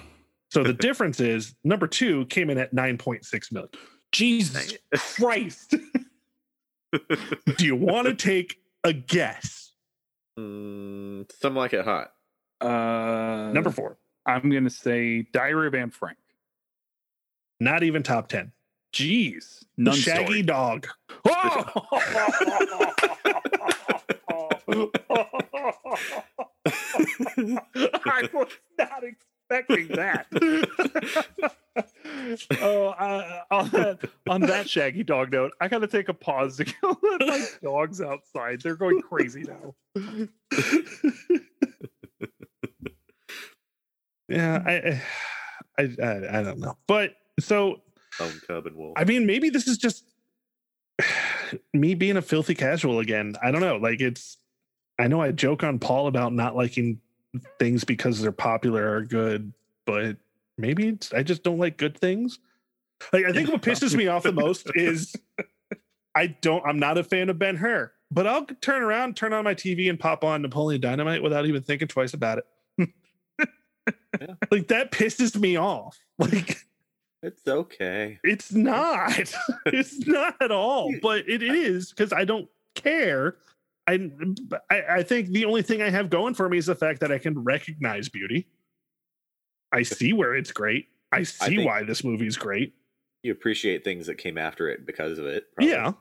So 0.51 0.63
the 0.63 0.73
difference 0.89 1.21
is 1.21 1.55
number 1.65 1.87
two 1.87 2.27
came 2.27 2.51
in 2.51 2.59
at 2.59 2.75
9.6 2.75 3.53
million. 3.53 3.69
jesus 4.13 4.75
Christ. 4.95 5.75
Do 7.57 7.67
you 7.67 7.77
want 7.77 8.07
to 8.09 8.15
take 8.15 8.59
a 8.85 8.93
guess? 8.93 9.73
mm, 10.39 11.31
something 11.41 11.57
like 11.57 11.73
it 11.75 11.85
hot. 11.85 12.13
uh 12.61 13.51
Number 13.53 13.71
four, 13.71 13.99
i'm 14.25 14.49
gonna 14.51 14.71
say 14.71 15.23
diary 15.33 15.67
of 15.69 15.75
anne 15.75 15.91
frank 15.91 16.19
not 17.61 17.83
even 17.83 18.03
top 18.03 18.29
10. 18.29 18.53
Jeez 18.93 19.65
The 19.79 19.93
Shaggy 19.93 20.25
story. 20.25 20.43
Dog. 20.43 20.87
I 28.07 28.29
was 28.33 28.49
not 28.79 29.03
expecting 29.05 29.89
that. 29.97 30.27
oh, 32.61 32.89
uh, 32.89 33.43
on 33.51 33.69
that 33.71 33.99
on 34.29 34.41
that 34.43 34.69
shaggy 34.69 35.03
dog 35.05 35.33
note, 35.33 35.53
I 35.61 35.69
gotta 35.69 35.87
take 35.87 36.09
a 36.09 36.15
pause 36.15 36.57
to 36.57 36.65
go 36.83 36.99
let 37.03 37.21
my 37.21 37.47
dogs 37.63 38.01
outside. 38.01 38.61
They're 38.63 38.77
going 38.77 39.03
crazy 39.03 39.45
now. 39.45 39.75
yeah, 44.29 44.63
I, 44.67 45.03
I, 45.79 45.83
I, 46.03 46.39
I 46.39 46.43
don't 46.43 46.59
know. 46.59 46.77
But 46.87 47.15
so, 47.39 47.81
Cub 48.19 48.67
and 48.67 48.77
Wolf. 48.77 48.95
I 48.97 49.05
mean, 49.05 49.27
maybe 49.27 49.51
this 49.51 49.67
is 49.67 49.79
just 49.79 50.05
me 51.73 51.95
being 51.95 52.17
a 52.17 52.23
filthy 52.23 52.55
casual 52.55 53.01
again. 53.01 53.37
I 53.43 53.51
don't 53.51 53.61
know. 53.61 53.77
Like, 53.77 54.01
it's, 54.01 54.39
I 54.99 55.09
know 55.09 55.21
I 55.21 55.33
joke 55.33 55.63
on 55.63 55.79
Paul 55.79 56.07
about 56.07 56.33
not 56.33 56.57
liking 56.57 57.01
things 57.59 57.85
because 57.85 58.21
they're 58.21 58.33
popular 58.33 58.95
or 58.97 59.03
good, 59.03 59.53
but 59.85 60.17
maybe 60.57 60.89
it's, 60.89 61.13
I 61.13 61.23
just 61.23 61.43
don't 61.43 61.59
like 61.59 61.77
good 61.77 61.99
things. 61.99 62.39
Like 63.13 63.25
I 63.27 63.33
think 63.33 63.51
what 63.51 63.63
pisses 63.63 63.95
me 63.95 64.09
off 64.09 64.23
the 64.23 64.33
most 64.33 64.71
is 64.75 65.15
I 66.15 66.29
don't 66.29 66.65
I'm 66.67 66.79
not 66.79 66.99
a 66.99 67.05
fan 67.05 67.29
of 67.29 67.39
Ben 67.39 67.57
Hur, 67.57 67.93
but 68.11 68.27
I'll 68.27 68.47
turn 68.47 68.83
around, 68.83 69.17
turn 69.17 69.33
on 69.33 69.45
my 69.45 69.55
TV 69.55 69.91
and 69.91 69.99
pop 69.99 70.25
on 70.25 70.43
Napoleon 70.43 70.81
Dynamite 70.81 71.23
without 71.23 71.47
even 71.47 71.63
thinking 71.63 71.89
twice 71.89 72.15
about 72.15 72.39
it. 72.39 72.45
Yeah. 74.19 74.35
Like 74.51 74.69
that 74.69 74.93
pisses 74.93 75.39
me 75.39 75.57
off. 75.57 75.99
Like 76.19 76.57
It's 77.23 77.47
okay. 77.49 78.19
it's 78.23 78.53
not. 78.53 79.33
it's 79.67 80.07
not 80.07 80.37
at 80.41 80.51
all, 80.51 80.93
but 81.03 81.29
it 81.29 81.43
is 81.43 81.91
because 81.91 82.13
I 82.13 82.25
don't 82.25 82.49
care. 82.75 83.37
I, 83.89 84.11
I 84.71 84.83
I 84.97 85.03
think 85.03 85.29
the 85.29 85.45
only 85.45 85.63
thing 85.63 85.81
I 85.83 85.91
have 85.91 86.11
going 86.11 86.35
for 86.35 86.49
me 86.49 86.59
is 86.59 86.67
the 86.67 86.75
fact 86.75 87.01
that 87.01 87.11
I 87.13 87.19
can 87.19 87.43
recognize 87.43 88.09
beauty. 88.09 88.49
I 89.73 89.83
see 89.83 90.13
where 90.13 90.35
it's 90.35 90.53
great. 90.53 90.89
I 91.13 91.23
see 91.23 91.57
think- 91.57 91.67
why 91.67 91.83
this 91.83 92.05
movie's 92.05 92.37
great. 92.37 92.75
You 93.23 93.33
appreciate 93.33 93.83
things 93.83 94.07
that 94.07 94.19
came 94.19 94.39
after 94.39 94.69
it 94.69 94.87
because 94.87 95.19
of 95.19 95.27
it. 95.27 95.47
probably. 95.55 95.73
Yeah. 95.73 95.93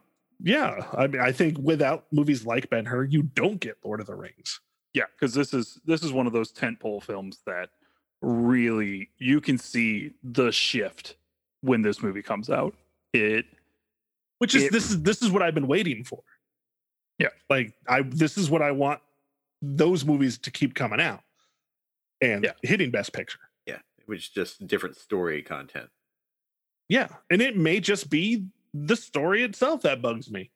Yeah. 0.44 0.86
I 0.94 1.08
mean, 1.08 1.22
I 1.22 1.32
think 1.32 1.58
without 1.58 2.06
movies 2.12 2.46
like 2.46 2.70
Ben 2.70 2.86
Hur, 2.86 3.06
you 3.06 3.24
don't 3.24 3.60
get 3.60 3.78
Lord 3.84 4.00
of 4.00 4.06
the 4.06 4.14
Rings. 4.16 4.60
Yeah, 4.94 5.06
because 5.14 5.34
this 5.34 5.54
is 5.54 5.80
this 5.86 6.04
is 6.04 6.12
one 6.14 6.28
of 6.28 6.34
those 6.34 6.52
tentpole 6.52 7.02
films 7.04 7.40
that 7.46 7.70
really 8.26 9.10
you 9.20 9.40
can 9.40 9.58
see 9.58 10.12
the 10.24 10.52
shift 10.52 11.16
when 11.62 11.82
this 11.82 12.02
movie 12.02 12.22
comes 12.24 12.50
out. 12.50 12.76
It 13.14 13.46
Which 14.40 14.56
is 14.56 14.64
It- 14.64 14.72
this 14.72 14.90
is 14.90 15.02
this 15.04 15.22
is 15.22 15.30
what 15.32 15.42
I've 15.42 15.54
been 15.56 15.68
waiting 15.68 16.04
for. 16.04 16.22
Yeah. 17.20 17.30
Like 17.50 17.74
I 17.88 18.02
this 18.02 18.38
is 18.38 18.50
what 18.50 18.62
I 18.62 18.72
want 18.72 19.02
those 19.62 20.04
movies 20.06 20.38
to 20.40 20.52
keep 20.52 20.74
coming 20.76 21.00
out 21.00 21.22
and 22.22 22.44
Yeah. 22.44 22.54
hitting 22.64 22.92
best 22.92 23.14
picture. 23.14 23.40
Yeah. 23.66 23.80
It 24.00 24.08
was 24.08 24.28
just 24.28 24.66
different 24.68 24.98
story 24.98 25.42
content. 25.42 25.90
Yeah. 26.90 27.08
And 27.30 27.42
it 27.42 27.56
may 27.56 27.80
just 27.80 28.10
be 28.10 28.48
the 28.74 28.96
story 28.96 29.44
itself 29.44 29.84
that 29.84 30.02
bugs 30.02 30.30
me. 30.30 30.52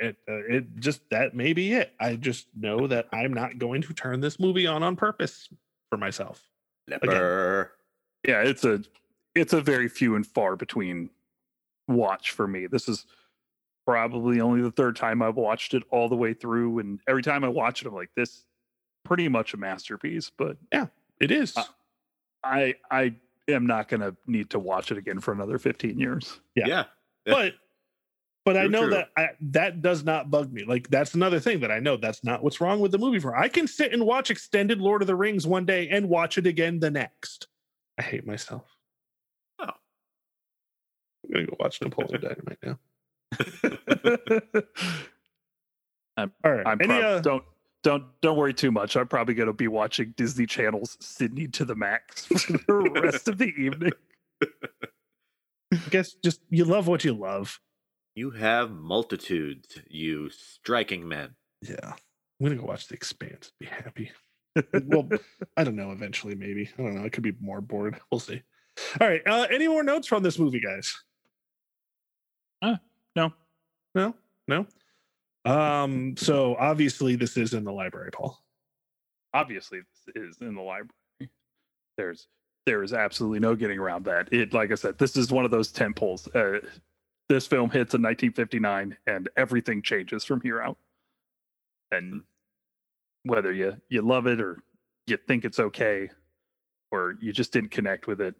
It 0.00 0.16
uh, 0.28 0.44
it 0.48 0.76
just 0.78 1.00
that 1.10 1.34
may 1.34 1.52
be 1.52 1.72
it. 1.72 1.92
I 1.98 2.14
just 2.16 2.46
know 2.56 2.86
that 2.86 3.08
I'm 3.12 3.32
not 3.34 3.58
going 3.58 3.82
to 3.82 3.92
turn 3.92 4.20
this 4.20 4.38
movie 4.38 4.66
on 4.66 4.82
on 4.84 4.94
purpose 4.94 5.48
for 5.90 5.96
myself. 5.96 6.42
Leper. 6.88 7.72
yeah, 8.26 8.42
it's 8.42 8.64
a 8.64 8.82
it's 9.34 9.52
a 9.52 9.60
very 9.60 9.88
few 9.88 10.16
and 10.16 10.26
far 10.26 10.56
between 10.56 11.10
watch 11.86 12.30
for 12.30 12.46
me. 12.46 12.66
This 12.66 12.88
is 12.88 13.06
probably 13.86 14.40
only 14.40 14.62
the 14.62 14.70
third 14.70 14.96
time 14.96 15.22
I've 15.22 15.36
watched 15.36 15.74
it 15.74 15.82
all 15.90 16.08
the 16.08 16.16
way 16.16 16.34
through, 16.34 16.78
and 16.78 17.00
every 17.08 17.22
time 17.22 17.44
I 17.44 17.48
watch 17.48 17.82
it, 17.82 17.88
I'm 17.88 17.94
like, 17.94 18.10
this 18.16 18.44
pretty 19.04 19.28
much 19.28 19.54
a 19.54 19.56
masterpiece. 19.56 20.30
But 20.36 20.56
yeah, 20.72 20.86
It 21.20 21.30
is. 21.30 21.56
Uh, 21.56 21.64
I 22.44 22.74
I 22.90 23.14
am 23.48 23.66
not 23.66 23.88
gonna 23.88 24.14
need 24.26 24.50
to 24.50 24.58
watch 24.58 24.90
it 24.90 24.98
again 24.98 25.20
for 25.20 25.32
another 25.32 25.58
15 25.58 25.98
years. 25.98 26.40
Yeah. 26.54 26.66
Yeah. 26.66 26.84
but 27.26 27.54
but 28.54 28.56
I 28.56 28.66
know 28.66 28.82
true. 28.82 28.90
that 28.90 29.08
I, 29.16 29.28
that 29.40 29.82
does 29.82 30.04
not 30.04 30.30
bug 30.30 30.50
me. 30.52 30.64
Like 30.64 30.88
that's 30.88 31.14
another 31.14 31.38
thing 31.38 31.60
that 31.60 31.70
I 31.70 31.80
know 31.80 31.96
that's 31.98 32.24
not 32.24 32.42
what's 32.42 32.60
wrong 32.60 32.80
with 32.80 32.92
the 32.92 32.98
movie. 32.98 33.18
For 33.18 33.36
I 33.36 33.48
can 33.48 33.66
sit 33.66 33.92
and 33.92 34.06
watch 34.06 34.30
extended 34.30 34.80
Lord 34.80 35.02
of 35.02 35.06
the 35.06 35.14
Rings 35.14 35.46
one 35.46 35.66
day 35.66 35.88
and 35.90 36.08
watch 36.08 36.38
it 36.38 36.46
again 36.46 36.80
the 36.80 36.90
next. 36.90 37.46
I 37.98 38.02
hate 38.02 38.26
myself. 38.26 38.64
Oh. 39.58 39.64
I'm 39.64 41.32
gonna 41.32 41.46
go 41.46 41.56
watch 41.60 41.80
Napoleon 41.82 42.20
Dynamite 42.22 42.58
now. 42.62 42.78
I'm- 46.16 46.32
All 46.42 46.52
right. 46.52 46.66
I'm 46.66 46.78
Any, 46.80 46.88
prob- 46.88 47.04
uh, 47.04 47.20
don't 47.20 47.44
don't 47.82 48.04
don't 48.22 48.36
worry 48.36 48.54
too 48.54 48.72
much. 48.72 48.96
I'm 48.96 49.08
probably 49.08 49.34
gonna 49.34 49.52
be 49.52 49.68
watching 49.68 50.14
Disney 50.16 50.46
Channel's 50.46 50.96
Sydney 51.00 51.48
to 51.48 51.64
the 51.64 51.74
Max 51.74 52.24
for 52.66 52.82
the 52.82 53.00
rest 53.02 53.28
of 53.28 53.36
the 53.38 53.48
evening. 53.48 53.92
I 54.42 55.76
guess 55.90 56.14
just 56.14 56.40
you 56.50 56.64
love 56.64 56.88
what 56.88 57.04
you 57.04 57.12
love. 57.12 57.60
You 58.18 58.32
have 58.32 58.72
multitudes, 58.72 59.78
you 59.88 60.28
striking 60.30 61.06
men. 61.06 61.36
Yeah. 61.62 61.92
I'm 61.92 62.42
gonna 62.42 62.56
go 62.56 62.64
watch 62.66 62.88
The 62.88 62.96
Expanse. 62.96 63.52
Be 63.60 63.66
happy. 63.66 64.10
well, 64.86 65.08
I 65.56 65.62
don't 65.62 65.76
know. 65.76 65.92
Eventually, 65.92 66.34
maybe. 66.34 66.68
I 66.76 66.82
don't 66.82 66.96
know. 66.96 67.04
I 67.04 67.10
could 67.10 67.22
be 67.22 67.34
more 67.40 67.60
bored. 67.60 68.00
We'll 68.10 68.18
see. 68.18 68.42
All 69.00 69.06
right. 69.06 69.22
Uh, 69.24 69.46
any 69.52 69.68
more 69.68 69.84
notes 69.84 70.08
from 70.08 70.24
this 70.24 70.36
movie, 70.36 70.58
guys? 70.58 70.92
No, 73.14 73.32
No, 73.94 74.14
no. 74.48 74.66
Um. 75.44 76.16
So 76.16 76.56
obviously, 76.58 77.14
this 77.14 77.36
is 77.36 77.54
in 77.54 77.62
the 77.62 77.72
library, 77.72 78.10
Paul. 78.10 78.36
obviously 79.32 79.82
this 80.06 80.16
is 80.16 80.38
in 80.40 80.56
the 80.56 80.60
library. 80.60 80.90
There's 81.96 82.26
there 82.66 82.82
is 82.82 82.92
absolutely 82.92 83.38
no 83.38 83.54
getting 83.54 83.78
around 83.78 84.06
that. 84.06 84.32
It 84.32 84.52
like 84.52 84.72
I 84.72 84.74
said, 84.74 84.98
this 84.98 85.16
is 85.16 85.30
one 85.30 85.44
of 85.44 85.52
those 85.52 85.70
tent 85.70 85.94
poles. 85.94 86.26
Uh, 86.34 86.58
this 87.28 87.46
film 87.46 87.70
hits 87.70 87.94
in 87.94 88.02
1959, 88.02 88.96
and 89.06 89.28
everything 89.36 89.82
changes 89.82 90.24
from 90.24 90.40
here 90.40 90.60
out. 90.60 90.78
And 91.90 92.22
whether 93.24 93.52
you 93.52 93.76
you 93.88 94.02
love 94.02 94.26
it 94.26 94.40
or 94.40 94.62
you 95.06 95.16
think 95.16 95.44
it's 95.44 95.58
okay, 95.58 96.10
or 96.90 97.16
you 97.20 97.32
just 97.32 97.52
didn't 97.52 97.70
connect 97.70 98.06
with 98.06 98.20
it, 98.20 98.34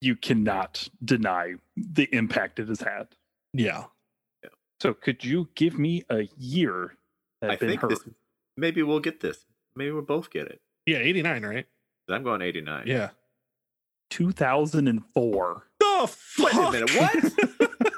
you 0.00 0.16
cannot 0.16 0.88
deny 1.04 1.54
the 1.76 2.08
impact 2.12 2.58
it 2.58 2.68
has 2.68 2.80
had. 2.80 3.08
Yeah. 3.52 3.84
So, 4.80 4.94
could 4.94 5.24
you 5.24 5.48
give 5.54 5.78
me 5.78 6.04
a 6.10 6.28
year 6.36 6.96
that 7.40 7.50
I 7.50 7.56
think 7.56 7.80
this 7.88 8.00
maybe 8.56 8.82
we'll 8.82 9.00
get 9.00 9.20
this. 9.20 9.44
Maybe 9.76 9.92
we'll 9.92 10.02
both 10.02 10.30
get 10.30 10.46
it. 10.46 10.60
Yeah. 10.86 10.98
Eighty 10.98 11.22
nine, 11.22 11.44
right? 11.44 11.66
I'm 12.08 12.22
going 12.22 12.42
89. 12.42 12.84
Yeah. 12.86 13.10
2004. 14.10 15.66
The 15.78 15.86
Wait 16.38 16.52
a 16.52 16.56
fuck? 16.56 16.72
minute, 16.72 16.90
what? 16.96 17.50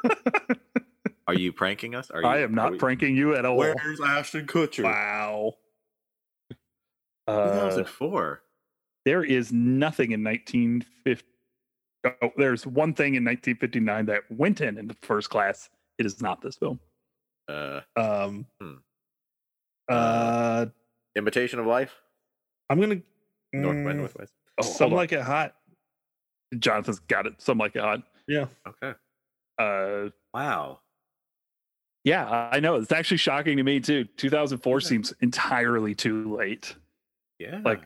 Are 1.27 1.35
you 1.35 1.53
pranking 1.53 1.95
us? 1.95 2.11
Are 2.11 2.21
you, 2.21 2.27
I 2.29 2.39
am 2.39 2.53
are 2.53 2.55
not 2.55 2.73
we- 2.73 2.79
pranking 2.79 3.17
you 3.17 3.35
at 3.35 3.45
all. 3.47 3.57
Where's 3.57 4.01
Ashton 4.01 4.47
Kutcher? 4.47 4.85
wow. 4.85 5.55
Uh, 7.27 7.71
2004. 7.71 8.43
there 9.07 9.25
is 9.25 9.51
nothing 9.51 10.13
in 10.13 10.23
1950. 10.23 11.27
Oh, 12.21 12.29
there's 12.37 12.67
one 12.67 12.93
thing 12.93 13.15
in 13.15 13.25
1959 13.25 14.05
that 14.07 14.25
went 14.31 14.61
in 14.61 14.77
in 14.77 14.87
the 14.89 14.97
first 15.01 15.31
class. 15.31 15.71
It 15.97 16.05
is 16.05 16.21
not 16.21 16.43
this 16.43 16.57
film. 16.57 16.79
Uh, 17.49 17.81
Um. 17.97 18.45
Hmm. 18.61 18.75
Uh. 19.89 20.67
Imitation 21.17 21.59
of 21.61 21.65
Life. 21.67 21.95
I'm 22.69 22.79
gonna. 22.79 22.97
North 23.55 23.77
by 23.87 23.93
mm, 23.93 23.97
Northwest. 23.97 24.35
Oh, 24.59 24.63
Some 24.63 24.93
like 24.93 25.13
it 25.13 25.23
hot. 25.23 25.55
Jonathan's 26.59 26.99
got 26.99 27.27
it. 27.27 27.41
Some 27.41 27.57
like 27.57 27.75
it 27.75 27.81
hot. 27.81 28.03
Yeah. 28.29 28.47
Okay. 28.69 28.93
Uh, 29.59 30.11
Wow. 30.33 30.81
yeah, 32.03 32.49
I 32.53 32.59
know. 32.61 32.75
It's 32.77 32.91
actually 32.93 33.19
shocking 33.19 33.57
to 33.59 33.63
me 33.63 33.81
too. 33.81 34.05
2004 34.05 34.81
Yeah. 34.81 34.87
seems 34.89 35.13
entirely 35.21 35.95
too 35.95 36.35
late. 36.37 36.75
Yeah. 37.39 37.61
Like, 37.65 37.83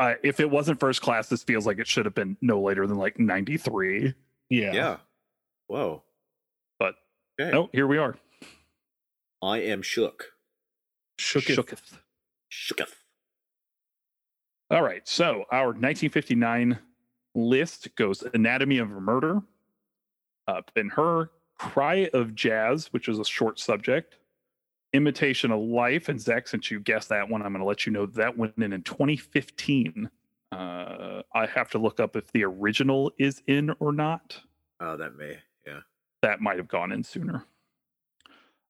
Uh, 0.00 0.14
if 0.22 0.38
it 0.38 0.48
wasn't 0.48 0.78
first 0.78 1.02
class, 1.02 1.28
this 1.28 1.42
feels 1.42 1.66
like 1.66 1.78
it 1.80 1.88
should 1.88 2.04
have 2.04 2.14
been 2.14 2.36
no 2.40 2.60
later 2.60 2.86
than 2.86 2.96
like 2.98 3.18
93. 3.18 4.14
Yeah. 4.48 4.72
yeah. 4.72 4.96
Whoa. 5.66 6.04
But 6.78 6.94
Okay. 7.40 7.50
no, 7.50 7.68
here 7.72 7.86
we 7.88 7.98
are. 7.98 8.16
I 9.42 9.58
am 9.58 9.82
shook. 9.82 10.36
Shook 11.18 11.50
it. 11.50 11.56
Shooketh. 11.58 11.98
Shooketh. 12.52 12.94
All 14.70 14.82
right. 14.82 15.06
So 15.08 15.46
our 15.50 15.72
1959 15.72 16.78
list 17.34 17.94
goes 17.96 18.22
Anatomy 18.22 18.78
of 18.78 18.90
a 18.92 19.00
Murder, 19.00 19.42
uh, 20.48 20.62
Ben 20.74 20.88
Hur, 20.88 21.30
Cry 21.58 22.08
of 22.14 22.34
Jazz, 22.34 22.86
which 22.92 23.08
is 23.08 23.18
a 23.18 23.24
short 23.24 23.60
subject, 23.60 24.16
Imitation 24.92 25.52
of 25.52 25.60
Life. 25.60 26.08
And 26.08 26.20
Zach, 26.20 26.48
since 26.48 26.70
you 26.70 26.80
guessed 26.80 27.10
that 27.10 27.28
one, 27.28 27.42
I'm 27.42 27.52
going 27.52 27.60
to 27.60 27.68
let 27.68 27.86
you 27.86 27.92
know 27.92 28.06
that 28.06 28.36
went 28.36 28.54
in 28.56 28.72
in 28.72 28.82
2015. 28.82 30.10
Uh, 30.50 31.22
I 31.34 31.46
have 31.46 31.70
to 31.70 31.78
look 31.78 32.00
up 32.00 32.16
if 32.16 32.32
the 32.32 32.44
original 32.44 33.12
is 33.18 33.42
in 33.46 33.70
or 33.78 33.92
not. 33.92 34.40
Oh, 34.80 34.96
that 34.96 35.14
may. 35.16 35.36
Yeah. 35.66 35.80
That 36.22 36.40
might 36.40 36.56
have 36.56 36.68
gone 36.68 36.90
in 36.90 37.04
sooner. 37.04 37.44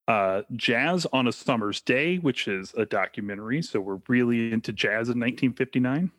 Uh, 0.08 0.42
Jazz 0.56 1.06
on 1.12 1.28
a 1.28 1.32
Summer's 1.32 1.80
Day, 1.82 2.16
which 2.16 2.48
is 2.48 2.72
a 2.76 2.86
documentary. 2.86 3.62
So 3.62 3.78
we're 3.78 4.00
really 4.08 4.52
into 4.52 4.72
jazz 4.72 5.10
in 5.10 5.20
1959. 5.20 6.10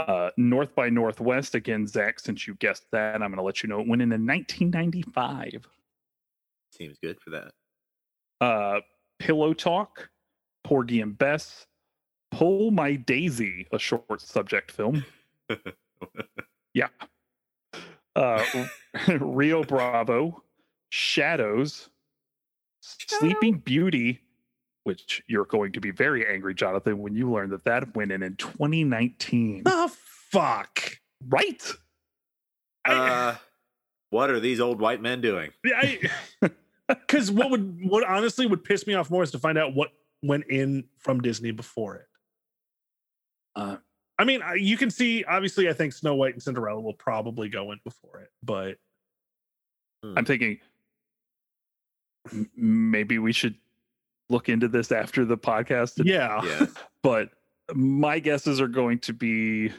Uh, 0.00 0.30
North 0.36 0.74
by 0.74 0.88
Northwest, 0.90 1.54
again, 1.54 1.86
Zach, 1.86 2.20
since 2.20 2.46
you 2.46 2.54
guessed 2.54 2.86
that, 2.92 3.14
I'm 3.14 3.30
going 3.30 3.36
to 3.36 3.42
let 3.42 3.62
you 3.62 3.68
know 3.68 3.80
it 3.80 3.88
went 3.88 4.02
in 4.02 4.12
in 4.12 4.26
1995. 4.26 5.66
Seems 6.72 6.98
good 6.98 7.18
for 7.20 7.30
that. 7.30 7.52
Uh, 8.40 8.80
Pillow 9.18 9.54
Talk, 9.54 10.10
Porgy 10.64 11.00
and 11.00 11.16
Bess, 11.16 11.66
Pull 12.30 12.70
My 12.70 12.96
Daisy, 12.96 13.66
a 13.72 13.78
short 13.78 14.20
subject 14.20 14.70
film. 14.70 15.04
Yeah. 16.76 16.88
Uh, 18.14 18.44
Rio 19.18 19.64
Bravo, 19.64 20.42
Shadows, 20.90 21.88
Sleeping 22.82 23.58
Beauty, 23.60 24.20
which 24.86 25.20
you're 25.26 25.44
going 25.44 25.72
to 25.72 25.80
be 25.80 25.90
very 25.90 26.24
angry, 26.24 26.54
Jonathan, 26.54 26.98
when 26.98 27.14
you 27.16 27.28
learn 27.28 27.50
that 27.50 27.64
that 27.64 27.94
went 27.96 28.12
in 28.12 28.22
in 28.22 28.36
2019. 28.36 29.64
The 29.64 29.92
fuck. 30.30 30.92
Right? 31.28 31.72
I- 32.84 32.92
uh, 32.92 33.36
what 34.10 34.30
are 34.30 34.38
these 34.38 34.60
old 34.60 34.80
white 34.80 35.02
men 35.02 35.20
doing? 35.20 35.50
because 36.88 37.30
what 37.32 37.50
would 37.50 37.80
what 37.82 38.04
honestly 38.04 38.46
would 38.46 38.62
piss 38.62 38.86
me 38.86 38.94
off 38.94 39.10
more 39.10 39.24
is 39.24 39.32
to 39.32 39.38
find 39.40 39.58
out 39.58 39.74
what 39.74 39.90
went 40.22 40.44
in 40.48 40.84
from 40.98 41.20
Disney 41.20 41.50
before 41.50 41.96
it. 41.96 42.06
Uh, 43.56 43.76
I 44.16 44.24
mean, 44.24 44.40
you 44.56 44.76
can 44.76 44.90
see 44.90 45.24
obviously. 45.24 45.68
I 45.68 45.72
think 45.72 45.92
Snow 45.92 46.14
White 46.14 46.34
and 46.34 46.42
Cinderella 46.42 46.80
will 46.80 46.94
probably 46.94 47.48
go 47.48 47.72
in 47.72 47.80
before 47.82 48.20
it, 48.20 48.30
but 48.44 48.76
I'm 50.16 50.24
thinking 50.24 50.60
maybe 52.56 53.18
we 53.18 53.32
should 53.32 53.56
look 54.28 54.48
into 54.48 54.68
this 54.68 54.90
after 54.92 55.24
the 55.24 55.36
podcast. 55.38 56.00
yeah, 56.04 56.42
Yeah. 56.44 56.66
But 57.02 57.30
my 57.74 58.18
guesses 58.18 58.60
are 58.60 58.66
going 58.68 58.98
to 59.00 59.12
be 59.12 59.70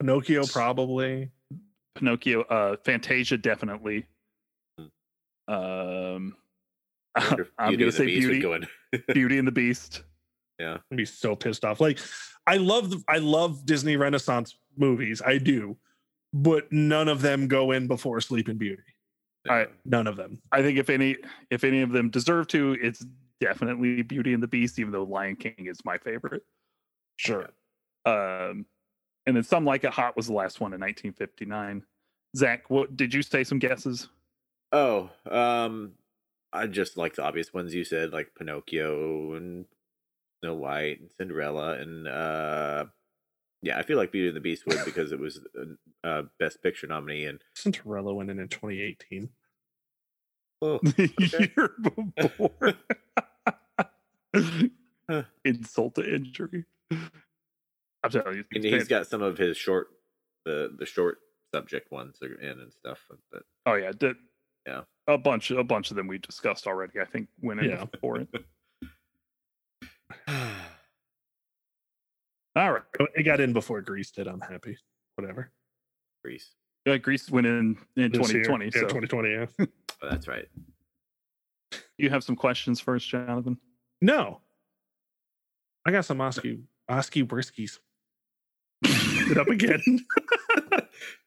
Pinocchio 0.00 0.44
probably. 0.46 1.30
Pinocchio, 1.96 2.42
uh, 2.42 2.76
Fantasia, 2.84 3.36
definitely. 3.36 4.06
Hmm. 4.78 5.54
Um, 5.54 6.36
Beauty 7.28 7.50
I'm 7.58 7.76
gonna 7.76 7.92
say 7.92 8.06
Beast 8.06 8.28
Beauty, 8.28 8.40
go. 8.40 8.58
Beauty 9.12 9.38
and 9.38 9.46
the 9.46 9.52
Beast. 9.52 10.02
Yeah, 10.58 10.78
I'd 10.90 10.96
be 10.96 11.04
so 11.04 11.36
pissed 11.36 11.64
off. 11.64 11.80
Like, 11.80 11.98
I 12.46 12.56
love 12.56 12.90
the, 12.90 13.02
I 13.08 13.18
love 13.18 13.64
Disney 13.66 13.96
Renaissance 13.96 14.56
movies. 14.76 15.20
I 15.24 15.38
do, 15.38 15.76
but 16.32 16.72
none 16.72 17.08
of 17.08 17.20
them 17.22 17.46
go 17.48 17.70
in 17.72 17.86
before 17.86 18.20
Sleeping 18.20 18.56
Beauty. 18.56 18.82
I- 19.48 19.66
None 19.84 20.06
of 20.06 20.16
them. 20.16 20.40
I 20.52 20.62
think 20.62 20.78
if 20.78 20.88
any 20.90 21.16
if 21.50 21.64
any 21.64 21.82
of 21.82 21.92
them 21.92 22.08
deserve 22.10 22.48
to, 22.48 22.76
it's 22.80 23.04
definitely 23.40 24.02
Beauty 24.02 24.32
and 24.32 24.42
the 24.42 24.48
Beast, 24.48 24.78
even 24.78 24.92
though 24.92 25.04
Lion 25.04 25.36
King 25.36 25.66
is 25.66 25.84
my 25.84 25.98
favorite. 25.98 26.42
Sure. 27.16 27.50
Um, 28.04 28.66
and 29.26 29.36
then 29.36 29.42
some 29.42 29.64
like 29.64 29.84
it 29.84 29.92
hot 29.92 30.16
was 30.16 30.26
the 30.26 30.32
last 30.34 30.60
one 30.60 30.72
in 30.72 30.80
1959. 30.80 31.82
Zach, 32.36 32.68
what 32.68 32.96
did 32.96 33.14
you 33.14 33.22
say? 33.22 33.44
Some 33.44 33.58
guesses? 33.58 34.08
Oh, 34.72 35.10
um, 35.30 35.92
I 36.52 36.66
just 36.66 36.96
like 36.96 37.14
the 37.14 37.22
obvious 37.22 37.54
ones 37.54 37.74
you 37.74 37.84
said, 37.84 38.12
like 38.12 38.34
Pinocchio 38.36 39.34
and 39.34 39.66
Snow 40.40 40.54
White 40.54 41.00
and 41.00 41.10
Cinderella, 41.16 41.74
and 41.74 42.08
uh, 42.08 42.84
yeah, 43.62 43.78
I 43.78 43.82
feel 43.82 43.96
like 43.96 44.12
Beauty 44.12 44.28
and 44.28 44.36
the 44.36 44.40
Beast 44.40 44.66
would 44.66 44.84
because 44.84 45.12
it 45.12 45.18
was 45.18 45.40
a 46.04 46.08
uh, 46.08 46.22
Best 46.38 46.62
Picture 46.62 46.86
nominee, 46.86 47.26
and 47.26 47.40
Cinderella 47.54 48.12
went 48.12 48.30
in 48.30 48.38
in 48.38 48.48
2018. 48.48 49.28
Oh, 50.62 50.78
The 50.82 51.12
year 51.56 51.74
before. 52.16 52.74
Insult 55.44 55.94
to 55.96 56.14
injury. 56.14 56.64
I'm 56.90 58.10
telling 58.10 58.36
you, 58.38 58.44
and 58.54 58.64
he's 58.64 58.88
got 58.88 59.06
some 59.06 59.22
of 59.22 59.36
his 59.38 59.56
short, 59.56 59.88
the 60.44 60.74
the 60.78 60.86
short 60.86 61.18
subject 61.54 61.90
ones 61.92 62.18
in 62.22 62.60
and 62.60 62.72
stuff, 62.72 62.98
but 63.30 63.42
Oh 63.66 63.74
yeah, 63.74 63.92
did, 63.96 64.16
Yeah. 64.66 64.82
A 65.06 65.16
bunch, 65.18 65.50
a 65.50 65.62
bunch 65.62 65.90
of 65.90 65.96
them 65.96 66.06
we 66.06 66.18
discussed 66.18 66.66
already. 66.66 67.00
I 67.00 67.04
think 67.04 67.28
went 67.40 67.60
in 67.60 67.70
Yeah. 67.70 67.84
before 67.84 68.18
it. 68.20 68.28
All 72.56 72.72
right, 72.72 72.82
It 73.14 73.24
got 73.24 73.40
in 73.40 73.52
before 73.52 73.80
Grease 73.82 74.10
did. 74.12 74.26
I'm 74.28 74.40
happy. 74.40 74.78
Whatever. 75.16 75.50
Grease. 76.24 76.50
Yeah, 76.86 76.98
Grease 76.98 77.30
went 77.30 77.46
in 77.46 77.76
in 77.96 78.12
This 78.12 78.32
year. 78.32 78.44
2020. 78.44 78.64
Yeah, 78.66 78.70
so 78.72 78.80
2020. 78.88 79.30
Yeah. 79.30 79.66
Oh, 80.02 80.08
that's 80.10 80.28
right. 80.28 80.46
you 81.96 82.10
have 82.10 82.22
some 82.24 82.36
questions 82.36 82.78
first, 82.78 83.08
Jonathan. 83.08 83.56
no. 84.02 84.40
I 85.86 85.92
got 85.92 86.04
some 86.04 86.20
Oski 86.20 86.60
Oski 86.88 87.22
Worskies. 87.24 87.78
it 88.82 89.38
up 89.38 89.46
again. 89.48 89.80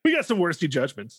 we 0.05 0.14
got 0.14 0.26
some 0.26 0.38
worsty 0.39 0.68
judgments. 0.68 1.18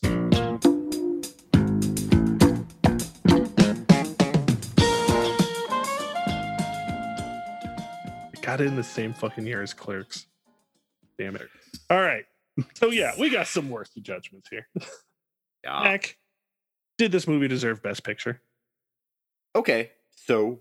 It 8.32 8.42
got 8.42 8.60
in 8.60 8.76
the 8.76 8.84
same 8.84 9.12
fucking 9.14 9.46
year 9.46 9.62
as 9.62 9.72
Clerks. 9.74 10.26
Damn 11.18 11.36
it. 11.36 11.48
All 11.90 12.00
right. 12.00 12.24
So 12.74 12.90
yeah, 12.90 13.12
we 13.18 13.30
got 13.30 13.46
some 13.46 13.68
worsty 13.68 14.00
judgments 14.00 14.48
here. 14.48 14.68
Yeah. 15.64 15.82
Mac, 15.82 16.16
did 16.98 17.10
this 17.10 17.26
movie 17.26 17.48
deserve 17.48 17.82
Best 17.82 18.04
Picture? 18.04 18.40
Okay, 19.56 19.90
so 20.14 20.60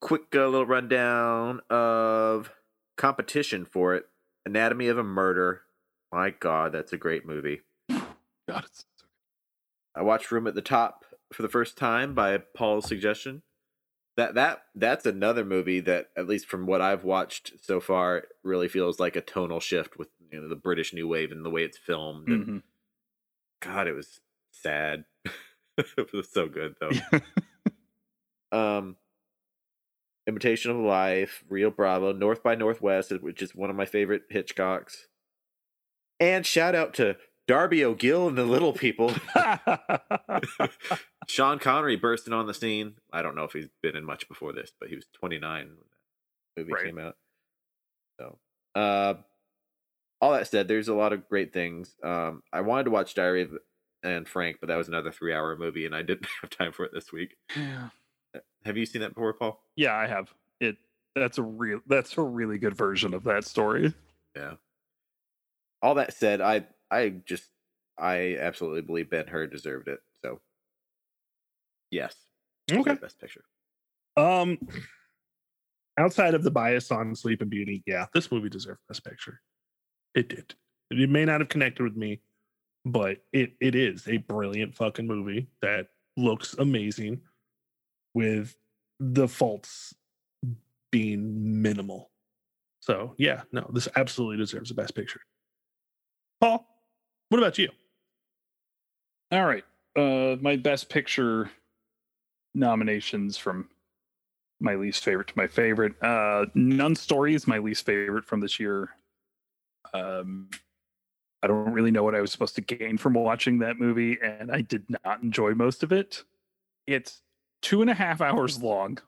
quick 0.00 0.22
uh, 0.34 0.46
little 0.46 0.66
rundown 0.66 1.60
of 1.68 2.50
competition 2.96 3.64
for 3.64 3.96
it. 3.96 4.06
Anatomy 4.44 4.86
of 4.86 4.98
a 4.98 5.02
Murder. 5.02 5.62
My 6.12 6.30
God, 6.30 6.70
that's 6.72 6.92
a 6.92 6.96
great 6.96 7.26
movie. 7.26 7.62
God, 7.90 8.64
it's 8.64 8.84
I 9.96 10.02
watched 10.02 10.30
Room 10.30 10.46
at 10.46 10.54
the 10.54 10.62
Top 10.62 11.06
for 11.32 11.42
the 11.42 11.48
first 11.48 11.78
time 11.78 12.14
by 12.14 12.36
Paul's 12.38 12.86
suggestion. 12.86 13.42
That 14.16 14.34
that 14.34 14.62
that's 14.74 15.06
another 15.06 15.44
movie 15.44 15.80
that, 15.80 16.08
at 16.16 16.28
least 16.28 16.46
from 16.46 16.66
what 16.66 16.80
I've 16.80 17.02
watched 17.02 17.52
so 17.62 17.80
far, 17.80 18.24
really 18.44 18.68
feels 18.68 19.00
like 19.00 19.16
a 19.16 19.20
tonal 19.20 19.60
shift 19.60 19.98
with 19.98 20.08
you 20.32 20.40
know 20.40 20.48
the 20.48 20.56
British 20.56 20.92
New 20.92 21.08
Wave 21.08 21.32
and 21.32 21.44
the 21.44 21.50
way 21.50 21.62
it's 21.64 21.78
filmed. 21.78 22.28
And 22.28 22.46
Mhm. 22.46 22.62
God, 23.60 23.86
it 23.88 23.92
was 23.94 24.20
sad. 24.52 25.04
it 25.78 26.12
was 26.12 26.30
so 26.30 26.46
good 26.48 26.74
though. 26.80 26.90
um 28.56 28.96
imitation 30.28 30.70
of 30.72 30.76
life 30.78 31.44
rio 31.48 31.70
bravo 31.70 32.12
north 32.12 32.42
by 32.42 32.54
northwest 32.54 33.12
which 33.22 33.40
is 33.42 33.54
one 33.54 33.70
of 33.70 33.76
my 33.76 33.84
favorite 33.84 34.22
hitchcocks 34.32 35.06
and 36.18 36.44
shout 36.46 36.74
out 36.74 36.94
to 36.94 37.16
darby 37.46 37.84
o'gill 37.84 38.26
and 38.28 38.36
the 38.38 38.44
little 38.44 38.72
people 38.72 39.12
sean 41.28 41.58
connery 41.58 41.96
bursting 41.96 42.32
on 42.32 42.46
the 42.46 42.54
scene 42.54 42.94
i 43.12 43.22
don't 43.22 43.34
know 43.36 43.44
if 43.44 43.52
he's 43.52 43.68
been 43.82 43.94
in 43.96 44.04
much 44.04 44.28
before 44.28 44.52
this 44.52 44.72
but 44.80 44.88
he 44.88 44.96
was 44.96 45.06
29 45.14 45.66
when 45.66 45.76
that 45.76 46.60
movie 46.60 46.72
Right. 46.72 46.84
came 46.86 46.98
out 46.98 47.16
so 48.18 48.38
uh 48.74 49.14
all 50.20 50.32
that 50.32 50.46
said 50.48 50.68
there's 50.68 50.88
a 50.88 50.94
lot 50.94 51.12
of 51.12 51.28
great 51.28 51.52
things 51.52 51.96
um 52.02 52.42
i 52.52 52.60
wanted 52.60 52.84
to 52.84 52.90
watch 52.90 53.14
diary 53.14 53.42
of 53.42 53.50
anne 54.02 54.24
frank 54.24 54.56
but 54.60 54.68
that 54.68 54.76
was 54.76 54.88
another 54.88 55.10
three 55.10 55.32
hour 55.32 55.56
movie 55.56 55.86
and 55.86 55.94
i 55.94 56.02
didn't 56.02 56.26
have 56.40 56.50
time 56.50 56.72
for 56.72 56.84
it 56.84 56.92
this 56.92 57.12
week 57.12 57.36
yeah. 57.56 57.88
have 58.64 58.76
you 58.76 58.86
seen 58.86 59.02
that 59.02 59.14
before, 59.14 59.32
Paul? 59.32 59.62
yeah, 59.76 59.94
I 59.94 60.06
have 60.06 60.32
it. 60.60 60.76
That's 61.14 61.38
a 61.38 61.42
real. 61.42 61.80
That's 61.86 62.16
a 62.18 62.22
really 62.22 62.58
good 62.58 62.76
version 62.76 63.14
of 63.14 63.24
that 63.24 63.44
story. 63.44 63.94
Yeah. 64.34 64.54
All 65.82 65.94
that 65.94 66.12
said, 66.12 66.40
I 66.40 66.66
I 66.90 67.14
just 67.24 67.48
I 67.98 68.36
absolutely 68.38 68.82
believe 68.82 69.10
Ben 69.10 69.26
Hur 69.26 69.46
deserved 69.46 69.88
it. 69.88 70.00
So 70.22 70.40
yes. 71.90 72.14
Okay. 72.70 72.94
Best 72.94 73.18
picture. 73.18 73.44
Um, 74.16 74.58
outside 75.98 76.34
of 76.34 76.42
the 76.42 76.50
bias 76.50 76.90
on 76.90 77.14
Sleeping 77.14 77.48
Beauty, 77.48 77.82
yeah, 77.86 78.06
this 78.12 78.30
movie 78.30 78.48
deserved 78.48 78.80
Best 78.88 79.04
Picture. 79.04 79.40
It 80.16 80.28
did. 80.28 80.54
It 80.90 81.10
may 81.10 81.24
not 81.24 81.40
have 81.40 81.48
connected 81.48 81.84
with 81.84 81.96
me, 81.96 82.20
but 82.84 83.18
it 83.32 83.52
it 83.60 83.76
is 83.76 84.08
a 84.08 84.16
brilliant 84.16 84.74
fucking 84.74 85.06
movie 85.06 85.46
that 85.62 85.88
looks 86.16 86.54
amazing, 86.54 87.20
with 88.14 88.56
the 88.98 89.28
faults 89.28 89.94
being 90.90 91.60
minimal. 91.60 92.10
So 92.80 93.14
yeah, 93.18 93.42
no, 93.52 93.68
this 93.74 93.88
absolutely 93.94 94.38
deserves 94.38 94.70
the 94.70 94.74
Best 94.74 94.94
Picture. 94.94 95.20
Paul, 96.40 96.66
what 97.28 97.38
about 97.38 97.58
you? 97.58 97.68
All 99.30 99.44
right. 99.44 99.64
Uh, 99.96 100.36
my 100.40 100.56
best 100.56 100.88
picture 100.88 101.50
nominations 102.54 103.36
from 103.36 103.68
my 104.60 104.76
least 104.76 105.04
favorite 105.04 105.28
to 105.28 105.34
my 105.36 105.46
favorite. 105.46 106.00
Uh, 106.02 106.46
Nun's 106.54 107.00
Story 107.00 107.34
is 107.34 107.46
my 107.46 107.58
least 107.58 107.84
favorite 107.84 108.24
from 108.24 108.40
this 108.40 108.58
year. 108.58 108.90
Um, 109.94 110.48
I 111.42 111.46
don't 111.46 111.72
really 111.72 111.90
know 111.90 112.02
what 112.02 112.14
I 112.14 112.20
was 112.20 112.32
supposed 112.32 112.54
to 112.56 112.60
gain 112.60 112.98
from 112.98 113.14
watching 113.14 113.58
that 113.60 113.78
movie, 113.78 114.18
and 114.22 114.50
I 114.50 114.62
did 114.62 114.84
not 115.04 115.22
enjoy 115.22 115.54
most 115.54 115.82
of 115.82 115.92
it. 115.92 116.24
It's 116.86 117.22
two 117.62 117.82
and 117.82 117.90
a 117.90 117.94
half 117.94 118.20
hours 118.20 118.62
long. 118.62 118.98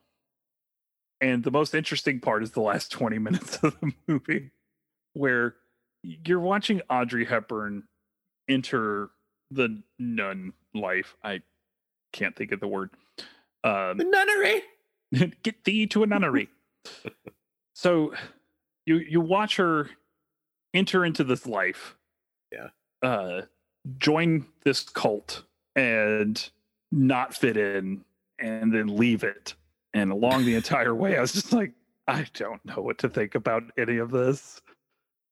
And 1.20 1.43
the 1.43 1.51
most 1.51 1.74
interesting 1.74 2.20
part 2.20 2.43
is 2.43 2.53
the 2.53 2.61
last 2.61 2.93
20 2.93 3.18
minutes 3.18 3.57
of 3.62 3.79
the 3.81 3.93
movie, 4.07 4.51
where 5.14 5.57
you're 6.03 6.39
watching 6.41 6.81
Audrey 6.89 7.24
Hepburn 7.24 7.85
enter 8.49 9.11
the 9.51 9.83
nun 9.99 10.53
life. 10.74 11.16
I 11.24 11.41
can't 12.12 12.37
think 12.37 12.53
of 12.53 12.61
the 12.61 12.68
word. 12.68 12.91
Um, 13.64 13.99
The 13.99 14.05
nunnery. 14.05 14.62
get 15.43 15.64
thee 15.64 15.87
to 15.89 16.03
a 16.03 16.07
nunnery. 16.07 16.49
so 17.74 18.14
you 18.87 18.97
you 18.97 19.20
watch 19.20 19.57
her 19.57 19.91
enter 20.75 21.05
into 21.05 21.25
this 21.25 21.47
life. 21.47 21.97
Yeah. 22.53 22.69
Uh 23.03 23.43
join 23.99 24.47
this 24.64 24.83
cult 24.89 25.45
and 25.77 26.51
not 26.93 27.35
fit 27.35 27.57
in 27.57 28.05
and 28.39 28.73
then 28.75 28.97
leave 28.97 29.23
it. 29.25 29.55
And 29.95 30.11
along 30.12 30.45
the 30.45 30.55
entire 30.55 30.95
way 30.95 31.16
I 31.16 31.21
was 31.21 31.33
just 31.33 31.53
like 31.53 31.73
I 32.07 32.27
don't 32.35 32.64
know 32.64 32.83
what 32.83 32.99
to 32.99 33.09
think 33.09 33.35
about 33.35 33.64
any 33.79 33.99
of 33.99 34.11
this. 34.11 34.61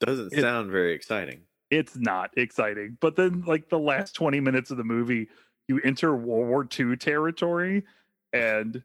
Doesn't 0.00 0.32
It- 0.32 0.40
sound 0.42 0.70
very 0.70 0.92
exciting. 0.92 1.40
it's 1.70 1.96
not 1.96 2.30
exciting. 2.36 2.96
But 3.00 3.16
then, 3.16 3.42
like 3.46 3.68
the 3.70 3.78
last 3.78 4.12
20 4.14 4.38
minutes 4.40 4.70
of 4.70 4.76
the 4.76 4.84
movie, 4.84 5.28
you 5.68 5.80
enter 5.84 6.14
World 6.14 6.46
War 6.48 6.68
II 6.78 6.96
territory, 6.96 7.82
and 8.32 8.82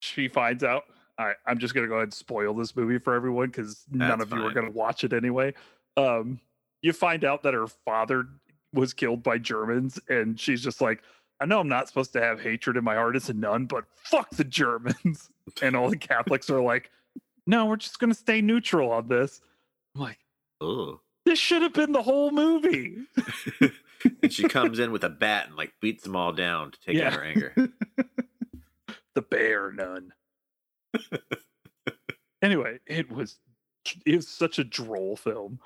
she 0.00 0.28
finds 0.28 0.62
out. 0.62 0.84
I, 1.18 1.32
I'm 1.46 1.58
just 1.58 1.74
gonna 1.74 1.86
go 1.88 1.94
ahead 1.94 2.04
and 2.04 2.14
spoil 2.14 2.52
this 2.54 2.76
movie 2.76 2.98
for 2.98 3.14
everyone 3.14 3.46
because 3.48 3.84
none 3.90 4.20
of 4.20 4.30
you 4.32 4.44
are 4.44 4.52
gonna 4.52 4.70
watch 4.70 5.02
it 5.02 5.12
anyway. 5.12 5.54
Um, 5.96 6.40
you 6.82 6.92
find 6.92 7.24
out 7.24 7.42
that 7.42 7.54
her 7.54 7.66
father 7.66 8.26
was 8.72 8.92
killed 8.92 9.22
by 9.22 9.38
Germans, 9.38 9.98
and 10.08 10.38
she's 10.38 10.62
just 10.62 10.80
like, 10.80 11.02
I 11.40 11.46
know 11.46 11.60
I'm 11.60 11.68
not 11.68 11.88
supposed 11.88 12.12
to 12.14 12.20
have 12.20 12.40
hatred 12.40 12.76
in 12.76 12.84
my 12.84 12.94
heart 12.94 13.16
as 13.16 13.28
a 13.28 13.34
nun, 13.34 13.66
but 13.66 13.84
fuck 13.94 14.30
the 14.30 14.44
Germans. 14.44 15.30
and 15.62 15.76
all 15.76 15.90
the 15.90 15.96
Catholics 15.96 16.50
are 16.50 16.60
like, 16.60 16.90
no, 17.46 17.66
we're 17.66 17.76
just 17.76 17.98
gonna 17.98 18.14
stay 18.14 18.40
neutral 18.40 18.90
on 18.90 19.08
this. 19.08 19.40
I'm 19.94 20.02
like, 20.02 20.18
Ugh. 20.60 20.98
this 21.24 21.38
should 21.38 21.62
have 21.62 21.72
been 21.72 21.92
the 21.92 22.02
whole 22.02 22.30
movie. 22.30 22.96
and 24.22 24.32
she 24.32 24.48
comes 24.48 24.78
in 24.78 24.92
with 24.92 25.04
a 25.04 25.10
bat 25.10 25.48
and 25.48 25.56
like 25.56 25.72
beats 25.80 26.04
them 26.04 26.16
all 26.16 26.32
down 26.32 26.70
to 26.70 26.80
take 26.80 27.00
out 27.02 27.12
her 27.12 27.22
anger. 27.24 27.54
the 29.14 29.22
bear 29.22 29.72
nun. 29.72 30.12
anyway, 32.42 32.78
it 32.86 33.10
was 33.10 33.38
it 34.06 34.16
was 34.16 34.28
such 34.28 34.58
a 34.58 34.64
droll 34.64 35.16
film. 35.16 35.60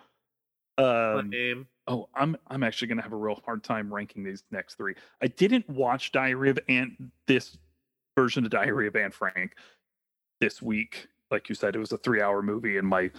Um, 0.79 1.67
oh, 1.87 2.09
I'm 2.15 2.37
I'm 2.47 2.63
actually 2.63 2.89
gonna 2.89 3.03
have 3.03 3.13
a 3.13 3.17
real 3.17 3.41
hard 3.45 3.65
time 3.65 3.93
ranking 3.93 4.23
these 4.25 4.45
next 4.51 4.75
three. 4.77 4.95
I 5.23 5.27
didn't 5.27 5.69
watch 5.69 6.13
Diary 6.13 6.51
of 6.51 6.59
Anne 6.69 7.11
this 7.27 7.59
version 8.17 8.45
of 8.45 8.51
Diary 8.51 8.87
of 8.87 8.97
Anne 8.97 9.11
Frank 9.11 9.55
this 10.41 10.63
week. 10.63 11.09
Like 11.31 11.49
you 11.49 11.55
said, 11.55 11.75
it 11.77 11.79
was 11.79 11.93
a 11.93 11.99
three 11.99 12.23
hour 12.23 12.43
movie, 12.43 12.79
and 12.79 12.87
my 12.87 13.11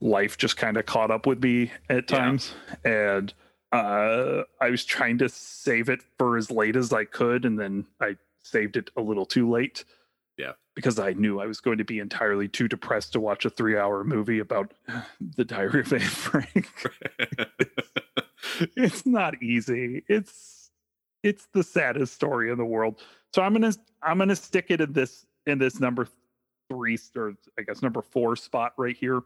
life 0.00 0.36
just 0.38 0.56
kind 0.56 0.76
of 0.76 0.86
caught 0.86 1.10
up 1.10 1.26
with 1.26 1.42
me 1.42 1.72
at 1.88 2.10
Yeah. 2.10 2.18
times. 2.18 2.54
And 2.84 3.32
uh, 3.72 4.42
I 4.60 4.70
was 4.70 4.84
trying 4.84 5.18
to 5.18 5.28
save 5.28 5.88
it 5.88 6.00
for 6.18 6.36
as 6.36 6.50
late 6.50 6.76
as 6.76 6.92
I 6.92 7.04
could, 7.04 7.44
and 7.44 7.58
then 7.58 7.86
I 8.00 8.16
saved 8.42 8.76
it 8.76 8.90
a 8.96 9.00
little 9.00 9.26
too 9.26 9.48
late. 9.48 9.84
Because 10.76 10.98
I 10.98 11.12
knew 11.12 11.40
I 11.40 11.46
was 11.46 11.60
going 11.60 11.78
to 11.78 11.84
be 11.84 11.98
entirely 11.98 12.48
too 12.48 12.68
depressed 12.68 13.12
to 13.14 13.20
watch 13.20 13.44
a 13.44 13.50
three 13.50 13.76
hour 13.76 14.04
movie 14.04 14.38
about 14.38 14.72
the 15.36 15.44
Diary 15.44 15.80
of 15.80 15.92
Anne 15.92 16.00
Frank 16.00 16.68
it's 18.76 19.06
not 19.06 19.42
easy. 19.42 20.04
It's 20.08 20.70
it's 21.22 21.46
the 21.52 21.62
saddest 21.62 22.14
story 22.14 22.50
in 22.50 22.58
the 22.58 22.64
world. 22.64 23.00
So 23.32 23.42
I'm 23.42 23.52
gonna 23.52 23.72
I'm 24.02 24.18
gonna 24.18 24.36
stick 24.36 24.66
it 24.68 24.80
in 24.80 24.92
this 24.92 25.26
in 25.46 25.58
this 25.58 25.80
number 25.80 26.06
three 26.70 26.98
or 27.16 27.34
I 27.58 27.62
guess 27.62 27.82
number 27.82 28.02
four 28.02 28.36
spot 28.36 28.72
right 28.76 28.96
here. 28.96 29.20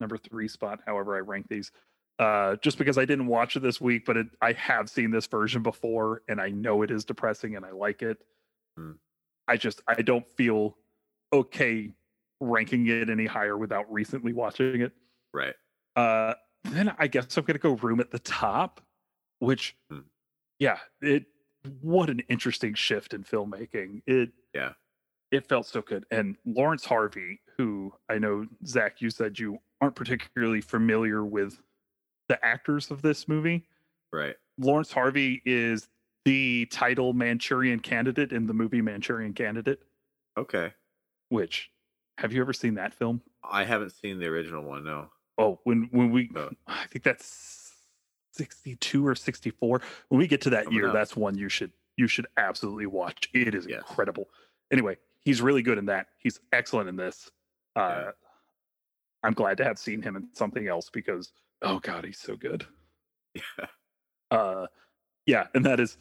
Number 0.00 0.16
three 0.16 0.48
spot, 0.48 0.80
however 0.86 1.16
I 1.16 1.20
rank 1.20 1.48
these. 1.48 1.70
Uh, 2.18 2.56
just 2.56 2.78
because 2.78 2.96
I 2.96 3.04
didn't 3.04 3.26
watch 3.26 3.56
it 3.56 3.60
this 3.60 3.80
week, 3.80 4.04
but 4.06 4.16
it, 4.16 4.28
I 4.40 4.52
have 4.52 4.88
seen 4.88 5.10
this 5.10 5.26
version 5.26 5.62
before, 5.62 6.22
and 6.28 6.40
I 6.40 6.50
know 6.50 6.82
it 6.82 6.92
is 6.92 7.04
depressing, 7.04 7.56
and 7.56 7.64
I 7.64 7.72
like 7.72 8.02
it. 8.02 8.18
Hmm. 8.76 8.92
I 9.48 9.56
just 9.56 9.82
I 9.86 10.02
don't 10.02 10.28
feel 10.32 10.76
okay 11.32 11.92
ranking 12.40 12.86
it 12.88 13.08
any 13.10 13.26
higher 13.26 13.56
without 13.56 13.90
recently 13.92 14.32
watching 14.32 14.80
it. 14.82 14.92
right. 15.32 15.54
Uh, 15.96 16.34
then 16.64 16.94
I 16.98 17.06
guess 17.06 17.36
I'm 17.36 17.44
gonna 17.44 17.58
go 17.58 17.74
room 17.74 18.00
at 18.00 18.10
the 18.10 18.18
top, 18.18 18.80
which, 19.38 19.76
Hmm. 19.90 20.00
yeah, 20.58 20.78
it. 21.00 21.26
What 21.80 22.10
an 22.10 22.20
interesting 22.28 22.74
shift 22.74 23.14
in 23.14 23.24
filmmaking. 23.24 24.02
It, 24.06 24.32
Yeah. 24.54 24.74
it 25.30 25.46
felt 25.46 25.66
so 25.66 25.80
good. 25.82 26.04
And 26.10 26.36
Laurence 26.44 26.84
Harvey, 26.84 27.40
who 27.56 27.94
I 28.10 28.18
know 28.18 28.46
Zach, 28.66 29.00
you 29.00 29.08
said 29.10 29.38
you 29.38 29.58
aren't 29.80 29.96
particularly 29.96 30.60
familiar 30.60 31.24
with 31.24 31.60
the 32.28 32.42
actors 32.44 32.90
of 32.90 33.00
this 33.02 33.26
movie. 33.28 33.66
Right. 34.12 34.36
Laurence 34.58 34.92
Harvey 34.92 35.40
is 35.46 35.88
the 36.24 36.66
title 36.66 37.12
Manchurian 37.12 37.80
Candidate 37.80 38.32
in 38.32 38.46
the 38.46 38.54
movie 38.54 38.80
Manchurian 38.80 39.32
Candidate. 39.34 39.80
Okay. 40.38 40.72
Which, 41.28 41.70
have 42.18 42.32
you 42.32 42.40
ever 42.40 42.52
seen 42.52 42.74
that 42.74 42.94
film? 42.94 43.20
I 43.48 43.64
haven't 43.64 43.90
seen 43.90 44.18
the 44.18 44.26
original 44.26 44.62
one. 44.64 44.84
No. 44.84 45.10
Oh, 45.38 45.60
when 45.64 45.88
when 45.90 46.10
we, 46.10 46.30
Oh. 46.36 46.50
I 46.66 46.86
think 46.86 47.04
that's 47.04 47.72
sixty-two 48.32 49.06
or 49.06 49.14
sixty-four. 49.14 49.80
When 50.08 50.18
we 50.18 50.26
get 50.26 50.40
to 50.42 50.50
that 50.50 50.64
Coming 50.64 50.78
year, 50.78 50.88
up. 50.88 50.94
that's 50.94 51.16
one 51.16 51.36
you 51.36 51.48
should 51.48 51.72
you 51.96 52.06
should 52.08 52.26
absolutely 52.36 52.86
watch. 52.86 53.28
It 53.34 53.54
is 53.54 53.66
Yes. 53.68 53.78
incredible. 53.88 54.28
Anyway, 54.72 54.96
he's 55.24 55.40
really 55.42 55.62
good 55.62 55.78
in 55.78 55.86
that. 55.86 56.06
He's 56.18 56.40
excellent 56.52 56.88
in 56.88 56.96
this. 56.96 57.30
Uh, 57.76 57.80
Yeah. 58.06 58.10
I'm 59.22 59.32
glad 59.32 59.56
to 59.58 59.64
have 59.64 59.78
seen 59.78 60.02
him 60.02 60.16
in 60.16 60.28
something 60.34 60.68
else 60.68 60.90
because 60.90 61.32
oh 61.62 61.78
god, 61.80 62.04
he's 62.04 62.18
so 62.18 62.36
good. 62.36 62.64
Yeah. 63.34 63.42
Uh, 64.30 64.66
yeah, 65.26 65.46
and 65.54 65.64
that 65.64 65.78
is 65.78 65.96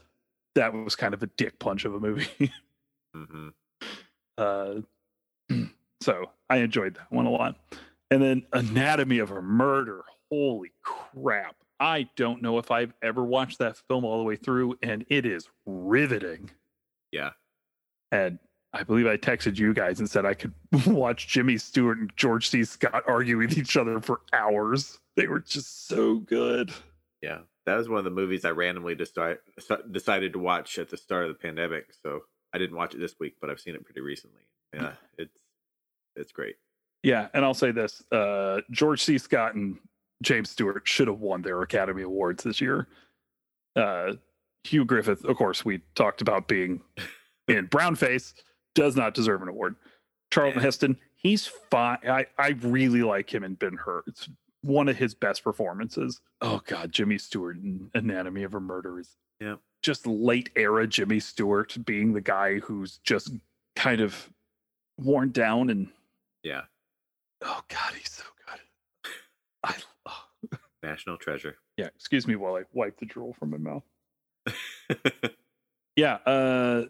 that 0.55 0.73
was 0.73 0.95
kind 0.95 1.13
of 1.13 1.23
a 1.23 1.27
dick 1.27 1.59
punch 1.59 1.85
of 1.85 1.93
a 1.93 1.99
movie. 1.99 2.51
hmm 3.15 3.49
Uh, 4.37 4.75
so 6.01 6.25
I 6.49 6.57
enjoyed 6.57 6.95
that 6.95 7.11
one 7.11 7.25
a 7.25 7.31
lot. 7.31 7.57
And 8.11 8.21
then 8.21 8.43
Anatomy 8.53 9.19
of 9.19 9.31
a 9.31 9.41
Murder. 9.41 10.03
Holy 10.31 10.71
crap. 10.83 11.55
I 11.79 12.07
don't 12.15 12.41
know 12.41 12.59
if 12.59 12.71
I've 12.71 12.93
ever 13.01 13.23
watched 13.23 13.59
that 13.59 13.77
film 13.87 14.05
all 14.05 14.17
the 14.19 14.23
way 14.23 14.35
through, 14.35 14.77
and 14.81 15.05
it 15.09 15.25
is 15.25 15.49
riveting. 15.65 16.49
Yeah. 17.11 17.31
And 18.11 18.39
I 18.71 18.83
believe 18.83 19.05
I 19.07 19.17
texted 19.17 19.57
you 19.57 19.73
guys 19.73 19.99
and 19.99 20.09
said 20.09 20.25
I 20.25 20.33
could 20.33 20.53
watch 20.87 21.27
Jimmy 21.27 21.57
Stewart 21.57 21.97
and 21.97 22.11
George 22.15 22.49
C. 22.49 22.63
Scott 22.63 23.03
argue 23.07 23.37
with 23.37 23.57
each 23.57 23.75
other 23.77 23.99
for 23.99 24.21
hours. 24.31 24.99
They 25.15 25.27
were 25.27 25.41
just 25.41 25.87
so 25.87 26.15
good. 26.15 26.71
Yeah. 27.21 27.39
That 27.65 27.75
was 27.75 27.87
one 27.87 27.99
of 27.99 28.03
the 28.03 28.11
movies 28.11 28.45
I 28.45 28.49
randomly 28.49 28.95
decide, 28.95 29.37
decided 29.91 30.33
to 30.33 30.39
watch 30.39 30.77
at 30.79 30.89
the 30.89 30.97
start 30.97 31.23
of 31.23 31.29
the 31.29 31.41
pandemic. 31.41 31.93
So 32.03 32.21
I 32.53 32.57
didn't 32.57 32.75
watch 32.75 32.93
it 32.93 32.99
this 32.99 33.15
week, 33.19 33.35
but 33.39 33.49
I've 33.49 33.59
seen 33.59 33.75
it 33.75 33.85
pretty 33.85 34.01
recently. 34.01 34.41
Yeah. 34.73 34.93
It's 35.17 35.39
it's 36.15 36.31
great. 36.31 36.55
Yeah, 37.03 37.27
and 37.33 37.43
I'll 37.43 37.53
say 37.53 37.71
this: 37.71 38.03
uh, 38.11 38.61
George 38.71 39.01
C. 39.01 39.17
Scott 39.17 39.55
and 39.55 39.77
James 40.21 40.49
Stewart 40.49 40.87
should 40.87 41.07
have 41.07 41.19
won 41.19 41.41
their 41.41 41.61
Academy 41.61 42.03
Awards 42.03 42.43
this 42.43 42.61
year. 42.61 42.87
Uh, 43.75 44.13
Hugh 44.63 44.85
Griffith, 44.85 45.25
of 45.25 45.35
course, 45.35 45.65
we 45.65 45.81
talked 45.95 46.21
about 46.21 46.47
being 46.47 46.81
in 47.47 47.67
Brownface, 47.67 48.33
does 48.75 48.95
not 48.95 49.13
deserve 49.13 49.41
an 49.41 49.49
award. 49.49 49.75
Charlton 50.31 50.61
Heston, 50.61 50.97
he's 51.15 51.45
fine. 51.45 51.97
I, 52.07 52.25
I 52.37 52.49
really 52.61 53.03
like 53.03 53.33
him 53.33 53.43
in 53.43 53.55
Ben 53.55 53.75
Hur. 53.75 54.03
It's 54.07 54.29
one 54.63 54.87
of 54.89 54.97
his 54.97 55.13
best 55.13 55.43
performances. 55.43 56.19
Oh 56.41 56.61
God, 56.65 56.91
Jimmy 56.91 57.17
Stewart 57.19 57.57
in 57.57 57.91
Anatomy 57.93 58.43
of 58.43 58.55
a 58.55 58.59
Murder 58.59 58.99
is 58.99 59.15
Yeah. 59.39 59.55
just 59.81 60.07
late 60.07 60.49
era 60.55 60.87
Jimmy 60.87 61.19
Stewart 61.19 61.77
being 61.85 62.13
the 62.13 62.21
guy 62.21 62.59
who's 62.59 62.97
just 63.03 63.33
kind 63.75 64.01
of 64.01 64.29
worn 64.97 65.31
down 65.31 65.69
and 65.69 65.89
Yeah. 66.43 66.61
Oh 67.41 67.61
God, 67.67 67.93
he's 67.93 68.11
so 68.11 68.23
good. 68.47 69.11
I 69.63 69.75
oh, 70.05 70.57
National 70.83 71.17
treasure. 71.17 71.57
yeah. 71.77 71.87
Excuse 71.95 72.25
me 72.27 72.35
while 72.35 72.55
I 72.55 72.63
wipe 72.73 72.97
the 72.99 73.05
drool 73.05 73.33
from 73.33 73.51
my 73.51 73.57
mouth. 73.57 73.83
Yeah. 75.95 76.15
Uh, 76.25 76.85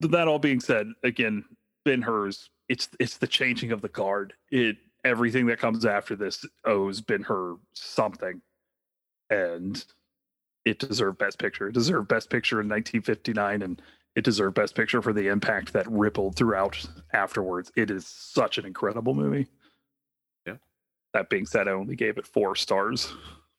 that 0.00 0.26
all 0.26 0.40
being 0.40 0.58
said, 0.60 0.88
again, 1.04 1.44
Ben 1.84 2.02
Hur's. 2.02 2.50
It's 2.68 2.88
it's 2.98 3.18
the 3.18 3.26
changing 3.28 3.70
of 3.72 3.80
the 3.80 3.88
guard. 3.88 4.32
It 4.50 4.76
everything 5.04 5.46
that 5.46 5.58
comes 5.58 5.84
after 5.84 6.16
this 6.16 6.44
owes 6.64 7.00
Ben 7.00 7.22
Hur 7.22 7.56
something, 7.74 8.40
and 9.30 9.84
it 10.64 10.78
deserved 10.78 11.18
Best 11.18 11.38
Picture. 11.38 11.68
It 11.68 11.74
deserved 11.74 12.08
Best 12.08 12.30
Picture 12.30 12.60
in 12.60 12.68
1959, 12.68 13.62
and 13.62 13.82
it 14.16 14.24
deserved 14.24 14.54
Best 14.54 14.74
Picture 14.74 15.02
for 15.02 15.12
the 15.12 15.28
impact 15.28 15.72
that 15.72 15.90
rippled 15.90 16.36
throughout 16.36 16.84
afterwards. 17.12 17.70
It 17.76 17.90
is 17.90 18.06
such 18.06 18.58
an 18.58 18.64
incredible 18.64 19.14
movie. 19.14 19.46
Yeah. 20.46 20.56
That 21.12 21.28
being 21.28 21.46
said, 21.46 21.68
I 21.68 21.72
only 21.72 21.96
gave 21.96 22.18
it 22.18 22.26
four 22.26 22.56
stars 22.56 23.12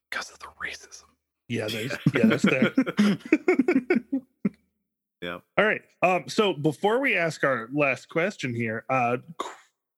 because 0.10 0.32
of 0.32 0.40
the 0.40 0.48
racism. 0.62 1.04
Yeah, 1.48 1.68
there's, 1.68 1.92
yeah, 2.16 2.26
that's 2.26 2.44
there. 2.44 2.74
Yeah. 5.26 5.40
All 5.58 5.66
right. 5.66 5.82
Um, 6.04 6.26
so 6.28 6.54
before 6.54 7.00
we 7.00 7.18
ask 7.18 7.44
our 7.44 7.68
last 7.74 8.10
question 8.10 8.54
here, 8.54 8.86
uh, 8.92 9.18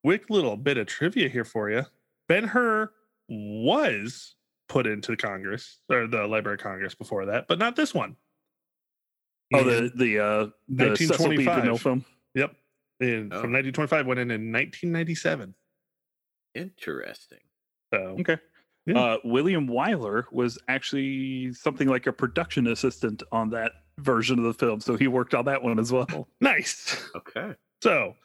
quick 0.08 0.30
little 0.30 0.56
bit 0.56 0.78
of 0.78 0.88
trivia 0.88 1.28
here 1.28 1.44
for 1.44 1.70
you. 1.70 1.86
Ben 2.30 2.46
Hur 2.46 2.90
was 3.28 4.36
put 4.70 4.88
into 4.88 5.18
Congress 5.18 5.80
or 5.90 6.08
the 6.08 6.26
Library 6.26 6.56
of 6.56 6.62
Congress 6.62 6.96
before 6.96 7.26
that, 7.26 7.46
but 7.50 7.60
not 7.60 7.76
this 7.76 7.94
one. 7.94 8.16
Oh, 9.54 9.60
And 9.60 9.68
the 9.68 9.92
the 9.96 10.20
uh 10.20 10.46
the 10.70 10.88
1925. 10.88 11.82
Film. 11.82 12.06
Yep. 12.36 12.56
In, 13.02 13.34
Oh. 13.34 13.42
From 13.42 13.52
1925, 13.52 14.08
went 14.08 14.20
in 14.22 14.32
in 14.32 14.50
1997. 14.54 15.54
Interesting. 16.56 17.40
So 17.94 18.16
Okay. 18.22 18.38
Yeah. 18.86 18.98
Uh, 18.98 19.18
William 19.26 19.68
Wyler 19.68 20.24
was 20.32 20.58
actually 20.70 21.52
something 21.52 21.90
like 21.90 22.08
a 22.08 22.14
production 22.14 22.68
assistant 22.68 23.24
on 23.34 23.50
that 23.50 23.74
version 23.98 24.40
of 24.40 24.46
the 24.46 24.54
film, 24.54 24.80
so 24.80 24.96
he 24.96 25.10
worked 25.10 25.34
on 25.34 25.44
that 25.46 25.62
one 25.62 25.80
as 25.80 25.92
well. 25.92 26.30
nice. 26.40 27.04
Okay. 27.14 27.56
So, 27.84 28.16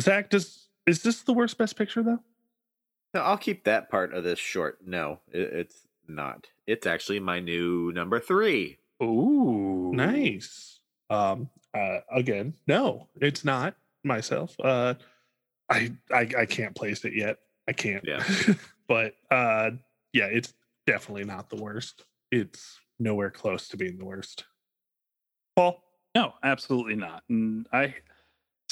Zach, 0.00 0.30
does 0.30 0.63
is 0.86 1.02
this 1.02 1.22
the 1.22 1.32
worst 1.32 1.58
Best 1.58 1.76
Picture 1.76 2.02
though? 2.02 2.20
No, 3.14 3.20
I'll 3.20 3.38
keep 3.38 3.64
that 3.64 3.90
part 3.90 4.12
of 4.12 4.24
this 4.24 4.38
short. 4.38 4.78
No, 4.84 5.20
it, 5.30 5.52
it's 5.52 5.86
not. 6.08 6.48
It's 6.66 6.86
actually 6.86 7.20
my 7.20 7.40
new 7.40 7.92
number 7.92 8.18
three. 8.18 8.78
Ooh. 9.02 9.92
Nice. 9.94 10.80
Um. 11.10 11.50
Uh. 11.72 11.98
Again, 12.12 12.54
no, 12.66 13.08
it's 13.20 13.44
not 13.44 13.76
myself. 14.02 14.56
Uh. 14.62 14.94
I 15.70 15.92
I 16.12 16.28
I 16.38 16.46
can't 16.46 16.74
place 16.74 17.04
it 17.04 17.14
yet. 17.14 17.38
I 17.68 17.72
can't. 17.72 18.04
Yeah. 18.04 18.24
but 18.88 19.14
uh. 19.30 19.70
Yeah, 20.12 20.26
it's 20.26 20.54
definitely 20.86 21.24
not 21.24 21.50
the 21.50 21.56
worst. 21.56 22.04
It's 22.30 22.78
nowhere 22.98 23.30
close 23.30 23.68
to 23.68 23.76
being 23.76 23.98
the 23.98 24.04
worst. 24.04 24.44
Paul. 25.56 25.82
No, 26.14 26.34
absolutely 26.44 26.94
not. 26.94 27.24
And 27.28 27.66
I, 27.72 27.94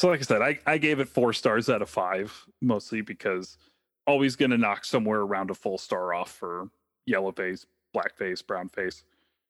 so 0.03 0.09
like 0.09 0.19
I 0.19 0.25
said, 0.25 0.43
I, 0.43 0.59
I 0.67 0.79
gave 0.79 0.99
it 0.99 1.09
four 1.09 1.33
stars 1.33 1.71
out 1.71 1.81
of 1.81 1.89
five, 1.89 2.45
mostly 2.61 3.03
because 3.03 3.57
always 4.05 4.35
going 4.35 4.51
to 4.51 4.59
knock 4.59 4.85
somewhere 4.85 5.21
around 5.21 5.49
a 5.49 5.55
full 5.55 5.79
star 5.79 6.13
off 6.13 6.33
for 6.33 6.71
yellow 7.07 7.31
face, 7.31 7.67
black 7.93 8.17
face, 8.17 8.43
brown 8.43 8.69
face. 8.69 9.05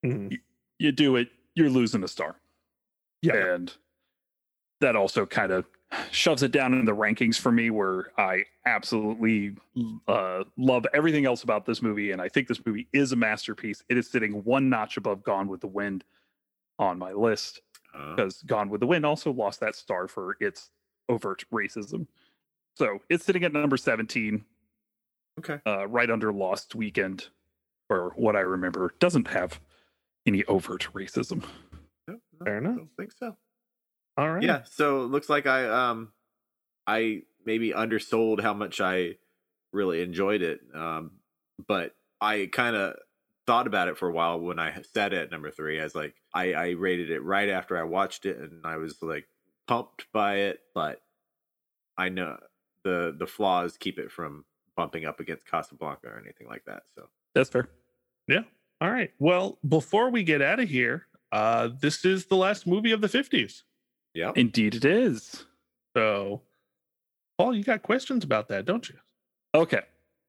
Mhm. 0.04 0.38
You 0.78 0.92
do 0.92 1.16
it, 1.16 1.30
you're 1.54 1.70
losing 1.70 2.04
a 2.04 2.08
star. 2.08 2.36
Yeah. 3.22 3.54
And 3.54 3.72
that 4.82 4.94
also 4.94 5.24
kind 5.24 5.52
of 5.52 5.64
shoves 6.10 6.42
it 6.42 6.52
down 6.52 6.74
in 6.74 6.84
the 6.84 6.94
rankings 6.94 7.38
for 7.40 7.50
me 7.50 7.70
where 7.70 8.12
I 8.20 8.44
absolutely 8.66 9.56
uh, 10.06 10.44
love 10.58 10.84
everything 10.92 11.24
else 11.24 11.44
about 11.44 11.64
this 11.64 11.80
movie. 11.80 12.10
And 12.10 12.20
I 12.20 12.28
think 12.28 12.46
this 12.46 12.60
movie 12.66 12.88
is 12.92 13.12
a 13.12 13.16
masterpiece. 13.16 13.82
It 13.88 13.96
is 13.96 14.06
sitting 14.06 14.44
one 14.44 14.68
notch 14.68 14.98
above 14.98 15.22
Gone 15.22 15.48
with 15.48 15.62
the 15.62 15.66
Wind 15.66 16.04
on 16.78 16.98
my 16.98 17.12
list 17.12 17.62
Because 17.92 18.42
Gone 18.42 18.68
with 18.70 18.80
the 18.80 18.86
Wind 18.86 19.04
also 19.04 19.32
lost 19.32 19.60
that 19.60 19.74
star 19.74 20.08
for 20.08 20.36
its 20.40 20.70
overt 21.08 21.44
racism. 21.52 22.06
So 22.76 23.00
it's 23.10 23.24
sitting 23.24 23.44
at 23.44 23.52
number 23.52 23.76
17, 23.76 24.44
okay. 25.40 25.60
uh, 25.66 25.86
right 25.88 26.10
under 26.10 26.32
Lost 26.32 26.74
Weekend, 26.74 27.28
or 27.90 28.12
what 28.16 28.34
I 28.34 28.40
remember 28.40 28.94
doesn't 28.98 29.28
have 29.28 29.60
any 30.26 30.42
overt 30.44 30.88
racism. 30.94 31.44
No, 32.08 32.14
no, 32.14 32.44
Fair 32.44 32.54
I 32.54 32.58
enough. 32.58 32.76
don't 32.76 32.96
think 32.96 33.12
so. 33.18 33.36
All 34.16 34.30
right. 34.30 34.42
Yeah. 34.42 34.62
So 34.64 35.02
it 35.02 35.10
looks 35.10 35.28
like 35.28 35.46
I 35.46 35.66
um 35.68 36.12
I 36.86 37.22
maybe 37.44 37.72
undersold 37.74 38.40
how 38.40 38.54
much 38.54 38.80
I 38.80 39.16
really 39.72 40.02
enjoyed 40.02 40.42
it. 40.42 40.60
Um, 40.74 41.12
but 41.66 41.94
I 42.20 42.48
kind 42.52 42.76
of 42.76 42.96
thought 43.46 43.66
about 43.66 43.88
it 43.88 43.98
for 43.98 44.08
a 44.08 44.12
while 44.12 44.38
when 44.40 44.58
I 44.58 44.80
sat 44.94 45.12
at 45.12 45.30
number 45.30 45.50
three. 45.50 45.80
I 45.80 45.84
was 45.84 45.94
like, 45.94 46.14
I, 46.32 46.52
I 46.52 46.68
rated 46.70 47.10
it 47.10 47.20
right 47.20 47.48
after 47.48 47.76
I 47.76 47.82
watched 47.82 48.26
it, 48.26 48.38
and 48.38 48.64
I 48.64 48.76
was 48.76 49.02
like 49.02 49.26
pumped 49.66 50.06
by 50.12 50.36
it. 50.36 50.60
But 50.74 51.00
I 51.96 52.08
know 52.08 52.38
the 52.84 53.14
the 53.18 53.26
flaws 53.26 53.76
keep 53.76 53.98
it 53.98 54.10
from 54.10 54.44
bumping 54.76 55.04
up 55.04 55.20
against 55.20 55.46
Casablanca 55.46 56.06
or 56.06 56.20
anything 56.22 56.48
like 56.48 56.64
that. 56.66 56.84
So 56.96 57.08
That's 57.34 57.50
fair. 57.50 57.68
Yeah. 58.28 58.42
All 58.80 58.90
right. 58.90 59.10
Well, 59.18 59.58
before 59.68 60.10
we 60.10 60.24
get 60.24 60.40
out 60.42 60.58
of 60.60 60.68
here, 60.68 61.06
uh, 61.30 61.68
this 61.80 62.04
is 62.04 62.26
the 62.26 62.36
last 62.36 62.66
movie 62.66 62.92
of 62.92 63.00
the 63.00 63.08
50s. 63.08 63.62
yeah, 64.14 64.32
Indeed, 64.34 64.74
it 64.74 64.84
is. 64.84 65.44
So, 65.96 66.42
Paul, 67.38 67.54
you 67.54 67.62
got 67.62 67.82
questions 67.82 68.24
about 68.24 68.48
that, 68.48 68.64
don't 68.64 68.88
you? 68.88 68.96
Okay. 69.54 69.82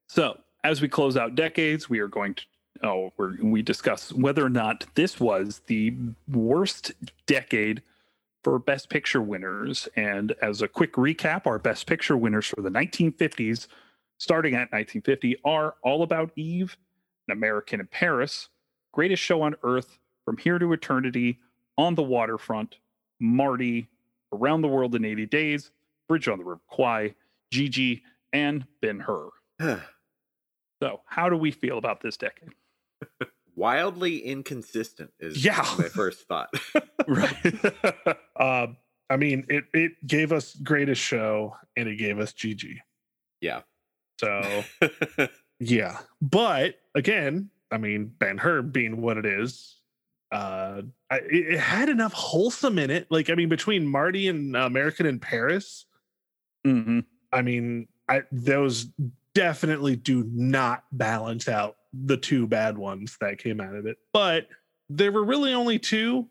So 0.08 0.38
as 0.62 0.80
we 0.82 0.88
close 0.88 1.16
out 1.16 1.34
decades, 1.34 1.88
we 1.88 1.98
are 2.00 2.08
going 2.08 2.34
to 2.34 2.44
oh 2.82 3.12
we're, 3.16 3.36
we 3.42 3.62
discuss 3.62 4.12
whether 4.12 4.44
or 4.44 4.50
not 4.50 4.86
this 4.94 5.20
was 5.20 5.62
the 5.66 5.94
worst 6.28 6.92
decade 7.26 7.82
for 8.44 8.58
best 8.58 8.90
picture 8.90 9.22
winners. 9.22 9.88
And 9.96 10.34
as 10.40 10.62
a 10.62 10.68
quick 10.68 10.92
recap, 10.92 11.46
our 11.46 11.58
best 11.58 11.86
picture 11.86 12.16
winners 12.16 12.46
for 12.46 12.60
the 12.60 12.68
1950s, 12.68 13.66
starting 14.18 14.54
at 14.54 14.70
1950, 14.70 15.38
are 15.44 15.74
All 15.82 16.02
About 16.02 16.30
Eve, 16.36 16.76
An 17.26 17.32
American 17.32 17.80
in 17.80 17.86
Paris, 17.86 18.50
Greatest 18.92 19.22
Show 19.22 19.42
on 19.42 19.56
Earth, 19.64 19.98
From 20.24 20.36
Here 20.36 20.58
to 20.58 20.72
Eternity, 20.72 21.40
On 21.78 21.94
the 21.94 22.02
Waterfront, 22.02 22.76
Marty, 23.18 23.88
Around 24.32 24.60
the 24.60 24.68
World 24.68 24.94
in 24.94 25.04
80 25.04 25.26
Days, 25.26 25.70
Bridge 26.06 26.28
on 26.28 26.38
the 26.38 26.44
River 26.44 26.60
Kwai, 26.68 27.14
Gigi, 27.50 28.02
and 28.32 28.66
Ben 28.82 29.00
Hur. 29.00 29.30
So, 30.82 31.00
how 31.06 31.30
do 31.30 31.36
we 31.36 31.50
feel 31.50 31.78
about 31.78 32.02
this 32.02 32.16
decade? 32.16 32.50
Wildly 33.56 34.18
inconsistent 34.18 35.12
is 35.20 35.44
Yeah. 35.44 35.64
my 35.78 35.88
first 35.88 36.26
thought. 36.26 36.48
Right. 37.06 37.54
Uh, 38.36 38.68
I 39.10 39.16
mean, 39.18 39.44
it 39.50 39.64
it 39.74 39.92
gave 40.06 40.32
us 40.32 40.54
greatest 40.56 41.00
show 41.02 41.54
and 41.76 41.88
it 41.88 41.96
gave 41.96 42.18
us 42.18 42.32
Gigi. 42.32 42.80
yeah. 43.40 43.60
So 44.18 44.64
yeah, 45.60 45.98
but 46.22 46.76
again, 46.94 47.50
I 47.70 47.76
mean, 47.78 48.06
Ben 48.18 48.38
Hur 48.38 48.62
being 48.62 49.02
what 49.02 49.18
it 49.18 49.26
is, 49.26 49.80
uh, 50.32 50.82
I, 51.10 51.16
it, 51.18 51.54
it 51.54 51.58
had 51.60 51.88
enough 51.90 52.12
wholesome 52.14 52.78
in 52.78 52.90
it. 52.90 53.06
Like, 53.10 53.28
I 53.28 53.34
mean, 53.34 53.48
between 53.50 53.86
Marty 53.86 54.28
and 54.28 54.56
American 54.56 55.04
in 55.04 55.18
Paris, 55.20 55.84
hmm 56.64 57.00
I 57.32 57.42
mean, 57.42 57.88
I 58.08 58.22
those 58.32 58.86
definitely 59.34 59.96
do 59.96 60.24
not 60.32 60.84
balance 60.92 61.48
out 61.48 61.76
the 62.04 62.16
two 62.16 62.46
bad 62.46 62.76
ones 62.76 63.16
that 63.20 63.38
came 63.38 63.60
out 63.60 63.74
of 63.74 63.86
it. 63.86 63.98
But 64.12 64.48
there 64.88 65.12
were 65.12 65.24
really 65.24 65.52
only 65.52 65.78
two, 65.78 66.28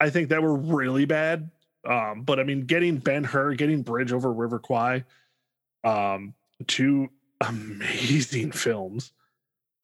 I 0.00 0.10
think, 0.10 0.28
that 0.28 0.42
were 0.42 0.56
really 0.56 1.04
bad. 1.04 1.50
Um, 1.88 2.22
but 2.22 2.38
I 2.38 2.44
mean, 2.44 2.62
getting 2.62 2.98
Ben 2.98 3.24
Hur, 3.24 3.54
getting 3.54 3.82
Bridge 3.82 4.12
over 4.12 4.32
River 4.32 4.58
Kwai, 4.58 5.04
um, 5.84 6.34
two 6.66 7.08
amazing 7.40 8.52
films. 8.52 9.12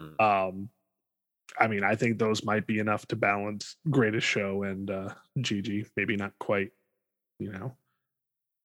Mm. 0.03 0.21
Um, 0.21 0.69
I 1.59 1.69
mean, 1.69 1.85
I 1.85 1.95
think 1.95 2.19
those 2.19 2.45
might 2.45 2.67
be 2.67 2.81
enough 2.81 3.07
to 3.07 3.17
balance 3.17 3.77
Greatest 3.89 4.27
Show 4.27 4.65
and 4.65 4.91
uh, 4.91 5.11
Gigi. 5.41 5.87
Maybe 5.97 6.17
not 6.17 6.33
quite, 6.41 6.73
you 7.39 7.53
know, 7.53 7.77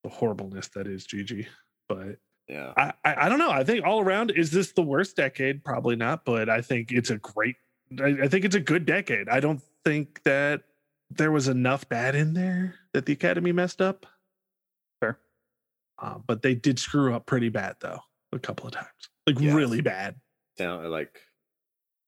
the 0.04 0.10
horribleness 0.10 0.70
that 0.70 0.88
is 0.88 1.06
Gigi, 1.06 1.48
but 1.88 2.18
yeah. 2.50 2.74
I, 2.76 2.94
I 3.06 3.26
I 3.26 3.30
don't 3.30 3.40
know. 3.40 3.52
I 3.52 3.64
think 3.64 3.86
all 3.86 4.02
around, 4.02 4.32
is 4.32 4.52
this 4.52 4.72
the 4.72 4.82
worst 4.82 5.16
decade? 5.16 5.64
Probably 5.64 5.96
not, 5.96 6.26
but 6.26 6.50
I 6.50 6.62
think 6.62 6.92
it's 6.92 7.10
a 7.10 7.18
great. 7.18 7.56
I, 8.00 8.18
I 8.24 8.28
think 8.28 8.46
it's 8.46 8.56
a 8.56 8.60
good 8.60 8.86
decade. 8.86 9.30
I 9.30 9.40
don't 9.40 9.62
think 9.86 10.22
that 10.24 10.64
there 11.12 11.32
was 11.32 11.48
enough 11.48 11.88
bad 11.90 12.16
in 12.16 12.34
there 12.34 12.76
that 12.94 13.06
the 13.06 13.14
Academy 13.14 13.52
messed 13.52 13.82
up. 13.82 14.06
Fair. 15.00 15.20
Uh, 15.98 16.20
but 16.26 16.42
they 16.42 16.54
did 16.56 16.80
screw 16.80 17.14
up 17.14 17.26
pretty 17.26 17.50
bad 17.50 17.76
though, 17.80 18.00
a 18.32 18.40
couple 18.40 18.68
of 18.68 18.74
times, 18.74 18.88
like 19.26 19.40
Yes. 19.40 19.54
really 19.54 19.82
bad. 19.82 20.16
Sound 20.58 20.90
like 20.92 21.20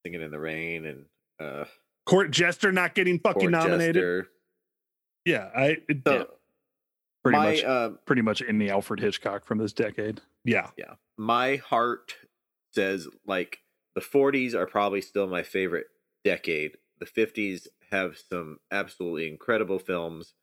singing 0.06 0.22
in 0.22 0.32
the 0.32 0.40
rain 0.40 0.86
and 0.86 1.06
uh 1.40 1.66
Court 2.06 2.32
Jester 2.32 2.72
not 2.72 2.96
getting 2.96 3.20
fucking 3.20 3.42
Court 3.42 3.52
nominated. 3.52 3.96
Jester. 3.96 4.28
Yeah, 5.26 5.50
I 5.56 5.78
it, 5.88 6.02
So 6.06 6.14
yeah, 6.14 6.24
Pretty 7.24 7.38
my 7.38 7.52
much, 7.52 7.64
uh, 7.64 7.90
pretty 8.06 8.22
much 8.24 8.42
in 8.42 8.58
the 8.58 8.72
Alfred 8.72 9.00
Hitchcock 9.00 9.46
from 9.46 9.60
this 9.60 9.74
decade. 9.74 10.22
Yeah, 10.44 10.70
yeah, 10.78 10.96
my 11.18 11.58
heart 11.58 12.16
says 12.74 13.08
like 13.26 13.60
the 13.96 14.02
40s 14.02 14.54
are 14.54 14.66
probably 14.66 15.02
still 15.02 15.28
my 15.28 15.44
favorite 15.44 15.88
decade. 16.24 16.78
The 17.00 17.06
50s 17.06 17.68
have 17.92 18.18
some 18.30 18.60
absolutely 18.72 19.28
incredible 19.28 19.80
films, 19.80 20.34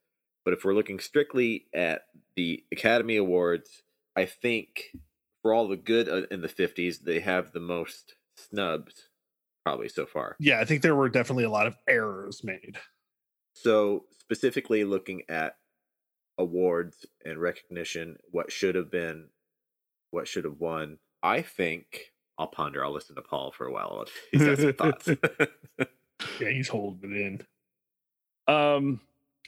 but 0.44 0.52
if 0.52 0.64
we're 0.64 0.74
looking 0.74 0.98
strictly 0.98 1.66
at 1.72 2.02
the 2.36 2.64
Academy 2.72 3.16
Awards, 3.16 3.82
I 4.16 4.26
think 4.26 4.92
for 5.42 5.54
all 5.54 5.68
the 5.68 5.76
good 5.76 6.08
uh, 6.08 6.26
in 6.30 6.42
the 6.42 6.48
50s, 6.48 7.00
they 7.00 7.20
have 7.20 7.52
the 7.52 7.60
most 7.60 8.16
snubs 8.36 9.08
probably 9.64 9.88
so 9.88 10.06
far. 10.06 10.36
yeah. 10.38 10.60
I 10.60 10.64
think 10.64 10.82
there 10.82 10.94
were 10.94 11.08
definitely 11.08 11.44
a 11.44 11.50
lot 11.50 11.66
of 11.66 11.76
errors 11.88 12.42
made. 12.42 12.78
So, 13.52 14.04
specifically 14.18 14.84
looking 14.84 15.22
at 15.28 15.56
awards 16.38 17.04
and 17.24 17.38
recognition, 17.38 18.16
what 18.30 18.52
should 18.52 18.76
have 18.76 18.90
been, 18.90 19.28
what 20.10 20.28
should 20.28 20.44
have 20.44 20.60
won, 20.60 20.98
I 21.22 21.42
think 21.42 22.12
I'll 22.38 22.46
ponder. 22.46 22.84
I'll 22.84 22.92
listen 22.92 23.16
to 23.16 23.22
Paul 23.22 23.52
for 23.52 23.66
a 23.66 23.72
while. 23.72 24.04
He's 24.32 24.44
got 24.44 24.58
some 24.58 24.72
thoughts. 24.74 25.08
Yeah, 26.40 26.50
he's 26.50 26.68
holding 26.68 27.12
it 27.12 27.46
in. 28.48 28.52
Um, 28.52 29.00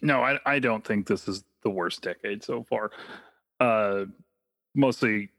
no, 0.03 0.23
I, 0.23 0.39
I 0.47 0.59
don't 0.59 0.85
think 0.85 1.07
this 1.07 1.27
is 1.29 1.45
the 1.63 1.71
worst 1.71 2.03
decade 2.03 2.43
so 2.43 2.63
far. 2.63 2.91
Uh, 3.59 4.05
mostly 4.75 5.31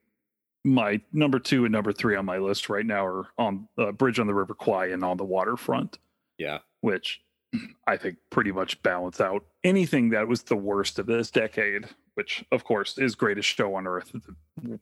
my 0.63 1.01
number 1.11 1.39
two 1.39 1.65
and 1.65 1.72
number 1.72 1.91
three 1.91 2.15
on 2.15 2.26
my 2.26 2.38
list 2.38 2.69
right 2.69 2.86
now 2.86 3.05
are 3.05 3.28
on 3.38 3.67
uh, 3.78 3.91
Bridge 3.91 4.19
on 4.19 4.28
the 4.28 4.34
River 4.34 4.53
Kwai 4.53 4.88
and 4.88 5.03
on 5.03 5.17
the 5.17 5.26
waterfront, 5.26 5.97
yeah. 6.38 6.59
which 6.82 7.22
I 7.88 7.97
think 7.97 8.17
pretty 8.30 8.51
much 8.51 8.82
balance 8.84 9.19
out 9.22 9.45
anything 9.63 10.09
that 10.09 10.28
was 10.28 10.43
the 10.43 10.55
worst 10.55 10.99
of 10.99 11.05
this 11.05 11.32
decade, 11.32 11.88
which 12.16 12.43
of 12.51 12.64
course 12.64 12.97
is 12.97 13.16
Greatest 13.16 13.47
Show 13.47 13.76
on 13.76 13.88
Earth, 13.88 14.16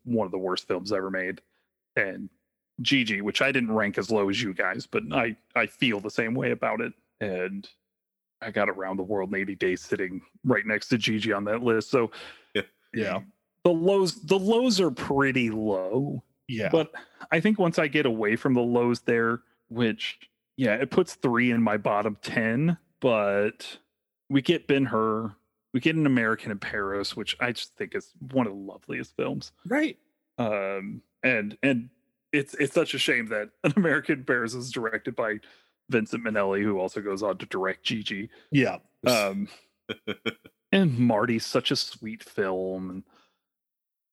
one 0.04 0.26
of 0.26 0.32
the 0.32 0.38
worst 0.38 0.68
films 0.68 0.92
ever 0.92 1.10
made, 1.10 1.42
and 1.96 2.30
Gigi, 2.82 3.22
which 3.22 3.42
I 3.42 3.52
didn't 3.52 3.74
rank 3.74 3.98
as 3.98 4.10
low 4.10 4.30
as 4.30 4.42
you 4.42 4.54
guys, 4.54 4.86
but 4.86 5.04
I 5.12 5.36
I 5.56 5.66
feel 5.66 6.00
the 6.00 6.10
same 6.10 6.34
way 6.34 6.52
about 6.52 6.82
it, 6.82 6.94
and 7.20 7.68
I 8.42 8.52
got 8.52 8.70
Around 8.70 8.98
the 8.98 9.04
World 9.04 9.30
in 9.30 9.42
80 9.42 9.56
Days 9.56 9.82
sitting 9.82 10.22
right 10.46 10.66
next 10.66 10.88
to 10.90 10.98
Gigi 10.98 11.34
on 11.34 11.44
that 11.46 11.62
list. 11.62 11.90
So 11.90 12.12
Yeah, 12.94 13.20
the 13.64 13.72
lows 13.72 14.22
the 14.22 14.40
lows 14.40 14.82
are 14.82 14.92
pretty 14.92 15.50
low, 15.50 16.24
yeah, 16.48 16.70
but 16.72 16.92
I 17.32 17.40
think 17.40 17.60
once 17.60 17.78
I 17.78 17.88
get 17.88 18.06
away 18.06 18.36
from 18.36 18.54
the 18.54 18.62
lows 18.62 19.02
there, 19.02 19.42
which 19.70 20.20
yeah, 20.58 20.76
it 20.76 20.90
puts 20.90 21.16
three 21.16 21.52
in 21.52 21.62
my 21.62 21.78
bottom 21.78 22.18
ten, 22.22 22.78
but 23.00 23.78
we 24.30 24.42
get 24.42 24.68
Ben 24.68 24.86
Hur, 24.86 25.36
we 25.74 25.80
get 25.80 25.96
an 25.96 26.06
American 26.06 26.52
in 26.52 26.60
Paris, 26.60 27.16
which 27.16 27.36
I 27.40 27.52
just 27.52 27.76
think 27.76 27.96
is 27.96 28.12
one 28.32 28.48
of 28.48 28.54
the 28.54 28.60
loveliest 28.60 29.16
films. 29.16 29.52
Right. 29.68 29.98
Um, 30.38 31.02
and 31.24 31.58
and 31.64 31.90
it's 32.32 32.54
it's 32.56 32.74
such 32.74 32.94
a 32.94 33.00
shame 33.00 33.28
that 33.28 33.50
an 33.64 33.74
American 33.76 34.20
in 34.20 34.26
Paris 34.26 34.54
is 34.54 34.72
directed 34.72 35.16
by 35.16 35.40
Vincent 35.90 36.24
Minnelli, 36.24 36.64
who 36.64 36.80
also 36.80 37.02
goes 37.02 37.24
on 37.24 37.38
to 37.40 37.46
direct 37.46 37.84
Gigi. 37.84 38.30
Yeah. 38.52 38.78
Um, 39.06 39.48
and 40.72 40.98
Marty's 40.98 41.46
such 41.46 41.72
a 41.72 41.76
sweet 41.76 42.24
film, 42.24 42.90
and 42.90 43.04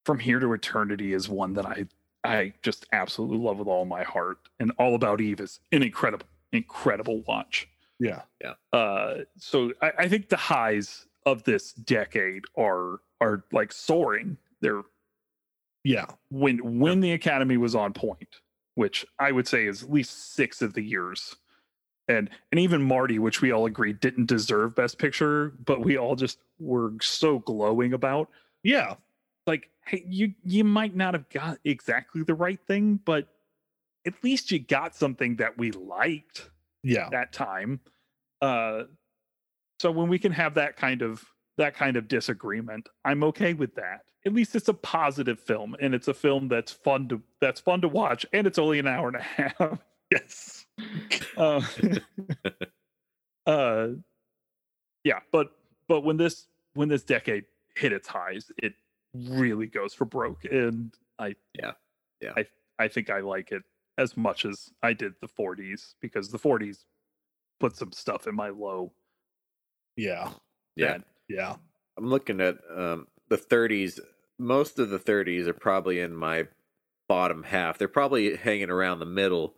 From 0.05 0.19
Here 0.19 0.39
to 0.39 0.53
Eternity 0.53 1.13
is 1.13 1.29
one 1.29 1.53
that 1.53 1.65
I 1.65 1.85
I 2.23 2.53
just 2.61 2.85
absolutely 2.91 3.37
love 3.37 3.59
with 3.59 3.67
all 3.67 3.85
my 3.85 4.03
heart, 4.03 4.39
and 4.59 4.71
All 4.79 4.95
About 4.95 5.21
Eve 5.21 5.39
is 5.39 5.59
an 5.71 5.83
incredible 5.83 6.25
incredible 6.51 7.21
watch. 7.27 7.67
yeah. 7.99 8.21
Yeah. 8.41 8.53
Uh, 8.73 9.19
so 9.37 9.71
I, 9.81 9.91
I 9.99 10.07
think 10.07 10.29
the 10.29 10.37
highs 10.37 11.05
of 11.27 11.43
this 11.43 11.73
decade 11.73 12.43
are 12.57 12.99
are 13.21 13.43
like 13.51 13.71
soaring. 13.73 14.37
They're 14.61 14.83
Yeah. 15.83 16.05
when 16.29 16.79
when 16.79 17.01
the 17.01 17.11
academy 17.11 17.57
was 17.57 17.75
on 17.75 17.93
point 17.93 18.41
which 18.75 19.05
i 19.19 19.31
would 19.31 19.47
say 19.47 19.65
is 19.65 19.81
at 19.83 19.91
least 19.91 20.33
six 20.35 20.61
of 20.61 20.73
the 20.73 20.81
years 20.83 21.35
and 22.07 22.29
and 22.51 22.59
even 22.59 22.81
marty 22.81 23.17
which 23.19 23.41
we 23.41 23.51
all 23.51 23.65
agreed 23.65 23.99
didn't 23.99 24.27
deserve 24.27 24.75
best 24.75 24.99
picture 24.99 25.53
but 25.65 25.79
we 25.83 25.97
all 25.97 26.15
just 26.15 26.37
were 26.59 26.91
so 27.01 27.39
glowing 27.39 27.93
about 27.93 28.29
Yeah. 28.63 28.95
like 29.47 29.69
hey 29.87 30.03
you 30.07 30.33
you 30.43 30.63
might 30.63 30.95
not 30.95 31.13
have 31.15 31.27
got 31.29 31.57
exactly 31.63 32.21
the 32.23 32.35
right 32.35 32.59
thing 32.67 32.99
but 33.03 33.27
at 34.05 34.13
least 34.23 34.51
you 34.51 34.59
got 34.59 34.93
something 34.95 35.37
that 35.37 35.57
we 35.57 35.71
liked 35.71 36.49
Yeah. 36.83 37.09
that 37.11 37.33
time 37.33 37.79
uh 38.41 38.83
so 39.79 39.91
when 39.91 40.07
we 40.07 40.19
can 40.19 40.31
have 40.31 40.53
that 40.55 40.75
kind 40.75 41.01
of 41.01 41.23
that 41.57 41.75
kind 41.75 41.97
of 41.97 42.07
disagreement 42.07 42.87
i'm 43.05 43.23
okay 43.23 43.53
with 43.53 43.73
that 43.75 44.01
at 44.25 44.33
least 44.33 44.55
it's 44.55 44.67
a 44.67 44.73
positive 44.73 45.39
film 45.39 45.75
and 45.79 45.95
it's 45.95 46.07
a 46.07 46.13
film 46.13 46.47
that's 46.47 46.71
fun 46.71 47.07
to 47.07 47.21
that's 47.41 47.59
fun 47.59 47.81
to 47.81 47.87
watch 47.87 48.25
and 48.33 48.45
it's 48.47 48.59
only 48.59 48.79
an 48.79 48.87
hour 48.87 49.07
and 49.07 49.17
a 49.17 49.21
half 49.59 49.79
Yes. 50.11 50.65
uh, 51.35 51.61
uh 53.45 53.87
yeah 55.03 55.19
but 55.31 55.51
but 55.87 56.01
when 56.01 56.17
this 56.17 56.47
when 56.73 56.87
this 56.89 57.03
decade 57.03 57.45
hit 57.75 57.91
its 57.91 58.07
highs 58.07 58.51
it 58.61 58.73
really 59.13 59.67
goes 59.67 59.93
for 59.93 60.05
broke 60.05 60.43
and 60.45 60.93
i 61.19 61.35
Yeah. 61.55 61.71
Yeah. 62.21 62.33
i 62.37 62.45
i 62.79 62.87
think 62.87 63.09
i 63.09 63.19
like 63.19 63.51
it 63.51 63.63
as 63.97 64.15
much 64.17 64.45
as 64.45 64.69
i 64.83 64.93
did 64.93 65.13
the 65.21 65.27
40s 65.27 65.95
because 66.01 66.29
the 66.29 66.39
40s 66.39 66.85
put 67.59 67.75
some 67.75 67.91
stuff 67.91 68.27
in 68.27 68.35
my 68.35 68.49
low 68.49 68.91
Yeah. 69.97 70.31
Yeah. 70.75 70.93
that- 70.99 71.03
Yeah. 71.27 71.55
I'm 71.97 72.07
looking 72.07 72.39
at 72.39 72.57
um, 72.73 73.07
the 73.29 73.37
30s. 73.37 73.99
Most 74.39 74.77
of 74.79 74.89
the 74.89 74.99
30s 74.99 75.47
are 75.47 75.53
probably 75.53 75.99
in 75.99 76.15
my 76.15 76.47
bottom 77.09 77.41
half. 77.43 77.77
They're 77.79 77.87
probably 77.87 78.35
hanging 78.35 78.69
around 78.69 78.99
the 78.99 79.05
middle, 79.05 79.55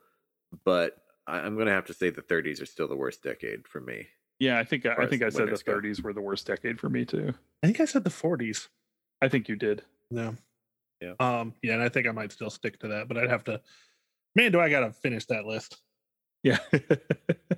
but 0.63 0.97
I, 1.27 1.39
I'm 1.39 1.55
going 1.55 1.67
to 1.67 1.73
have 1.73 1.85
to 1.87 1.93
say 1.93 2.09
the 2.09 2.21
30s 2.21 2.61
are 2.61 2.65
still 2.65 2.87
the 2.87 2.95
worst 2.95 3.21
decade 3.21 3.67
for 3.67 3.81
me. 3.81 4.07
yeah 4.39 4.57
i 4.57 4.63
think 4.63 4.85
i, 4.85 4.95
far 4.95 5.01
I 5.01 5.03
as 5.03 5.09
think 5.09 5.21
i 5.23 5.29
said 5.29 5.39
the 5.41 5.45
winners 5.45 5.63
go. 5.63 5.73
30s 5.73 6.01
were 6.01 6.13
the 6.13 6.21
worst 6.21 6.47
decade 6.47 6.79
for 6.79 6.89
me 6.89 7.03
too 7.05 7.33
I 7.61 7.67
think 7.67 7.81
I 7.81 7.85
said 7.85 8.05
the 8.05 8.09
40s. 8.09 8.69
i 9.21 9.27
think 9.27 9.49
you 9.49 9.55
did 9.57 9.83
Yeah. 10.09 10.31
Yeah. 11.01 11.13
Um, 11.19 11.53
yeah, 11.61 11.73
and 11.73 11.83
I 11.83 11.89
think 11.89 12.07
I 12.07 12.11
might 12.11 12.31
still 12.31 12.49
stick 12.49 12.79
to 12.79 12.87
that, 12.89 13.07
but 13.09 13.17
I'd 13.17 13.29
have 13.29 13.43
to 13.45 13.59
man, 14.35 14.51
do 14.53 14.59
I 14.61 14.69
gotta 14.69 14.91
finish 14.93 15.25
that 15.25 15.45
list. 15.45 15.81
Yeah 16.43 16.57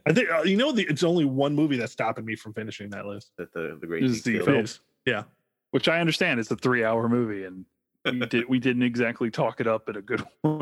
I 0.05 0.13
think 0.13 0.29
uh, 0.31 0.41
you 0.43 0.57
know 0.57 0.71
the 0.71 0.83
it's 0.89 1.03
only 1.03 1.25
one 1.25 1.55
movie 1.55 1.77
that's 1.77 1.91
stopping 1.93 2.25
me 2.25 2.35
from 2.35 2.53
finishing 2.53 2.89
that 2.91 3.05
list. 3.05 3.31
That 3.37 3.53
the 3.53 3.77
the 3.79 3.87
great 3.87 4.07
Ziegfeld. 4.07 4.79
Yeah. 5.05 5.23
which 5.71 5.87
i 5.87 5.99
understand 5.99 6.39
is 6.39 6.49
a 6.51 6.55
three 6.55 6.83
hour 6.83 7.07
movie 7.09 7.45
and 7.45 7.65
we 8.05 8.25
did 8.27 8.49
we 8.49 8.59
didn't 8.59 8.83
exactly 8.83 9.29
talk 9.31 9.59
it 9.61 9.67
up 9.67 9.87
in 9.89 9.95
a 9.97 10.01
good 10.01 10.23
one 10.41 10.61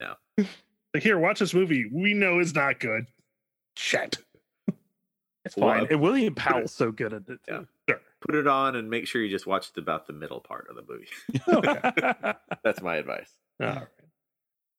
No. 0.00 0.14
Like, 0.94 1.02
here, 1.02 1.18
watch 1.18 1.38
this 1.38 1.54
movie. 1.54 1.88
We 1.90 2.12
know 2.12 2.38
it's 2.38 2.54
not 2.54 2.78
good. 2.80 3.06
Shit. 3.76 4.18
it's 5.44 5.54
fine 5.54 5.82
uh, 5.82 5.86
and 5.90 6.00
william 6.00 6.34
powell's 6.34 6.72
so 6.72 6.92
good 6.92 7.12
at 7.12 7.22
it 7.28 7.40
Yeah. 7.48 7.62
Sure. 7.88 8.00
Put 8.20 8.34
it 8.36 8.46
on 8.46 8.76
and 8.76 8.88
make 8.88 9.08
sure 9.08 9.20
you 9.22 9.28
just 9.30 9.46
watched 9.46 9.76
about 9.78 10.06
the 10.06 10.12
middle 10.12 10.38
part 10.40 10.68
of 10.70 10.76
the 10.76 10.84
movie. 10.88 12.36
That's 12.62 12.80
my 12.80 12.96
advice. 12.96 13.34
All 13.60 13.66
right. 13.66 13.86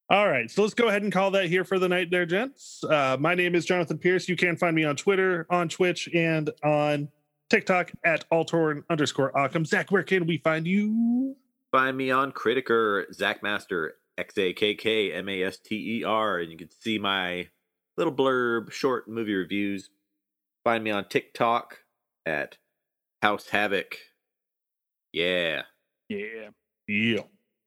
All 0.10 0.28
right. 0.28 0.50
So 0.52 0.62
let's 0.62 0.74
go 0.74 0.90
ahead 0.90 1.02
and 1.02 1.12
call 1.12 1.32
that 1.32 1.46
here 1.46 1.64
for 1.64 1.80
the 1.80 1.88
night 1.88 2.12
there, 2.12 2.26
gents. 2.26 2.84
Uh, 2.84 3.18
my 3.20 3.36
name 3.36 3.56
is 3.56 3.66
Jonathan 3.66 3.98
Pierce. 3.98 4.28
You 4.28 4.36
can 4.36 4.58
find 4.58 4.76
me 4.76 4.84
on 4.84 4.96
Twitter, 4.96 5.48
on 5.50 5.70
Twitch, 5.70 6.10
and 6.14 6.50
on 6.64 7.10
TikTok 7.50 7.92
at 8.06 8.30
Altorn 8.30 8.84
underscore 8.90 9.36
Occam. 9.38 9.66
Zach, 9.66 9.92
where 9.92 10.04
can 10.04 10.26
we 10.26 10.38
find 10.38 10.68
you? 10.68 11.36
Find 11.72 11.98
me 11.98 12.12
on 12.12 12.32
Criticker, 12.32 13.12
Zach 13.14 13.42
Master, 13.42 13.96
X 14.18 14.38
A 14.38 14.54
K 14.54 14.76
K 14.76 15.14
M 15.14 15.30
A 15.30 15.44
S 15.44 15.58
T 15.58 16.00
E 16.00 16.04
R, 16.04 16.38
and 16.40 16.52
you 16.52 16.58
can 16.58 16.70
see 16.70 17.00
my 17.00 17.48
little 17.98 18.14
blurb, 18.14 18.72
short 18.72 19.08
movie 19.08 19.34
reviews. 19.34 19.90
Find 20.64 20.84
me 20.84 20.92
on 20.92 21.08
TikTok 21.08 21.80
at 22.26 22.58
House 23.22 23.50
Havoc. 23.50 23.98
Yeah. 25.12 25.64
yeah 26.10 26.50
Yeah. 26.88 27.22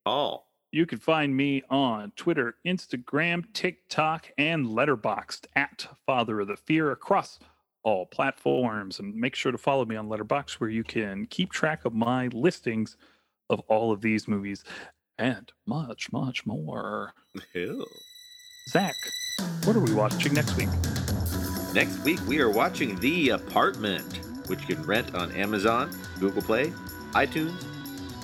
All. 0.05 0.46
You 0.77 0.85
can 0.85 0.99
find 0.99 1.35
me 1.35 1.63
on 1.71 2.13
Twitter, 2.17 2.57
Instagram, 2.67 3.51
TikTok, 3.55 4.31
and 4.37 4.67
Letterboxd 4.67 5.47
at 5.57 5.87
Father 6.05 6.41
of 6.41 6.49
the 6.49 6.57
Fear 6.59 6.91
across 6.91 7.39
all 7.83 8.05
platforms. 8.05 8.99
And 8.99 9.15
make 9.15 9.35
sure 9.35 9.51
to 9.53 9.57
follow 9.57 9.87
me 9.87 9.97
on 9.97 10.11
Letterboxd 10.11 10.61
where 10.61 10.69
you 10.69 10.85
can 10.85 11.25
keep 11.29 11.51
track 11.51 11.87
of 11.87 11.95
my 11.95 12.27
listings 12.27 12.99
of 13.49 13.61
all 13.69 13.91
of 13.91 14.03
these 14.03 14.29
movies 14.29 14.65
and 15.17 15.51
much, 15.65 16.13
much 16.13 16.45
more. 16.45 17.15
Ew. 17.55 17.87
Zach, 18.69 18.97
what 19.65 19.77
are 19.77 19.81
we 19.81 19.95
watching 19.95 20.35
next 20.35 20.59
week? 20.59 20.69
Next 21.73 22.05
week, 22.05 22.21
we 22.29 22.39
are 22.41 22.51
watching 22.51 23.01
The 23.01 23.31
Apartment, 23.31 24.21
which 24.47 24.69
you 24.69 24.75
can 24.75 24.85
rent 24.85 25.15
on 25.15 25.33
Amazon, 25.33 25.91
Google 26.21 26.43
Play, 26.43 26.71
iTunes, 27.13 27.65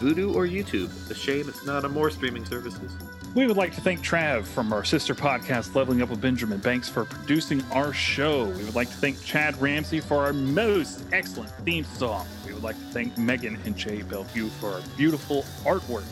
Vudu, 0.03 0.35
or 0.35 0.47
YouTube. 0.47 0.91
A 1.11 1.15
shame 1.15 1.49
it's 1.49 1.65
not 1.65 1.85
on 1.85 1.93
more 1.93 2.11
streaming 2.11 2.45
services. 2.45 2.93
We 3.35 3.47
would 3.47 3.57
like 3.57 3.75
to 3.77 3.81
thank 3.81 4.05
Trav 4.05 4.45
from 4.45 4.73
our 4.73 4.85
sister 4.85 5.15
podcast, 5.15 5.75
Leveling 5.75 6.03
Up 6.03 6.11
with 6.11 6.21
Benjamin 6.21 6.59
Banks, 6.59 6.89
for 6.89 7.07
producing 7.07 7.63
our 7.73 7.93
show. 7.93 8.45
We 8.45 8.65
would 8.65 8.75
like 8.75 8.89
to 8.89 8.97
thank 8.97 9.23
Chad 9.25 9.59
Ramsey 9.63 10.01
for 10.01 10.25
our 10.25 10.33
most 10.33 11.05
excellent 11.13 11.51
theme 11.65 11.85
song. 11.85 12.27
We 12.45 12.53
would 12.53 12.63
like 12.63 12.77
to 12.77 12.85
thank 12.87 13.17
Megan 13.17 13.59
and 13.65 13.75
Jay 13.75 14.03
Bellevue 14.03 14.49
for 14.49 14.73
our 14.73 14.81
beautiful 14.99 15.45
artwork. 15.65 16.05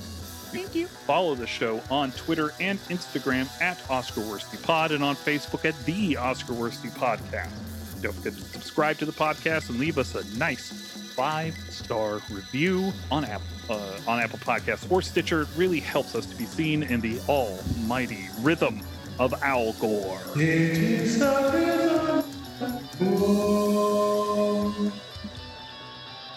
Thank 0.51 0.74
you. 0.74 0.86
Follow 0.86 1.34
the 1.34 1.47
show 1.47 1.82
on 1.91 2.12
Twitter 2.12 2.53
and 2.59 2.78
Instagram 2.84 3.49
at 3.61 3.78
Oscar 3.91 4.22
Worsty 4.22 4.61
Pod 4.62 4.91
and 4.93 5.05
on 5.05 5.14
Facebook 5.14 5.64
at 5.64 5.78
The 5.84 6.16
Oscar 6.16 6.55
Worsty 6.55 6.91
Podcast. 6.91 7.53
Don't 8.01 8.14
forget 8.14 8.32
to 8.32 8.41
subscribe 8.41 8.97
to 8.99 9.05
the 9.05 9.12
podcast 9.12 9.68
and 9.68 9.78
leave 9.78 9.99
us 9.99 10.14
a 10.14 10.24
nice 10.38 11.00
five 11.15 11.57
star 11.71 12.21
review 12.31 12.93
on 13.11 13.25
Apple 13.25 13.47
uh, 13.69 13.99
on 14.07 14.21
Apple 14.21 14.39
Podcasts 14.39 14.91
or 14.91 15.03
Stitcher. 15.03 15.43
It 15.43 15.49
really 15.57 15.81
helps 15.81 16.15
us 16.15 16.27
to 16.27 16.37
be 16.37 16.47
seen 16.47 16.83
in 16.83 17.01
the 17.01 17.21
almighty 17.29 18.29
rhythm 18.41 18.81
of 19.19 19.35
Al 19.43 19.73
Gore. 19.75 20.21
The 20.35 20.43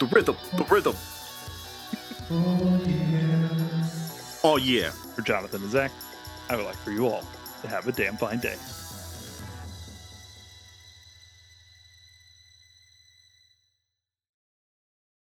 the 0.00 0.06
rhythm. 0.12 0.36
The 0.56 0.64
rhythm. 0.70 0.96
Oh 2.30 2.80
yeah. 2.86 3.24
Oh, 4.46 4.58
yeah. 4.58 4.90
For 4.90 5.22
Jonathan 5.22 5.62
and 5.62 5.70
Zach, 5.70 5.90
I 6.50 6.56
would 6.56 6.66
like 6.66 6.76
for 6.76 6.90
you 6.90 7.06
all 7.08 7.24
to 7.62 7.68
have 7.68 7.88
a 7.88 7.92
damn 7.92 8.18
fine 8.18 8.40
day. 8.40 8.56